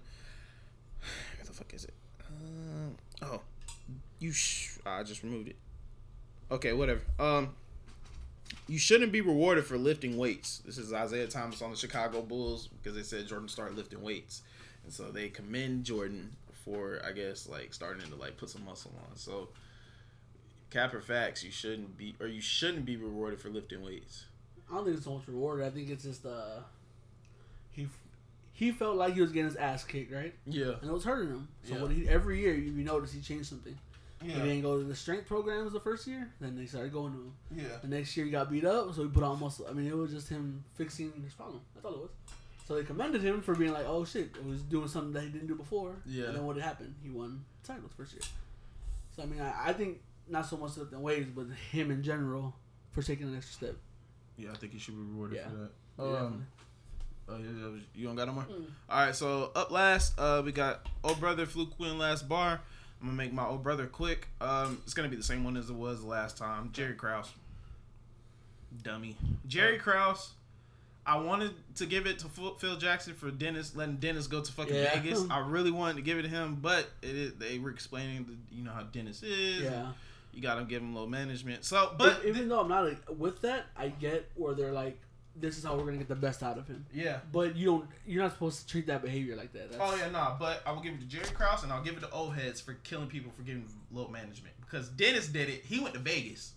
Fuck 1.60 1.74
is 1.74 1.84
it? 1.84 1.94
Um, 2.26 2.96
oh, 3.22 3.42
you. 4.20 4.32
Sh- 4.32 4.78
I 4.86 5.04
just 5.04 5.24
removed 5.24 5.50
it. 5.50 5.58
Okay, 6.50 6.72
whatever. 6.72 7.02
Um, 7.20 7.50
you 8.70 8.80
shouldn't 8.80 9.12
be 9.12 9.20
rewarded 9.20 9.66
for 9.66 9.78
lifting 9.78 10.16
weights. 10.18 10.62
This 10.66 10.78
is 10.78 10.94
Isiah 10.94 11.28
Thomas 11.28 11.62
on 11.62 11.72
the 11.72 11.76
Chicago 11.76 12.22
Bulls 12.22 12.68
because 12.68 12.96
they 12.96 13.04
said 13.04 13.28
Jordan 13.28 13.50
started 13.50 13.76
lifting 13.76 14.02
weights, 14.02 14.42
and 14.86 14.94
so 14.94 15.12
they 15.12 15.28
commend 15.28 15.84
Jordan 15.84 16.34
for, 16.64 17.02
I 17.06 17.12
guess, 17.12 17.50
like 17.50 17.74
starting 17.74 18.10
to 18.10 18.16
like 18.16 18.38
put 18.38 18.50
some 18.50 18.64
muscle 18.64 18.94
on. 19.10 19.18
So, 19.18 19.50
cap 20.70 20.94
or 20.94 21.02
facts, 21.02 21.44
you 21.44 21.52
shouldn't 21.52 21.98
be, 21.98 22.16
or 22.22 22.28
you 22.28 22.40
shouldn't 22.40 22.86
be 22.86 22.96
rewarded 22.96 23.42
for 23.42 23.50
lifting 23.50 23.84
weights. 23.84 24.28
I 24.72 24.76
don't 24.76 24.86
think 24.86 24.96
it's 24.96 25.06
so 25.06 25.16
much 25.16 25.28
reward. 25.28 25.62
I 25.62 25.72
think 25.72 25.90
it's 25.90 26.06
just 26.06 26.26
uh, 26.26 26.62
he 27.72 27.90
he 28.60 28.72
felt 28.74 28.98
like 28.98 29.14
he 29.14 29.22
was 29.22 29.32
getting 29.32 29.46
his 29.46 29.56
ass 29.56 29.86
kicked, 29.86 30.12
right? 30.12 30.34
Yeah. 30.46 30.74
and 30.82 30.90
it 30.90 30.94
was 30.94 31.06
hurting 31.06 31.30
him. 31.30 31.48
So 31.64 31.88
Yeah. 31.88 31.94
he 31.94 32.08
every 32.10 32.42
year 32.42 32.54
you 32.54 32.72
notice 32.84 33.14
he 33.14 33.22
changed 33.22 33.48
something. 33.48 33.78
Yeah. 34.22 34.34
He 34.34 34.42
didn't 34.42 34.64
go 34.64 34.78
to 34.78 34.84
the 34.84 34.96
strength 34.98 35.28
programs 35.28 35.72
the 35.72 35.80
first 35.80 36.06
year. 36.06 36.30
Then 36.42 36.58
they 36.58 36.66
started 36.66 36.92
going 36.92 37.14
to 37.14 37.20
him. 37.20 37.34
Yeah. 37.56 37.78
The 37.82 37.88
next 37.88 38.18
year 38.18 38.26
he 38.26 38.32
got 38.34 38.52
beat 38.52 38.66
up, 38.66 38.94
so 38.94 39.04
he 39.04 39.08
put 39.08 39.24
on 39.24 39.40
muscle. 39.40 39.66
I 39.70 39.72
mean, 39.72 39.88
it 39.88 39.96
was 39.96 40.12
just 40.12 40.28
him 40.28 40.62
fixing 40.76 41.14
his 41.24 41.34
problem. 41.34 41.62
That's 41.74 41.86
all 41.86 41.94
it 41.94 42.00
was. 42.02 42.10
So 42.68 42.76
they 42.76 42.84
commended 42.84 43.22
him 43.22 43.42
for 43.42 43.56
being 43.56 43.72
like, 43.72 43.86
"Oh 43.88 44.04
shit, 44.04 44.36
it 44.36 44.46
was 44.46 44.62
doing 44.64 44.90
something 44.90 45.14
that 45.14 45.24
he 45.24 45.30
didn't 45.30 45.48
do 45.48 45.56
before." 45.56 45.96
Yeah. 46.06 46.26
And 46.26 46.36
then 46.36 46.46
what 46.46 46.58
had 46.58 46.66
happened? 46.66 46.96
He 47.02 47.10
won 47.10 47.46
titles 47.64 47.92
first 47.96 48.12
year. 48.14 48.22
So 49.16 49.24
I 49.24 49.26
mean, 49.26 49.40
I, 49.42 49.70
I 49.70 49.74
think 49.74 50.02
not 50.28 50.46
so 50.46 50.58
much 50.58 50.76
lifting 50.78 51.02
weights, 51.02 51.30
but 51.34 51.48
him 51.72 51.90
in 51.90 52.04
general 52.04 52.54
for 52.92 53.02
taking 53.02 53.28
an 53.30 53.38
extra 53.38 53.54
step. 53.68 53.78
Yeah, 54.38 54.52
I 54.52 54.58
think 54.58 54.74
he 54.74 54.80
should 54.80 54.96
be 54.96 55.02
rewarded 55.02 55.38
Yeah. 55.38 55.50
for 55.50 55.56
that. 55.56 55.72
Yeah, 55.98 56.04
Um, 56.06 56.12
definitely. 56.14 56.46
Oh, 57.32 57.74
you 57.96 58.06
don't 58.08 58.16
got 58.16 58.28
no 58.28 58.34
more. 58.34 58.44
Mm. 58.44 58.66
All 58.90 59.06
right, 59.06 59.16
so 59.16 59.52
up 59.56 59.72
last, 59.72 60.18
uh, 60.20 60.42
we 60.44 60.52
got 60.52 60.86
old 61.04 61.20
brother 61.20 61.46
flew 61.46 61.66
Quinn 61.68 61.98
last 61.98 62.28
bar. 62.28 62.62
I'm 63.02 63.08
gonna 63.08 63.18
make 63.18 63.32
my 63.34 63.46
old 63.46 63.64
brother 63.64 63.88
quick. 63.88 64.28
Um, 64.42 64.82
it's 64.84 64.94
gonna 64.94 65.08
be 65.10 65.16
the 65.16 65.24
same 65.24 65.44
one 65.44 65.56
as 65.58 65.70
it 65.70 65.76
was 65.76 66.02
the 66.02 66.08
last 66.08 66.38
time. 66.38 66.70
Jerry 66.74 66.94
Krause, 66.96 67.32
dummy. 68.84 69.16
Jerry 69.48 69.78
Krause. 69.78 70.32
I 71.06 71.18
wanted 71.18 71.54
to 71.78 71.88
give 71.88 72.06
it 72.06 72.20
to 72.20 72.28
Phil 72.60 72.78
Jackson 72.78 73.16
for 73.16 73.32
Dennis, 73.32 73.76
letting 73.76 73.96
Dennis 73.96 74.28
go 74.28 74.42
to 74.42 74.52
fucking 74.52 74.76
Yeah. 74.76 75.00
Vegas. 75.00 75.24
I 75.32 75.40
really 75.40 75.72
wanted 75.72 75.96
to 75.96 76.02
give 76.04 76.20
it 76.20 76.24
to 76.24 76.28
him, 76.28 76.60
but 76.62 76.88
it 77.02 77.16
is, 77.16 77.34
they 77.36 77.58
were 77.58 77.72
explaining, 77.72 78.26
the, 78.26 78.56
you 78.56 78.64
know 78.64 78.72
how 78.72 78.84
Dennis 78.84 79.24
is. 79.24 79.64
Yeah. 79.64 79.88
You 80.34 80.42
gotta 80.44 80.66
give 80.66 80.84
him 80.84 80.94
low 80.94 81.08
management. 81.08 81.66
So, 81.66 81.96
but 81.98 82.24
even 82.26 82.48
though 82.48 82.60
I'm 82.60 82.68
not 82.68 82.86
like, 82.86 83.02
with 83.18 83.42
that, 83.42 83.66
I 83.76 83.88
get 83.90 84.30
where 84.36 84.54
they're 84.54 84.72
like, 84.74 85.00
"This 85.42 85.58
is 85.58 85.64
how 85.64 85.76
we're 85.76 85.86
gonna 85.86 85.98
get 85.98 86.08
the 86.08 86.16
best 86.16 86.44
out 86.44 86.58
of 86.58 86.68
him." 86.68 86.86
Yeah. 86.94 87.20
But 87.32 87.56
you 87.56 87.66
don't. 87.66 87.86
You're 88.06 88.24
not 88.24 88.34
supposed 88.34 88.62
to 88.62 88.68
treat 88.68 88.88
that 88.88 89.02
behavior 89.02 89.36
like 89.36 89.54
that. 89.54 89.72
That's, 89.72 89.82
Oh 89.82 89.96
yeah, 89.96 90.10
nah. 90.10 90.38
But 90.38 90.62
I 90.66 90.72
will 90.72 90.82
give 90.82 90.94
it 90.94 91.00
to 91.02 91.06
Jerry 91.06 91.26
Krause 91.34 91.64
and 91.64 91.72
I'll 91.72 91.84
give 91.84 91.96
it 91.96 92.02
to 92.02 92.10
old 92.12 92.36
heads 92.36 92.62
for 92.62 92.74
killing 92.84 93.08
people 93.08 93.32
for 93.32 93.44
giving 93.44 93.66
low 93.92 94.08
management 94.08 94.56
because 94.62 94.90
Dennis 94.90 95.28
did 95.28 95.50
it. 95.50 95.64
He 95.66 95.80
went 95.80 95.94
to 95.94 96.00
Vegas. 96.00 96.54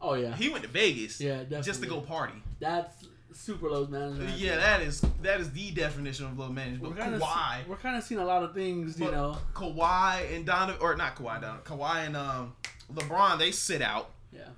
Oh 0.00 0.14
yeah. 0.14 0.34
He 0.34 0.48
went 0.48 0.64
to 0.64 0.70
Vegas. 0.70 1.20
Yeah, 1.20 1.38
definitely. 1.38 1.62
Just 1.62 1.82
to 1.82 1.88
go 1.88 2.00
party. 2.00 2.42
That's 2.58 3.06
super 3.32 3.68
low 3.70 3.86
management. 3.86 4.38
Yeah, 4.38 4.56
that 4.56 4.82
is 4.82 5.02
that 5.22 5.40
is 5.40 5.50
the 5.52 5.70
definition 5.70 6.26
of 6.26 6.38
low 6.38 6.48
management. 6.48 6.96
We're 6.96 7.02
Kawhi, 7.02 7.66
we're 7.68 7.76
kind 7.76 7.96
of 7.96 8.02
seeing 8.02 8.20
a 8.20 8.24
lot 8.24 8.42
of 8.42 8.54
things, 8.54 8.98
you 8.98 9.10
know. 9.10 9.36
Kawhi 9.54 10.34
and 10.34 10.46
Donovan, 10.46 10.80
or 10.80 10.96
not 10.96 11.16
Kawhi, 11.16 11.40
Donovan, 11.40 11.62
Kawhi 11.64 12.06
and 12.06 12.16
um, 12.16 12.54
LeBron, 12.92 13.38
they 13.38 13.50
sit 13.50 13.82
out. 13.82 14.10
Yeah. 14.32 14.48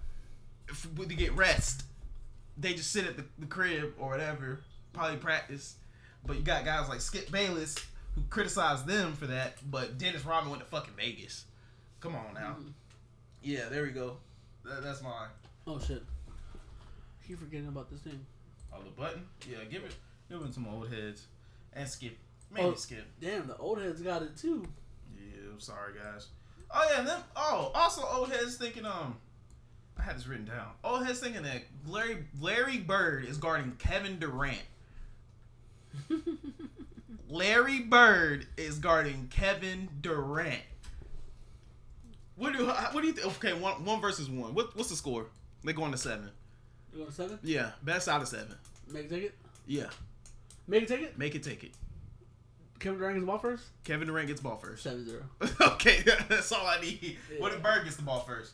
If, 0.68 0.88
to 0.96 1.14
get 1.14 1.32
rest, 1.34 1.84
they 2.62 2.72
just 2.74 2.90
sit 2.92 3.06
at 3.06 3.16
the, 3.16 3.24
the 3.38 3.46
crib 3.46 3.92
or 3.98 4.08
whatever, 4.10 4.60
probably 4.92 5.18
practice. 5.18 5.76
But 6.24 6.36
you 6.36 6.42
got 6.42 6.64
guys 6.64 6.88
like 6.88 7.00
Skip 7.00 7.30
Bayless 7.30 7.74
who 8.14 8.22
criticize 8.30 8.84
them 8.84 9.12
for 9.14 9.26
that, 9.26 9.54
but 9.70 9.98
Dennis 9.98 10.24
Rodman 10.24 10.50
went 10.50 10.62
to 10.62 10.68
fucking 10.68 10.94
Vegas. 10.96 11.44
Come 12.00 12.14
on 12.14 12.34
now. 12.34 12.56
Mm-hmm. 12.58 12.68
Yeah, 13.42 13.68
there 13.70 13.82
we 13.82 13.90
go. 13.90 14.16
That, 14.64 14.82
that's 14.82 15.02
mine. 15.02 15.28
Oh 15.66 15.78
shit. 15.78 16.02
Keep 17.26 17.40
forgetting 17.40 17.68
about 17.68 17.90
this 17.90 18.00
thing. 18.00 18.24
Oh, 18.72 18.82
the 18.82 18.90
button? 18.90 19.26
Yeah, 19.48 19.64
give 19.70 19.82
it. 19.84 19.94
Give 20.30 20.40
it 20.42 20.54
some 20.54 20.66
old 20.68 20.88
heads 20.92 21.26
and 21.72 21.88
Skip. 21.88 22.16
Maybe 22.52 22.66
Oh, 22.66 22.74
Skip. 22.74 23.04
Damn, 23.20 23.46
the 23.46 23.56
old 23.56 23.80
heads 23.80 24.00
got 24.00 24.22
it 24.22 24.36
too. 24.36 24.64
Yeah, 25.16 25.50
I'm 25.52 25.60
sorry 25.60 25.92
guys. 25.94 26.28
Oh 26.70 26.88
yeah, 26.90 27.00
and 27.00 27.08
then 27.08 27.18
oh 27.36 27.70
also 27.74 28.02
old 28.10 28.30
heads 28.30 28.56
thinking 28.56 28.86
um 28.86 29.16
I 29.98 30.02
had 30.02 30.16
this 30.16 30.26
written 30.26 30.46
down. 30.46 30.68
Old 30.82 31.04
heads 31.06 31.20
thinking 31.20 31.42
that 31.42 31.62
Larry 31.86 32.24
Larry 32.40 32.78
Bird 32.78 33.24
is 33.24 33.36
guarding 33.36 33.72
Kevin 33.78 34.18
Durant. 34.18 34.58
Larry 37.28 37.80
Bird 37.80 38.46
is 38.56 38.78
guarding 38.78 39.28
Kevin 39.30 39.88
Durant. 40.00 40.60
What 42.36 42.52
do 42.54 42.66
what 42.66 43.00
do 43.00 43.06
you 43.06 43.12
think? 43.12 43.26
Okay, 43.38 43.52
one 43.52 43.84
one 43.84 44.00
versus 44.00 44.28
one. 44.28 44.54
What 44.54 44.76
what's 44.76 44.90
the 44.90 44.96
score? 44.96 45.26
They 45.64 45.72
going 45.72 45.92
to 45.92 45.98
seven. 45.98 46.30
You 46.92 46.98
going 46.98 47.10
to 47.10 47.14
seven? 47.14 47.38
Yeah, 47.42 47.70
best 47.82 48.08
out 48.08 48.20
of 48.22 48.28
seven. 48.28 48.56
Make 48.88 49.04
it 49.04 49.10
take 49.10 49.22
it. 49.24 49.34
Yeah, 49.66 49.86
Make 50.66 50.82
it 50.82 50.88
take 50.88 51.02
it. 51.02 51.16
make 51.18 51.34
it 51.34 51.42
take 51.42 51.62
it. 51.62 51.70
Kevin 52.80 52.98
Durant 52.98 53.14
gets 53.14 53.22
the 53.22 53.26
ball 53.26 53.38
first. 53.38 53.64
Kevin 53.84 54.08
Durant 54.08 54.26
gets 54.26 54.40
the 54.40 54.48
ball 54.48 54.56
first. 54.56 54.82
Seven 54.82 55.06
zero. 55.08 55.22
okay, 55.74 56.02
that's 56.28 56.50
all 56.50 56.66
I 56.66 56.80
need. 56.80 57.16
What 57.38 57.52
if 57.52 57.62
Bird 57.62 57.84
gets 57.84 57.96
the 57.96 58.02
ball 58.02 58.20
first? 58.20 58.52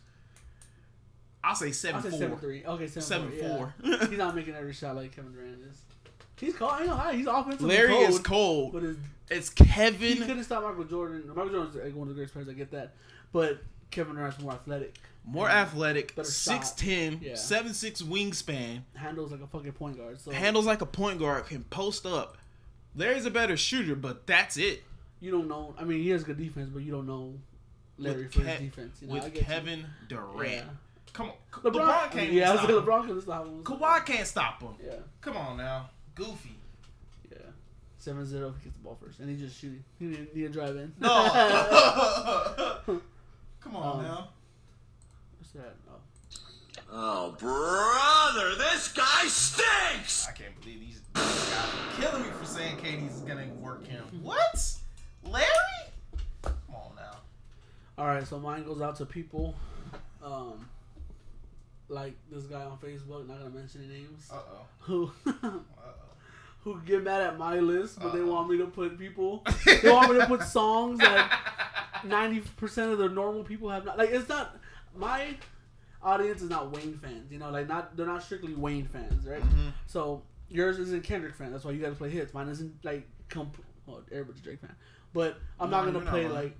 I'll 1.48 1.54
say 1.54 1.72
7 1.72 1.96
I'll 1.96 2.02
say 2.02 2.10
4. 2.10 2.18
seven 2.18 2.38
three. 2.38 2.64
Okay, 2.64 2.86
seven, 2.86 3.02
Seven 3.02 3.30
four. 3.40 3.48
four. 3.48 3.74
Yeah. 3.82 4.06
he's 4.08 4.18
not 4.18 4.36
making 4.36 4.54
every 4.54 4.72
shot 4.74 4.96
like 4.96 5.14
Kevin 5.16 5.32
Durant 5.32 5.58
is. 5.70 5.80
He's 6.36 6.54
cold. 6.54 6.70
I 6.72 7.14
he's 7.14 7.26
offensively 7.26 7.68
Larry 7.76 7.88
cold, 7.94 8.10
is 8.10 8.18
cold. 8.20 8.72
but 8.72 8.82
It's 9.28 9.48
he 9.48 9.64
Kevin. 9.64 10.18
couldn't 10.18 10.44
stop 10.44 10.62
Michael 10.62 10.84
Jordan. 10.84 11.26
Michael 11.28 11.48
Jordan's 11.50 11.74
like 11.76 11.94
one 11.96 12.02
of 12.02 12.08
the 12.08 12.14
greatest 12.14 12.34
players. 12.34 12.48
I 12.48 12.52
get 12.52 12.70
that, 12.72 12.94
but 13.32 13.58
Kevin 13.90 14.14
Durant's 14.14 14.38
more 14.40 14.52
athletic. 14.52 14.94
More 15.24 15.48
athletic, 15.50 16.14
Better 16.14 16.30
shot. 16.30 16.62
6'10, 16.62 17.20
Yeah. 17.22 17.32
7'6 17.32 18.02
wingspan, 18.02 18.80
Handles 18.94 19.30
like 19.32 19.40
a 19.42 19.46
fucking 19.46 19.72
point 19.72 19.98
guard. 19.98 20.18
So 20.20 20.30
handles 20.30 20.64
like 20.64 20.80
a 20.80 20.86
point 20.86 21.18
guard, 21.18 21.46
can 21.46 21.64
post 21.64 22.06
up. 22.06 22.38
Larry's 22.96 23.26
a 23.26 23.30
better 23.30 23.56
shooter, 23.56 23.94
but 23.94 24.26
that's 24.26 24.56
it. 24.56 24.84
you 25.20 25.30
don't 25.30 25.48
know. 25.48 25.74
I 25.78 25.84
mean, 25.84 26.02
he 26.02 26.10
has 26.10 26.24
good 26.24 26.38
defense, 26.38 26.70
but 26.72 26.82
you 26.82 26.92
don't 26.92 27.06
know 27.06 27.34
Larry 27.98 28.22
With 28.24 28.32
for 28.34 28.40
Ke- 28.40 28.44
his 28.44 28.60
defense. 28.60 28.98
You 29.02 29.08
know, 29.08 29.14
I 29.14 29.16
with 29.16 29.24
get 29.34 29.34
you. 29.34 29.42
Kevin 29.46 29.86
Durant. 30.08 30.50
Yeah. 30.52 30.62
Come 31.18 31.30
on. 31.30 31.34
LeBron, 31.72 31.72
LeBron, 31.72 32.10
can't 32.12 32.32
yeah, 32.32 32.48
I 32.50 32.52
was 32.52 32.60
stop 32.60 32.70
like, 32.70 32.78
him. 32.78 32.84
LeBron 32.86 33.02
couldn't 33.06 33.20
stop 33.22 33.44
him. 33.46 33.64
Kawhi 33.64 34.06
can't 34.06 34.26
stop 34.26 34.62
him. 34.62 34.74
Yeah, 34.84 34.92
Come 35.20 35.36
on 35.36 35.56
now. 35.56 35.90
Goofy. 36.14 36.54
yeah. 37.30 37.38
7-0 38.00 38.22
if 38.22 38.56
he 38.58 38.64
gets 38.64 38.76
the 38.76 38.82
ball 38.84 38.96
first, 39.02 39.18
and 39.18 39.28
he 39.28 39.36
just 39.36 39.58
shooting. 39.60 39.82
He 39.98 40.10
didn't 40.10 40.34
need 40.36 40.42
to 40.42 40.48
drive 40.50 40.76
in. 40.76 40.92
No. 41.00 41.08
Come 43.60 43.74
on 43.76 43.98
Um, 43.98 44.02
now. 44.04 44.28
What's 45.38 45.50
that? 45.54 45.74
Oh. 45.90 45.94
Oh, 46.90 47.30
brother, 47.38 48.54
this 48.54 48.92
guy 48.92 49.26
stinks! 49.26 50.26
I 50.28 50.32
can't 50.32 50.58
believe 50.60 50.80
these 50.80 51.00
these 51.14 51.50
guys 51.50 51.52
are 51.52 52.00
killing 52.00 52.22
me 52.22 52.28
for 52.30 52.46
saying 52.46 52.76
KD's 52.76 53.20
gonna 53.22 53.46
work 53.60 53.84
him. 53.86 54.04
What? 54.22 54.72
Larry? 55.24 55.44
Come 56.42 56.54
on 56.72 56.92
now. 56.96 57.16
All 57.98 58.06
right, 58.06 58.26
so 58.26 58.38
mine 58.38 58.62
goes 58.64 58.80
out 58.80 58.96
to 58.96 59.04
people, 59.06 59.54
um, 60.22 60.66
like 61.88 62.14
this 62.30 62.44
guy 62.44 62.62
on 62.64 62.78
Facebook. 62.78 63.26
Not 63.26 63.38
gonna 63.38 63.50
mention 63.50 63.82
any 63.84 64.00
names. 64.02 64.28
Uh 64.32 64.36
oh. 64.36 64.66
Who 64.80 65.10
who 66.62 66.80
get 66.84 67.02
mad 67.04 67.22
at 67.22 67.38
my 67.38 67.58
list, 67.60 68.00
but 68.00 68.12
they 68.12 68.20
Uh-oh. 68.20 68.32
want 68.32 68.50
me 68.50 68.58
to 68.58 68.66
put 68.66 68.98
people. 68.98 69.44
they 69.64 69.90
want 69.90 70.12
me 70.12 70.18
to 70.20 70.26
put 70.26 70.42
songs 70.42 70.98
that 70.98 71.40
ninety 72.04 72.40
percent 72.56 72.92
of 72.92 72.98
the 72.98 73.08
normal 73.08 73.44
people 73.44 73.70
have 73.70 73.84
not. 73.84 73.96
Like 73.98 74.10
it's 74.10 74.28
not 74.28 74.56
my 74.96 75.36
audience 76.02 76.42
is 76.42 76.50
not 76.50 76.70
Wayne 76.72 76.98
fans. 76.98 77.30
You 77.32 77.38
know, 77.38 77.50
like 77.50 77.68
not 77.68 77.96
they're 77.96 78.06
not 78.06 78.22
strictly 78.22 78.54
Wayne 78.54 78.86
fans, 78.86 79.26
right? 79.26 79.42
Mhm. 79.42 79.72
So 79.86 80.22
yours 80.48 80.78
isn't 80.78 81.04
Kendrick 81.04 81.34
fan. 81.34 81.52
That's 81.52 81.64
why 81.64 81.70
you 81.72 81.80
got 81.80 81.90
to 81.90 81.94
play 81.94 82.10
hits. 82.10 82.34
Mine 82.34 82.48
isn't 82.48 82.84
like 82.84 83.06
comp- 83.28 83.62
well, 83.86 84.02
everybody's 84.10 84.40
a 84.40 84.44
Drake 84.44 84.60
fan, 84.60 84.74
but 85.12 85.38
I'm 85.60 85.70
No, 85.70 85.78
not 85.78 85.86
gonna 85.92 86.04
not 86.04 86.08
play 86.12 86.24
lying. 86.28 86.34
like. 86.34 86.56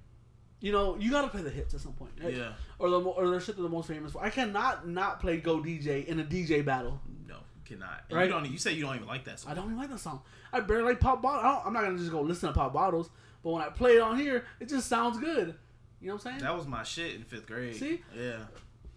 You 0.61 0.73
know, 0.73 0.97
you 0.97 1.11
gotta 1.11 1.29
play 1.29 1.43
the 1.43 1.51
hits 1.51 1.75
at 1.75 1.81
some 1.81 1.93
point, 1.93 2.13
right? 2.23 2.35
Yeah. 2.35 2.53
Or 2.79 2.91
the 2.91 2.99
or 3.01 3.29
the 3.29 3.39
shit 3.41 3.57
that 3.57 3.63
the 3.63 3.69
most 3.69 3.89
famous 3.89 4.13
for. 4.13 4.23
I 4.25 4.31
cannot 4.31 4.89
not 4.89 5.21
play 5.21 5.37
Go 5.39 5.59
DJ 5.59 6.05
in 6.07 6.19
a 6.19 6.25
DJ 6.25 6.65
battle. 6.65 7.01
No, 7.29 7.37
cannot. 7.65 8.05
And 8.09 8.19
Right. 8.19 8.25
You 8.25 8.33
don't. 8.33 8.51
You 8.51 8.59
say 8.59 8.73
you 8.73 8.83
don't 8.85 8.97
even 8.97 9.07
like 9.07 9.25
that 9.27 9.39
song. 9.39 9.53
I 9.53 9.55
don't 9.55 9.67
even 9.67 9.77
like 9.79 9.91
that 9.91 10.01
song. 10.01 10.23
I 10.53 10.61
barely 10.61 10.85
like 10.85 11.01
pop 11.01 11.23
bottles. 11.23 11.45
I 11.45 11.53
don't, 11.55 11.67
I'm 11.67 11.73
not 11.73 11.85
gonna 11.85 11.99
just 11.99 12.11
go 12.11 12.23
listen 12.23 12.49
to 12.49 12.55
pop 12.55 12.73
bottles. 12.73 13.09
But 13.45 13.51
when 13.51 13.63
I 13.63 13.69
play 13.69 13.97
it 13.97 14.01
on 14.01 14.19
here, 14.19 14.45
it 14.59 14.69
just 14.69 14.89
sounds 14.89 15.19
good. 15.19 15.55
You 16.01 16.09
know 16.09 16.15
what 16.15 16.27
I'm 16.27 16.33
saying? 16.33 16.43
That 16.43 16.57
was 16.57 16.67
my 16.67 16.83
shit 16.83 17.15
in 17.15 17.23
fifth 17.23 17.47
grade. 17.47 17.77
See? 17.77 18.03
Yeah. 18.17 18.39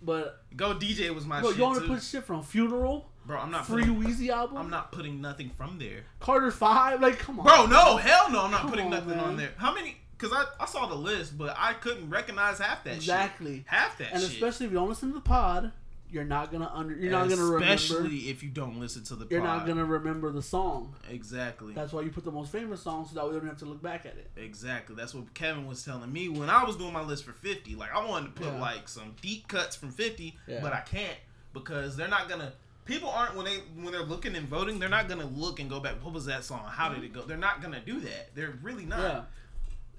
But 0.02 0.44
Go 0.56 0.74
DJ 0.76 1.14
was 1.14 1.26
my 1.26 1.42
bro, 1.42 1.50
shit 1.50 1.58
you 1.60 1.64
want 1.64 1.82
to 1.82 1.88
put 1.88 2.02
shit 2.02 2.24
from 2.24 2.42
Funeral, 2.42 3.10
Bro, 3.26 3.40
I'm 3.40 3.52
not 3.52 3.68
Free 3.68 3.84
putting, 3.84 4.02
Weezy 4.04 4.30
album, 4.30 4.58
I'm 4.58 4.70
not 4.72 4.92
putting 4.92 5.22
nothing 5.22 5.52
from 5.52 5.78
there. 5.78 6.06
Carter 6.20 6.50
Five. 6.50 7.02
Like, 7.02 7.20
come 7.20 7.40
on, 7.40 7.46
Bro, 7.46 7.68
no, 7.68 7.98
hell 7.98 8.32
no, 8.32 8.46
I'm 8.46 8.52
not 8.52 8.62
Come 8.62 8.70
putting 8.72 8.86
on, 8.86 8.92
nothing 8.92 9.10
man. 9.10 9.20
on 9.20 9.38
there. 9.38 9.52
How 9.58 9.74
many? 9.74 9.98
Because 10.22 10.38
I, 10.38 10.64
I 10.64 10.68
saw 10.68 10.86
the 10.86 10.96
list, 10.96 11.36
but 11.38 11.56
I 11.58 11.74
couldn't 11.74 12.10
recognize 12.10 12.60
half 12.60 12.84
that 12.84 12.96
Exactly. 12.96 13.58
shit. 13.58 13.68
Half 13.68 13.98
that 13.98 14.12
and 14.14 14.22
shit. 14.22 14.32
especially 14.32 14.68
if 14.68 14.72
you 14.72 14.78
don't 14.78 14.90
listen 14.90 15.10
to 15.10 15.16
the 15.16 15.22
pod, 15.22 15.72
you're 16.12 16.26
not 16.26 16.52
gonna 16.52 16.70
under. 16.74 16.94
You're 16.94 17.12
not 17.12 17.30
gonna 17.30 17.44
remember. 17.44 17.74
Especially 17.74 18.30
if 18.30 18.44
you 18.44 18.50
don't 18.50 18.80
listen 18.80 19.04
to 19.06 19.16
the 19.16 19.26
You're 19.30 19.42
pod. 19.42 19.60
not 19.60 19.68
gonna 19.68 19.86
remember 19.86 20.30
the 20.30 20.42
song. 20.42 20.94
Exactly. 21.10 21.74
That's 21.74 21.94
why 21.94 22.02
you 22.02 22.10
put 22.12 22.26
the 22.26 22.32
most 22.32 22.52
famous 22.52 22.82
songs 22.82 23.10
so 23.10 23.16
that 23.16 23.26
we 23.26 23.32
don't 23.40 23.48
have 23.48 23.58
to 23.60 23.66
look 23.66 23.82
back 23.82 24.06
at 24.06 24.18
it. 24.18 24.30
Exactly. 24.36 24.96
That's 24.96 25.14
what 25.16 25.34
Kevin 25.34 25.66
was 25.66 25.84
telling 25.84 26.12
me 26.12 26.28
when 26.30 26.50
I 26.50 26.66
was 26.66 26.76
doing 26.76 26.94
my 26.94 27.02
list 27.02 27.24
for 27.24 27.32
50. 27.32 27.76
Like 27.76 27.96
I 27.96 28.06
wanted 28.06 28.36
to 28.36 28.42
put 28.42 28.54
Yeah. 28.54 28.62
like 28.62 28.90
some 28.90 29.16
deep 29.22 29.48
cuts 29.48 29.76
from 29.76 29.92
50, 29.92 30.38
Yeah. 30.48 30.60
but 30.62 30.74
I 30.74 30.82
can't 30.82 31.18
because 31.54 31.96
they're 31.96 32.10
not 32.10 32.28
gonna. 32.30 32.54
People 32.84 33.10
aren't 33.10 33.36
when 33.36 33.46
they 33.46 33.58
when 33.82 33.94
they're 33.94 34.04
looking 34.04 34.36
and 34.36 34.48
voting. 34.48 34.80
They're 34.80 34.90
not 34.90 35.08
gonna 35.08 35.26
look 35.26 35.62
and 35.62 35.70
go 35.70 35.80
back. 35.80 35.96
What 36.04 36.14
was 36.14 36.26
that 36.26 36.44
song? 36.44 36.66
How 36.68 36.90
mm-hmm. 36.90 37.02
did 37.02 37.04
it 37.06 37.14
go? 37.14 37.22
They're 37.22 37.38
not 37.38 37.62
gonna 37.62 37.80
do 37.80 38.02
that. 38.02 38.36
They're 38.36 38.60
really 38.62 38.86
not. 38.86 39.00
Yeah. 39.00 39.22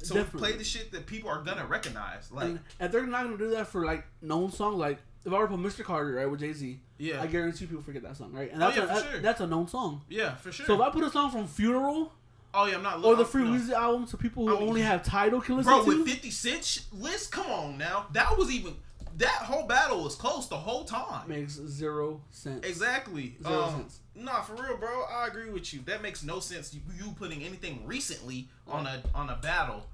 So 0.02 0.14
Definitely. 0.14 0.40
play 0.50 0.58
the 0.58 0.64
shit 0.64 0.92
that 0.92 1.06
people 1.06 1.30
are 1.30 1.42
gonna 1.42 1.64
recognize. 1.66 2.30
Like 2.32 2.44
And 2.48 2.60
if 2.80 2.92
they're 2.92 3.06
not 3.06 3.24
gonna 3.24 3.38
do 3.38 3.50
that 3.50 3.68
for 3.68 3.84
like 3.84 4.04
known 4.20 4.50
song. 4.52 4.78
like 4.78 4.98
if 5.24 5.32
I 5.32 5.38
were 5.38 5.46
to 5.46 5.56
put 5.56 5.60
Mr. 5.64 5.84
Carter 5.84 6.12
right 6.14 6.28
with 6.30 6.40
Jay 6.40 6.52
Z, 6.52 6.80
Yeah. 6.98 7.22
I 7.22 7.26
guarantee 7.28 7.66
people 7.66 7.82
forget 7.82 8.02
that 8.02 8.16
song, 8.16 8.32
right? 8.32 8.50
And 8.52 8.60
Oh, 8.62 8.66
that's 8.66 8.76
yeah, 8.76 8.82
a, 8.84 8.86
that- 8.88 9.10
sure. 9.10 9.20
that's 9.20 9.40
a 9.40 9.46
known 9.46 9.68
song. 9.68 10.02
yeah, 10.08 10.34
for 10.36 10.50
sure. 10.50 10.66
So 10.66 10.74
if 10.74 10.80
I 10.80 10.90
put 10.90 11.04
a 11.04 11.10
song 11.10 11.30
from 11.30 11.46
Funeral 11.46 12.12
oh 12.54 12.66
yeah, 12.66 12.74
I'm 12.76 12.82
not. 12.82 13.04
or 13.04 13.14
the 13.16 13.24
Free 13.24 13.44
no. 13.44 13.50
Weezy 13.52 13.72
album 13.72 14.06
to 14.08 14.16
people 14.16 14.46
who 14.48 14.56
I 14.56 14.58
mean, 14.60 14.68
only 14.68 14.80
have 14.82 15.02
title 15.04 15.40
can 15.40 15.56
listen 15.56 15.72
Bro, 15.72 15.84
to, 15.84 15.98
with 15.98 16.08
50 16.08 16.30
Cent 16.30 16.80
list, 16.92 17.30
come 17.32 17.46
on 17.46 17.78
now. 17.78 18.06
That 18.12 18.36
was 18.36 18.50
even 18.50 18.74
that 19.18 19.28
whole 19.42 19.66
battle 19.66 20.02
was 20.04 20.14
close 20.14 20.48
the 20.48 20.56
whole 20.56 20.84
time. 20.84 21.28
makes 21.28 21.52
zero 21.54 22.22
sense. 22.30 22.66
Exactly. 22.66 23.36
Zero 23.42 23.62
um, 23.64 23.74
sense. 23.76 24.00
Nah, 24.14 24.40
for 24.42 24.54
real, 24.54 24.76
bro. 24.76 25.04
I 25.10 25.26
agree 25.26 25.50
with 25.50 25.72
you. 25.72 25.80
That 25.86 26.02
makes 26.02 26.22
no 26.22 26.40
sense. 26.40 26.74
You, 26.74 26.80
you 26.98 27.12
putting 27.12 27.42
anything 27.42 27.86
recently 27.86 28.48
on 28.66 28.86
a 28.86 29.02
on 29.14 29.30
a 29.30 29.36
battle. 29.36 29.86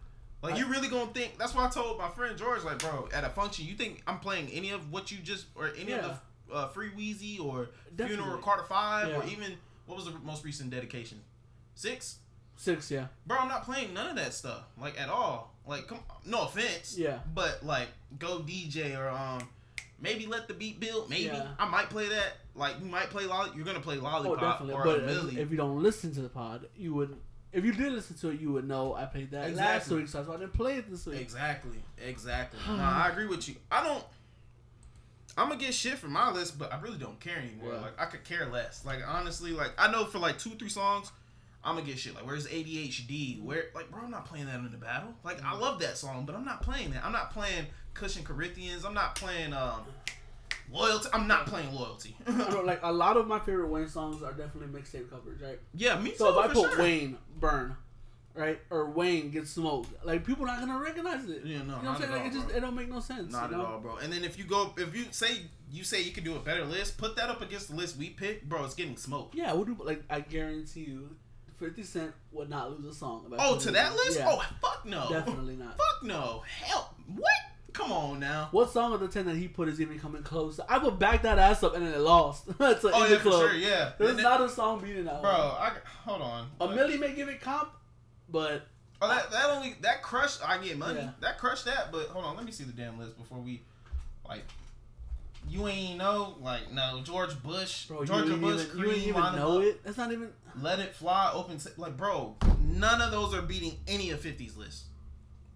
Like 0.43 0.57
you 0.59 0.66
really 0.66 0.89
gonna 0.89 1.11
think? 1.12 1.36
That's 1.39 1.55
why 1.55 1.66
I 1.66 1.68
told 1.68 1.99
my 1.99 2.09
friend 2.09 2.36
George, 2.39 2.62
like, 2.62 2.78
bro, 2.78 3.09
at 3.12 3.24
a 3.24 3.28
function, 3.28 3.66
you 3.66 3.74
think 3.74 4.03
I'm 4.07 4.20
playing 4.20 4.49
any 4.53 4.70
of 4.70 4.93
what 4.93 5.11
you 5.11 5.18
just 5.18 5.47
or 5.57 5.70
any 5.78 5.93
of 5.93 6.03
the 6.49 6.55
uh, 6.55 6.68
Free 6.68 6.91
Weezy 6.91 7.41
or 7.41 7.70
Funeral 7.97 8.16
Definitely. 8.18 8.43
Carter 8.43 8.62
Five 8.64 9.16
or 9.16 9.24
even 9.26 9.55
what 9.86 9.97
was 9.97 10.05
the 10.07 10.12
most 10.24 10.45
recent 10.45 10.70
dedication? 10.70 11.20
Six. 11.74 12.18
Six, 12.57 12.91
yeah. 12.91 13.07
Bro, 13.26 13.39
I'm 13.39 13.49
not 13.49 13.64
playing 13.64 13.95
none 13.95 14.09
of 14.11 14.16
that 14.16 14.32
stuff, 14.34 14.62
like 14.80 15.01
at 15.01 15.09
all. 15.09 15.55
Like, 15.66 15.86
come, 15.86 16.01
no 16.26 16.43
offense. 16.43 16.97
Yeah. 16.99 17.18
But 17.34 17.64
like, 17.64 17.89
go 18.18 18.39
DJ 18.41 18.97
or 18.99 19.09
um, 19.09 19.49
maybe 20.01 20.26
let 20.26 20.49
the 20.49 20.55
beat 20.55 20.80
build. 20.80 21.09
Maybe 21.11 21.24
Yeah. 21.24 21.49
I 21.59 21.68
might 21.68 21.89
play 21.91 22.09
that. 22.09 22.32
Like, 22.55 22.80
you 22.80 22.86
might 22.86 23.11
play 23.11 23.26
lolly. 23.26 23.51
You're 23.55 23.64
gonna 23.64 23.78
play 23.80 23.99
Oh, 23.99 24.03
lollipop 24.03 24.59
definitely. 24.61 24.74
or 24.74 24.84
But 24.84 25.01
a 25.09 25.28
if, 25.28 25.39
if 25.39 25.51
you 25.51 25.57
don't 25.57 25.82
listen 25.82 26.12
to 26.14 26.20
the 26.20 26.28
pod, 26.28 26.66
you 26.76 26.95
would. 26.95 27.16
If 27.53 27.64
you 27.64 27.72
did 27.72 27.92
listen 27.92 28.16
to 28.18 28.28
it, 28.30 28.40
you 28.40 28.53
would 28.53 28.68
know 28.68 28.94
I 28.94 29.07
played 29.07 29.30
that 29.30 29.40
last 29.40 29.49
Exactly. 29.51 29.96
week, 29.96 30.09
so 30.09 30.18
that's 30.18 30.28
why 30.28 30.34
I 30.34 30.38
didn't 30.38 30.53
play 30.53 30.76
it 30.76 30.90
this 30.90 31.07
week. 31.07 31.20
Exactly. 31.20 31.78
Exactly. 32.07 32.59
no, 32.68 32.82
I 32.82 33.09
agree 33.12 33.26
with 33.26 33.49
you. 33.49 33.55
I 33.70 33.82
don't. 33.82 34.05
I'm 35.36 35.49
gonna 35.49 35.61
get 35.61 35.72
shit 35.72 35.94
for 35.99 36.09
my 36.09 36.30
list, 36.32 36.59
but 36.59 36.72
I 36.72 36.80
really 36.80 36.99
don't 36.99 37.18
care 37.20 37.38
anymore. 37.38 37.74
Yeah. 37.74 37.80
Like 37.80 38.01
I 38.01 38.07
could 38.07 38.24
care 38.24 38.46
less. 38.46 38.84
Like 38.84 38.99
honestly, 39.07 39.53
like 39.53 39.70
I 39.78 39.90
know 39.90 40.05
for 40.05 40.18
like 40.18 40.38
two, 40.38 40.51
three 40.51 40.68
songs, 40.68 41.12
I'm 41.64 41.76
gonna 41.76 41.86
get 41.86 41.99
shit. 41.99 42.14
Like 42.14 42.26
where's 42.26 42.46
ADHD? 42.49 43.42
Where 43.42 43.66
like 43.74 43.90
bro, 43.90 44.03
I'm 44.03 44.11
not 44.11 44.26
playing 44.26 44.46
that 44.46 44.57
in 44.57 44.70
the 44.70 44.76
battle. 44.76 45.14
Like 45.24 45.42
I 45.44 45.57
love 45.57 45.78
that 45.80 45.96
song, 45.96 46.26
but 46.26 46.34
I'm 46.34 46.44
not 46.44 46.61
playing 46.62 46.90
that. 46.90 47.05
I'm 47.05 47.12
not 47.12 47.32
playing 47.32 47.66
Cushion 47.94 48.24
Corinthians. 48.24 48.84
I'm 48.84 48.94
not 48.94 49.14
playing 49.14 49.53
um 49.53 49.82
loyalty. 50.72 51.08
I'm 51.12 51.26
not 51.28 51.46
playing 51.46 51.72
loyalty. 51.74 52.16
Know, 52.28 52.62
like 52.62 52.80
a 52.82 52.92
lot 52.92 53.16
of 53.16 53.26
my 53.26 53.38
favorite 53.38 53.68
Wayne 53.68 53.88
songs 53.88 54.22
are 54.22 54.32
definitely 54.32 54.68
mixtape 54.80 55.10
covers, 55.10 55.40
right? 55.40 55.58
yeah, 55.74 55.98
me 55.98 56.10
too. 56.10 56.16
So 56.16 56.38
if 56.40 56.50
I 56.50 56.52
put 56.52 56.70
sure. 56.72 56.82
Wayne 56.82 57.18
burn, 57.38 57.76
right, 58.34 58.58
or 58.70 58.90
Wayne 58.90 59.30
get 59.30 59.46
smoked, 59.48 59.90
like 60.04 60.24
people 60.24 60.46
not 60.46 60.60
gonna 60.60 60.78
recognize 60.78 61.28
it. 61.28 61.42
Yeah, 61.44 61.58
no, 61.58 61.62
you 61.62 61.66
know 61.66 61.74
what 61.76 61.86
I'm 61.86 61.96
saying? 62.00 62.12
Like 62.12 62.20
it 62.32 62.36
all, 62.36 62.42
just 62.42 62.56
it 62.56 62.60
don't 62.60 62.74
make 62.76 62.88
no 62.90 63.00
sense. 63.00 63.32
Not 63.32 63.50
you 63.50 63.58
at 63.60 63.64
all, 63.64 63.80
bro. 63.80 63.96
And 63.96 64.12
then 64.12 64.24
if 64.24 64.38
you 64.38 64.44
go, 64.44 64.72
if 64.76 64.94
you 64.96 65.06
say 65.10 65.42
you 65.70 65.84
say 65.84 66.02
you 66.02 66.12
could 66.12 66.24
do 66.24 66.36
a 66.36 66.40
better 66.40 66.64
list, 66.64 66.96
put 66.98 67.16
that 67.16 67.28
up 67.28 67.42
against 67.42 67.68
the 67.70 67.76
list 67.76 67.96
we 67.96 68.10
picked, 68.10 68.48
bro. 68.48 68.64
It's 68.64 68.74
getting 68.74 68.96
smoked. 68.96 69.34
Yeah, 69.34 69.54
we 69.54 69.64
do. 69.64 69.76
Like 69.82 70.02
I 70.08 70.20
guarantee 70.20 70.84
you, 70.84 71.16
Fifty 71.58 71.82
Cent 71.82 72.12
would 72.32 72.48
not 72.48 72.70
lose 72.70 72.84
a 72.86 72.96
song. 72.96 73.32
I 73.32 73.36
Oh, 73.48 73.58
to 73.58 73.70
that 73.72 73.94
list? 73.94 74.18
Yeah, 74.18 74.28
Oh, 74.30 74.44
fuck 74.62 74.84
no. 74.86 75.08
definitely 75.10 75.56
not. 75.56 75.76
Fuck 75.76 76.02
no. 76.04 76.42
Hell, 76.62 76.94
what? 77.16 77.30
Come 77.79 77.93
on 77.93 78.18
now. 78.18 78.49
What 78.51 78.72
song 78.72 78.93
of 78.93 78.99
the 78.99 79.07
ten 79.07 79.24
that 79.26 79.37
he 79.37 79.47
put 79.47 79.68
is 79.68 79.81
even 79.81 80.01
coming 80.01 80.24
close? 80.24 80.59
I 80.68 80.79
would 80.79 80.99
back 80.99 81.22
that 81.22 81.39
ass 81.39 81.62
up 81.62 81.76
and 81.76 81.87
then 81.87 81.95
it 81.95 82.01
lost. 82.01 82.49
Oh 82.61 83.07
yeah, 83.09 83.18
for 83.18 83.31
sure. 83.31 83.55
Yeah, 83.55 83.93
There's 83.97 84.11
And 84.11 84.22
not 84.22 84.41
a 84.41 84.49
song 84.49 84.81
beating 84.81 85.05
that 85.05 85.22
bro. 85.22 85.31
I 85.31 85.72
hold 86.05 86.20
on. 86.20 86.49
A 86.61 86.66
Milli 86.66 86.99
may 86.99 87.14
give 87.14 87.29
it 87.29 87.41
comp, 87.41 87.70
but 88.29 88.66
Oh, 89.01 89.07
that 89.09 89.31
that 89.31 89.51
only 89.51 89.76
that 89.83 90.03
crushed. 90.03 90.41
I 90.45 90.59
get 90.59 90.76
money. 90.76 90.99
Yeah. 90.99 91.11
That 91.20 91.39
crushed 91.39 91.66
that. 91.66 91.93
But 91.93 92.09
hold 92.09 92.24
on, 92.24 92.35
let 92.37 92.45
me 92.45 92.51
see 92.51 92.64
the 92.64 92.72
damn 92.72 92.99
list 92.99 93.16
before 93.16 93.39
we 93.39 93.62
like. 94.29 94.43
You 95.49 95.68
ain't 95.68 95.99
know 95.99 96.37
like 96.41 96.72
no 96.72 97.01
George 97.05 97.41
Bush, 97.45 97.87
bro, 97.87 98.01
you 98.01 98.07
Georgia 98.07 98.37
Bush, 98.37 98.64
even, 98.64 98.76
you 98.76 98.83
Cream, 98.83 98.95
ain't 98.95 99.07
even 99.07 99.37
know 99.37 99.61
it. 99.61 99.85
That's 99.85 99.97
not 99.97 100.11
even. 100.11 100.31
Let 100.61 100.81
It 100.81 100.97
Fly, 100.97 101.31
Open 101.33 101.59
like 101.76 101.97
bro. 101.97 102.35
None 102.61 103.01
of 103.01 103.12
those 103.12 103.33
are 103.35 103.43
beating 103.43 103.79
any 103.87 104.11
of 104.11 104.20
50's 104.20 104.57
list. 104.57 104.87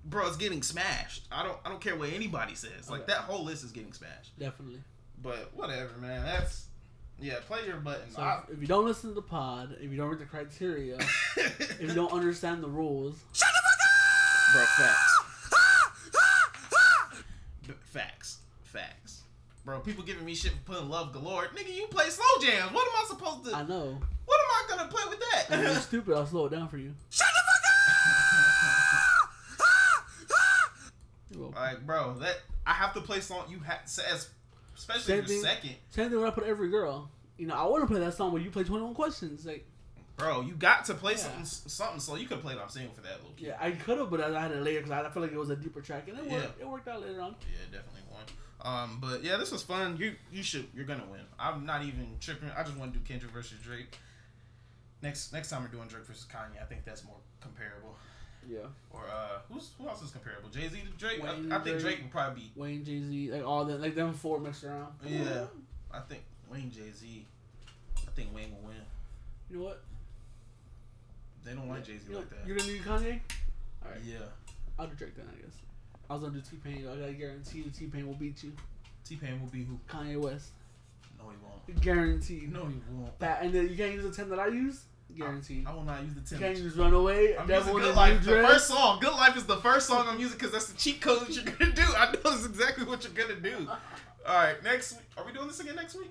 Bro, 0.05 0.27
it's 0.29 0.37
getting 0.37 0.63
smashed. 0.63 1.29
I 1.31 1.43
don't 1.45 1.59
I 1.65 1.69
don't 1.69 1.81
care 1.81 1.95
what 1.97 2.11
anybody 2.13 2.55
says. 2.55 2.91
Like 2.91 3.03
Okay. 3.03 3.13
that 3.13 3.21
whole 3.23 3.45
list 3.45 3.63
is 3.65 3.71
getting 3.73 3.93
smashed. 3.93 4.37
Definitely. 4.39 4.81
But 5.23 5.51
whatever, 5.55 5.97
man. 6.01 6.25
That's 6.25 6.67
yeah. 7.21 7.37
Play 7.47 7.67
your 7.67 7.77
button. 7.77 8.11
So 8.11 8.21
I- 8.21 8.43
if 8.53 8.61
you 8.61 8.67
don't 8.67 8.85
listen 8.85 9.11
to 9.11 9.15
the 9.15 9.23
pod, 9.23 9.77
if 9.81 9.91
you 9.91 9.97
don't 9.97 10.09
read 10.11 10.19
the 10.19 10.25
criteria, 10.25 10.99
if 11.37 11.81
you 11.81 11.95
don't 11.95 12.13
understand 12.13 12.63
the 12.65 12.69
rules, 12.69 13.17
shut 13.33 13.49
the 13.53 13.61
fuck 13.61 13.79
up, 13.87 14.53
Bro, 14.55 14.65
facts. 14.87 15.19
B- 17.69 17.75
facts. 17.85 18.39
Facts. 18.65 19.23
Bro, 19.65 19.81
people 19.81 20.03
giving 20.03 20.25
me 20.25 20.35
shit 20.35 20.53
for 20.53 20.73
putting 20.75 20.89
love 20.89 21.13
galore. 21.13 21.45
Nigga, 21.55 21.73
you 21.73 21.87
play 21.89 22.09
slow 22.11 22.25
jams. 22.41 22.73
What 22.73 22.87
am 22.89 22.95
I 22.97 23.05
supposed 23.07 23.45
to? 23.45 23.55
I 23.57 23.63
know. 23.63 24.01
What 24.25 24.41
am 24.41 24.51
I 24.51 24.65
gonna 24.77 24.91
play 24.91 25.03
with 25.09 25.21
that? 25.21 25.47
If 25.51 25.63
you're 25.63 25.75
stupid, 25.81 26.15
I'll 26.17 26.27
slow 26.27 26.47
it 26.47 26.51
down 26.51 26.69
for 26.69 26.79
you. 26.79 26.93
You're 27.13 27.23
welcome. 31.43 31.61
like, 31.61 31.87
bro, 31.87 32.15
that 32.21 32.37
I 32.67 32.73
have 32.73 32.93
to 32.95 33.01
play 33.01 33.21
song. 33.21 33.45
You 33.51 33.59
have 33.61 33.81
as 33.85 34.29
especially 34.77 35.03
Same 35.03 35.25
thing. 35.25 35.43
second, 35.43 35.75
Same 35.91 36.11
thing 36.11 36.19
when 36.21 36.29
I 36.29 36.33
put 36.33 36.45
every 36.45 36.69
girl. 36.71 37.11
You 37.39 37.47
know, 37.47 37.55
I 37.55 37.65
want 37.65 37.83
to 37.83 37.87
play 37.87 38.01
that 38.01 38.15
song 38.15 38.33
where 38.33 38.41
you 38.43 38.51
play 38.51 38.65
21 38.65 38.95
questions. 38.95 39.45
Like, 39.45 39.67
bro. 40.17 40.43
You 40.43 40.55
got 40.55 40.85
to 40.87 40.95
play 40.95 41.13
Yeah. 41.13 41.19
something 41.19 41.45
something 41.45 42.01
slow. 42.01 42.17
You 42.17 42.27
could 42.27 42.41
play 42.41 42.55
I'm 42.61 42.69
single 42.69 42.95
for 42.95 43.01
that 43.03 43.17
little 43.19 43.33
kid. 43.37 43.47
yeah, 43.49 43.57
I 43.61 43.73
could 43.73 43.99
have, 43.99 44.11
but 44.11 44.21
I 44.21 44.37
I 44.37 44.43
had 44.43 44.53
it 44.53 44.63
later 44.63 44.81
because 44.83 44.93
I 44.93 45.11
feel 45.11 45.23
like 45.23 45.33
it 45.33 45.39
was 45.39 45.51
a 45.51 45.57
deeper 45.57 45.81
track, 45.81 46.09
and 46.09 46.19
it 46.19 46.25
Yeah. 46.27 46.33
worked. 46.35 46.61
It 46.61 46.69
worked 46.69 46.89
out 46.89 47.01
later 47.03 47.21
on. 47.21 47.35
Yeah, 47.51 47.79
definitely 47.79 48.03
won. 48.11 48.23
Um, 48.65 48.99
but 49.01 49.25
yeah, 49.25 49.39
this 49.39 49.51
was 49.51 49.63
fun. 49.63 49.97
You 49.97 50.15
you 50.31 50.43
should 50.45 50.69
you're 50.73 50.85
gonna 50.85 51.07
win. 51.11 51.23
I'm 51.39 51.67
not 51.67 51.83
even 51.85 52.17
tripping. 52.21 52.49
I 52.51 52.63
just 52.63 52.77
want 52.77 52.93
to 52.93 52.99
do 53.01 53.05
Kendrick 53.05 53.33
versus 53.33 53.59
Drake. 53.59 53.99
Next 55.03 55.33
next 55.33 55.51
time 55.51 55.63
we're 55.63 55.69
doing 55.69 55.89
Drake 55.89 56.05
versus 56.07 56.27
Kanye, 56.33 56.63
I 56.63 56.65
think 56.67 56.85
that's 56.85 57.05
more 57.05 57.17
comparable. 57.41 57.97
Yeah. 58.49 58.59
Or 58.91 59.03
uh, 59.11 59.39
who's 59.51 59.71
who 59.79 59.89
else 59.89 60.03
is 60.03 60.11
comparable? 60.11 60.49
Jay 60.51 60.69
Z 60.69 60.79
to 60.81 60.99
Drake. 60.99 61.23
Wayne, 61.23 61.53
I, 61.53 61.57
I 61.57 61.59
think 61.61 61.79
Drake. 61.79 61.81
Drake 61.81 62.03
would 62.03 62.11
probably 62.11 62.43
be. 62.43 62.61
Wayne, 62.61 62.85
Jay 62.85 63.01
Z, 63.01 63.31
like 63.33 63.45
all 63.45 63.65
that, 63.65 63.81
like 63.81 63.95
them 63.95 64.13
four 64.13 64.39
mixed 64.41 64.65
around. 64.65 64.93
Yeah, 65.07 65.45
I 65.93 66.01
think 66.01 66.23
Wayne, 66.51 66.71
Jay 66.71 66.91
Z. 66.95 67.27
I 67.97 68.11
think 68.15 68.35
Wayne 68.35 68.51
will 68.51 68.69
win. 68.69 68.77
You 69.51 69.59
know 69.59 69.65
what? 69.65 69.83
They 71.45 71.53
don't 71.53 71.69
like 71.69 71.85
Jay 71.85 71.99
Z 71.99 72.05
You 72.09 72.13
know, 72.15 72.19
like 72.19 72.31
that. 72.31 72.47
You're 72.47 72.57
gonna 72.57 72.69
do 72.69 72.79
Kanye? 72.81 73.21
All 73.85 73.91
right. 73.91 74.01
Yeah. 74.05 74.17
I'll 74.79 74.87
do 74.87 74.95
Drake 74.95 75.17
then, 75.17 75.27
I 75.31 75.41
guess. 75.41 75.55
I 76.09 76.15
was 76.15 76.23
gonna 76.23 76.35
do 76.35 76.41
T 76.41 76.57
Pain. 76.57 76.87
I 76.91 76.97
gotta 76.97 77.13
guarantee 77.13 77.59
you 77.59 77.71
T 77.71 77.87
Pain 77.87 78.07
will 78.07 78.15
beat 78.15 78.43
you. 78.43 78.53
T 79.05 79.17
Pain 79.17 79.41
will 79.41 79.49
be 79.49 79.65
who? 79.65 79.79
Kanye 79.89 80.21
West. 80.21 80.51
No, 81.19 81.25
he 81.31 81.37
won't. 81.43 81.81
Guaranteed. 81.81 82.53
No, 82.53 82.67
he 82.67 82.81
won't. 82.93 83.19
That 83.19 83.43
and 83.43 83.53
then 83.53 83.69
you 83.69 83.77
can't 83.77 83.95
use 83.95 84.05
the 84.05 84.11
ten 84.11 84.29
that 84.31 84.39
I 84.39 84.49
use. 84.49 84.83
Guaranteed. 85.17 85.67
I 85.67 85.73
will 85.75 85.85
not 85.85 86.03
use 86.03 86.15
the 86.15 86.21
You 86.21 86.27
ten. 86.27 86.39
can't 86.39 86.59
use 86.65 86.77
Runaway. 86.77 87.37
I'm 87.37 87.47
Devil 87.47 87.75
using 87.75 87.77
in 87.77 87.83
Good 87.83 87.93
the 87.93 87.97
Life. 87.97 88.25
The 88.25 88.31
first 88.49 88.69
song, 88.69 88.99
Good 89.01 89.13
Life, 89.13 89.37
is 89.37 89.45
the 89.45 89.57
first 89.59 89.87
song 89.87 90.07
I'm 90.09 90.19
using 90.21 90.39
because 90.39 90.53
that's 90.53 90.67
the 90.67 90.77
cheat 90.79 91.01
code 91.01 91.21
that 91.27 91.31
you're 91.35 91.45
gonna 91.45 91.73
do. 91.73 91.83
I 91.97 92.13
know 92.13 92.19
that's 92.25 92.47
exactly 92.47 92.85
what 92.85 93.05
you're 93.05 93.13
gonna 93.13 93.41
do. 93.41 93.69
All 94.27 94.35
right, 94.37 94.63
next. 94.63 94.99
Are 95.17 95.25
we 95.25 95.33
doing 95.33 95.47
this 95.49 95.61
again 95.61 95.77
next 95.77 95.95
week? 95.97 96.11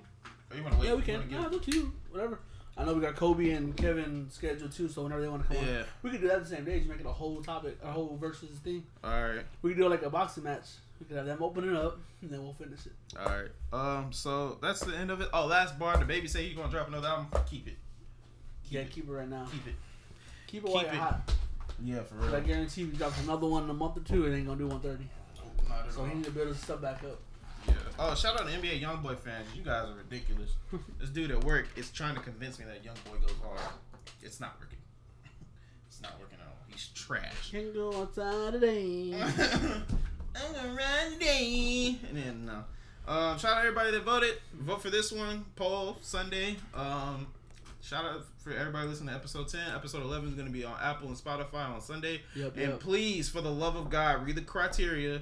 Or 0.50 0.56
you 0.56 0.62
wanna 0.62 0.78
wait? 0.78 0.86
Yeah, 0.88 0.94
we 0.94 1.02
can. 1.02 1.20
wanna 1.20 1.30
Yeah, 1.30 1.48
get- 1.48 1.62
do 1.64 1.72
two. 1.72 1.92
Whatever. 2.10 2.40
I 2.76 2.84
know 2.84 2.94
we 2.94 3.02
got 3.02 3.16
Kobe 3.16 3.50
and 3.50 3.76
Kevin 3.76 4.28
scheduled 4.30 4.72
too, 4.72 4.88
so 4.88 5.02
whenever 5.02 5.20
they 5.20 5.28
want 5.28 5.46
to 5.46 5.54
come 5.54 5.66
Yeah. 5.66 5.80
on, 5.80 5.84
we 6.02 6.10
could 6.10 6.22
do 6.22 6.28
that 6.28 6.42
the 6.42 6.48
same 6.48 6.64
day. 6.64 6.78
Just 6.78 6.88
make 6.88 7.00
it 7.00 7.06
a 7.06 7.12
whole 7.12 7.42
topic, 7.42 7.78
a 7.82 7.92
whole 7.92 8.16
versus 8.18 8.58
thing. 8.60 8.84
All 9.04 9.10
right. 9.10 9.44
We 9.60 9.70
could 9.70 9.78
do 9.78 9.88
like 9.88 10.02
a 10.02 10.08
boxing 10.10 10.44
match. 10.44 10.64
We 10.98 11.04
could 11.06 11.16
have 11.18 11.26
them 11.26 11.42
open 11.42 11.68
it 11.68 11.76
up, 11.76 11.98
and 12.22 12.30
then 12.30 12.42
we'll 12.42 12.54
finish 12.54 12.86
it. 12.86 12.92
All 13.18 13.26
right. 13.26 13.50
Um. 13.72 14.12
So 14.12 14.56
that's 14.62 14.80
the 14.80 14.96
end 14.96 15.10
of 15.10 15.20
it. 15.20 15.28
Oh, 15.34 15.46
last 15.46 15.78
bar. 15.78 15.98
The 15.98 16.04
baby 16.06 16.28
say 16.28 16.46
he's 16.46 16.56
gonna 16.56 16.70
drop 16.70 16.88
another 16.88 17.08
album. 17.08 17.26
Keep 17.50 17.68
it. 17.68 17.76
Yeah, 18.72 18.84
keep 18.84 19.08
it 19.08 19.12
right 19.12 19.28
now. 19.28 19.46
Keep 19.50 19.66
it. 19.68 19.74
Keep 20.46 20.64
it 20.64 20.70
while 20.70 20.82
Keep 20.82 20.92
you're 20.92 21.00
it. 21.02 21.04
hot. 21.04 21.32
Yeah, 21.84 22.00
for 22.02 22.14
real. 22.16 22.34
I 22.36 22.40
guarantee 22.40 22.82
if 22.82 22.90
he 22.92 22.96
drops 22.96 23.20
another 23.22 23.46
one 23.46 23.64
in 23.64 23.70
a 23.70 23.74
month 23.74 23.96
or 23.96 24.00
two, 24.00 24.26
it 24.26 24.36
ain't 24.36 24.46
gonna 24.46 24.58
do 24.58 24.66
130. 24.68 25.08
Not 25.68 25.86
at 25.86 25.92
So 25.92 26.00
all. 26.00 26.06
he 26.06 26.14
need 26.14 26.24
to 26.24 26.30
build 26.30 26.48
his 26.48 26.58
stuff 26.60 26.80
back 26.80 27.02
up. 27.04 27.18
Yeah. 27.66 27.74
Oh, 27.98 28.14
shout 28.14 28.40
out 28.40 28.46
to 28.48 28.52
NBA 28.52 28.80
YoungBoy 28.82 29.18
fans. 29.18 29.46
You 29.56 29.62
guys 29.62 29.88
are 29.88 29.94
ridiculous. 29.94 30.50
this 31.00 31.10
dude 31.10 31.30
at 31.30 31.42
work 31.44 31.68
is 31.76 31.90
trying 31.90 32.14
to 32.14 32.20
convince 32.20 32.58
me 32.58 32.64
that 32.66 32.84
YoungBoy 32.84 33.20
goes 33.20 33.34
hard. 33.44 33.60
It's 34.22 34.40
not 34.40 34.56
working. 34.60 34.78
It's 35.88 36.00
not 36.02 36.18
working 36.20 36.38
at 36.40 36.46
all. 36.46 36.56
He's 36.68 36.88
trash. 36.94 37.50
Can't 37.52 37.74
go 37.74 38.02
outside 38.02 38.52
today. 38.54 39.14
I'm 40.34 40.52
gonna 40.54 40.74
run 40.74 41.12
today. 41.12 41.96
And 42.08 42.16
then 42.16 42.44
no. 42.46 42.64
Um, 43.06 43.38
shout 43.38 43.52
out 43.56 43.58
everybody 43.58 43.90
that 43.92 44.02
voted. 44.04 44.38
Vote 44.54 44.80
for 44.82 44.90
this 44.90 45.10
one. 45.12 45.44
Poll 45.56 45.98
Sunday. 46.02 46.56
Um, 46.74 47.26
shout 47.82 48.04
out 48.04 48.24
for 48.38 48.52
everybody 48.52 48.88
listening 48.88 49.10
to 49.10 49.14
episode 49.14 49.48
ten. 49.48 49.74
Episode 49.74 50.02
eleven 50.02 50.28
is 50.28 50.34
gonna 50.34 50.50
be 50.50 50.64
on 50.64 50.76
Apple 50.80 51.08
and 51.08 51.16
Spotify 51.16 51.68
on 51.68 51.80
Sunday. 51.80 52.22
Yep, 52.34 52.56
and 52.56 52.70
yep. 52.72 52.80
please, 52.80 53.28
for 53.28 53.40
the 53.40 53.50
love 53.50 53.76
of 53.76 53.90
God, 53.90 54.24
read 54.24 54.36
the 54.36 54.42
criteria. 54.42 55.20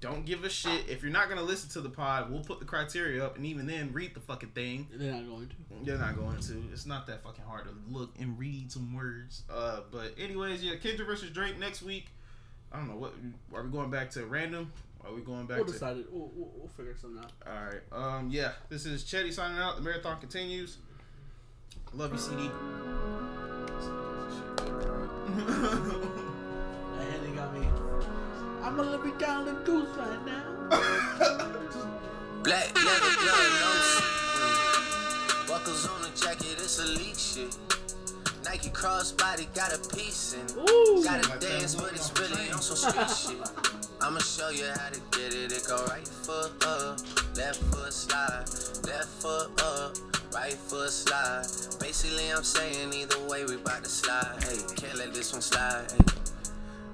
Don't 0.00 0.24
give 0.24 0.44
a 0.44 0.48
shit. 0.48 0.88
If 0.88 1.02
you're 1.02 1.12
not 1.12 1.28
gonna 1.28 1.42
listen 1.42 1.68
to 1.70 1.82
the 1.82 1.90
pod, 1.90 2.30
we'll 2.30 2.42
put 2.42 2.58
the 2.58 2.64
criteria 2.64 3.24
up, 3.24 3.36
and 3.36 3.44
even 3.44 3.66
then, 3.66 3.92
read 3.92 4.14
the 4.14 4.20
fucking 4.20 4.50
thing. 4.50 4.88
They're 4.90 5.12
not 5.12 5.28
going 5.28 5.48
to. 5.48 5.54
They're 5.84 5.98
not 5.98 6.16
going 6.16 6.40
to. 6.40 6.62
It's 6.72 6.86
not 6.86 7.06
that 7.08 7.22
fucking 7.22 7.44
hard 7.44 7.66
to 7.66 7.74
look 7.90 8.14
and 8.18 8.38
read 8.38 8.72
some 8.72 8.96
words. 8.96 9.42
Uh, 9.50 9.80
but 9.92 10.14
anyways, 10.18 10.64
yeah, 10.64 10.76
Kendrick 10.76 11.06
versus 11.06 11.30
Drake 11.30 11.58
next 11.58 11.82
week. 11.82 12.06
I 12.72 12.78
don't 12.78 12.88
know 12.88 12.96
what. 12.96 13.12
Are 13.54 13.62
we 13.62 13.70
going 13.70 13.90
back 13.90 14.10
to 14.12 14.24
random? 14.24 14.72
Are 15.04 15.12
we 15.12 15.22
going 15.22 15.46
back 15.46 15.58
We'll 15.58 15.66
to? 15.66 15.72
decide 15.72 15.96
it. 15.96 16.06
We'll, 16.10 16.30
we'll, 16.34 16.50
we'll 16.56 16.68
figure 16.68 16.94
something 16.96 17.22
out. 17.22 17.32
All 17.46 17.64
right. 17.64 17.82
Um. 18.18 18.30
Yeah. 18.30 18.52
This 18.68 18.86
is 18.86 19.02
Chetty 19.04 19.32
signing 19.32 19.58
out. 19.58 19.76
The 19.76 19.82
marathon 19.82 20.18
continues. 20.20 20.78
Love 21.96 22.12
you, 22.12 22.18
CD. 22.18 22.50
That 26.96 27.06
Henny 27.10 27.34
got 27.34 27.52
me. 27.54 27.66
I'm 28.62 28.76
gonna 28.76 28.98
be 28.98 29.10
down 29.18 29.46
the 29.46 29.52
goose 29.64 29.88
right 29.96 30.24
now. 30.24 30.68
Black 32.42 32.74
leather 32.74 33.16
blood, 33.22 33.52
no 33.60 33.70
sequin. 33.96 34.52
Buckles 35.48 35.86
on 35.88 36.02
the 36.02 36.10
jacket, 36.16 36.58
it's 36.58 36.78
elite 36.78 37.18
shit. 37.18 37.56
Nike 38.50 38.70
crossbody 38.70 39.46
got 39.54 39.72
a 39.72 39.78
piece 39.94 40.34
in 40.34 40.40
it. 40.40 40.68
Ooh. 40.68 41.04
Gotta 41.04 41.38
dance, 41.38 41.76
but 41.76 41.92
it's 41.92 42.10
really 42.18 42.50
on 42.50 42.60
some 42.60 42.76
street 42.76 43.38
shit. 43.38 43.48
I'ma 44.02 44.18
show 44.18 44.48
you 44.48 44.64
how 44.74 44.88
to 44.88 44.98
get 45.12 45.32
it. 45.32 45.52
It 45.52 45.64
go 45.68 45.76
right 45.86 46.08
foot 46.08 46.50
up, 46.66 46.98
left 47.36 47.62
foot 47.70 47.92
slide, 47.92 48.46
left 48.88 49.06
foot 49.22 49.62
up, 49.62 49.94
right 50.34 50.54
foot 50.54 50.90
slide. 50.90 51.46
Basically, 51.78 52.28
I'm 52.32 52.42
saying 52.42 52.92
either 52.92 53.20
way, 53.28 53.44
we 53.44 53.56
bout 53.58 53.84
to 53.84 53.88
slide. 53.88 54.42
Hey, 54.42 54.58
can't 54.74 54.98
let 54.98 55.14
this 55.14 55.32
one 55.32 55.42
slide. 55.42 55.86
Hey. 55.92 55.98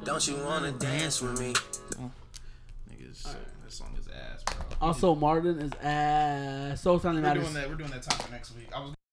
Don't 0.05 0.29
you 0.29 0.37
wanna 0.45 0.73
mm-hmm. 0.73 0.79
dance 0.79 1.23
with 1.23 1.41
me? 1.41 1.55
Niggas, 2.93 3.35
this 3.65 3.75
song 3.75 3.97
is 3.99 4.09
ass, 4.09 4.43
bro. 4.45 4.67
Also, 4.83 5.15
Martin 5.15 5.59
is 5.59 5.73
ass. 5.83 6.83
So 6.83 6.99
sounding 6.99 7.23
We're 7.23 7.29
matters. 7.31 7.45
doing 7.45 7.55
that. 7.55 7.71
We're 7.71 7.77
doing 7.77 7.91
that 7.93 8.03
topic 8.03 8.31
next 8.31 8.55
week. 8.55 8.69
I 8.77 8.81
was 8.81 8.96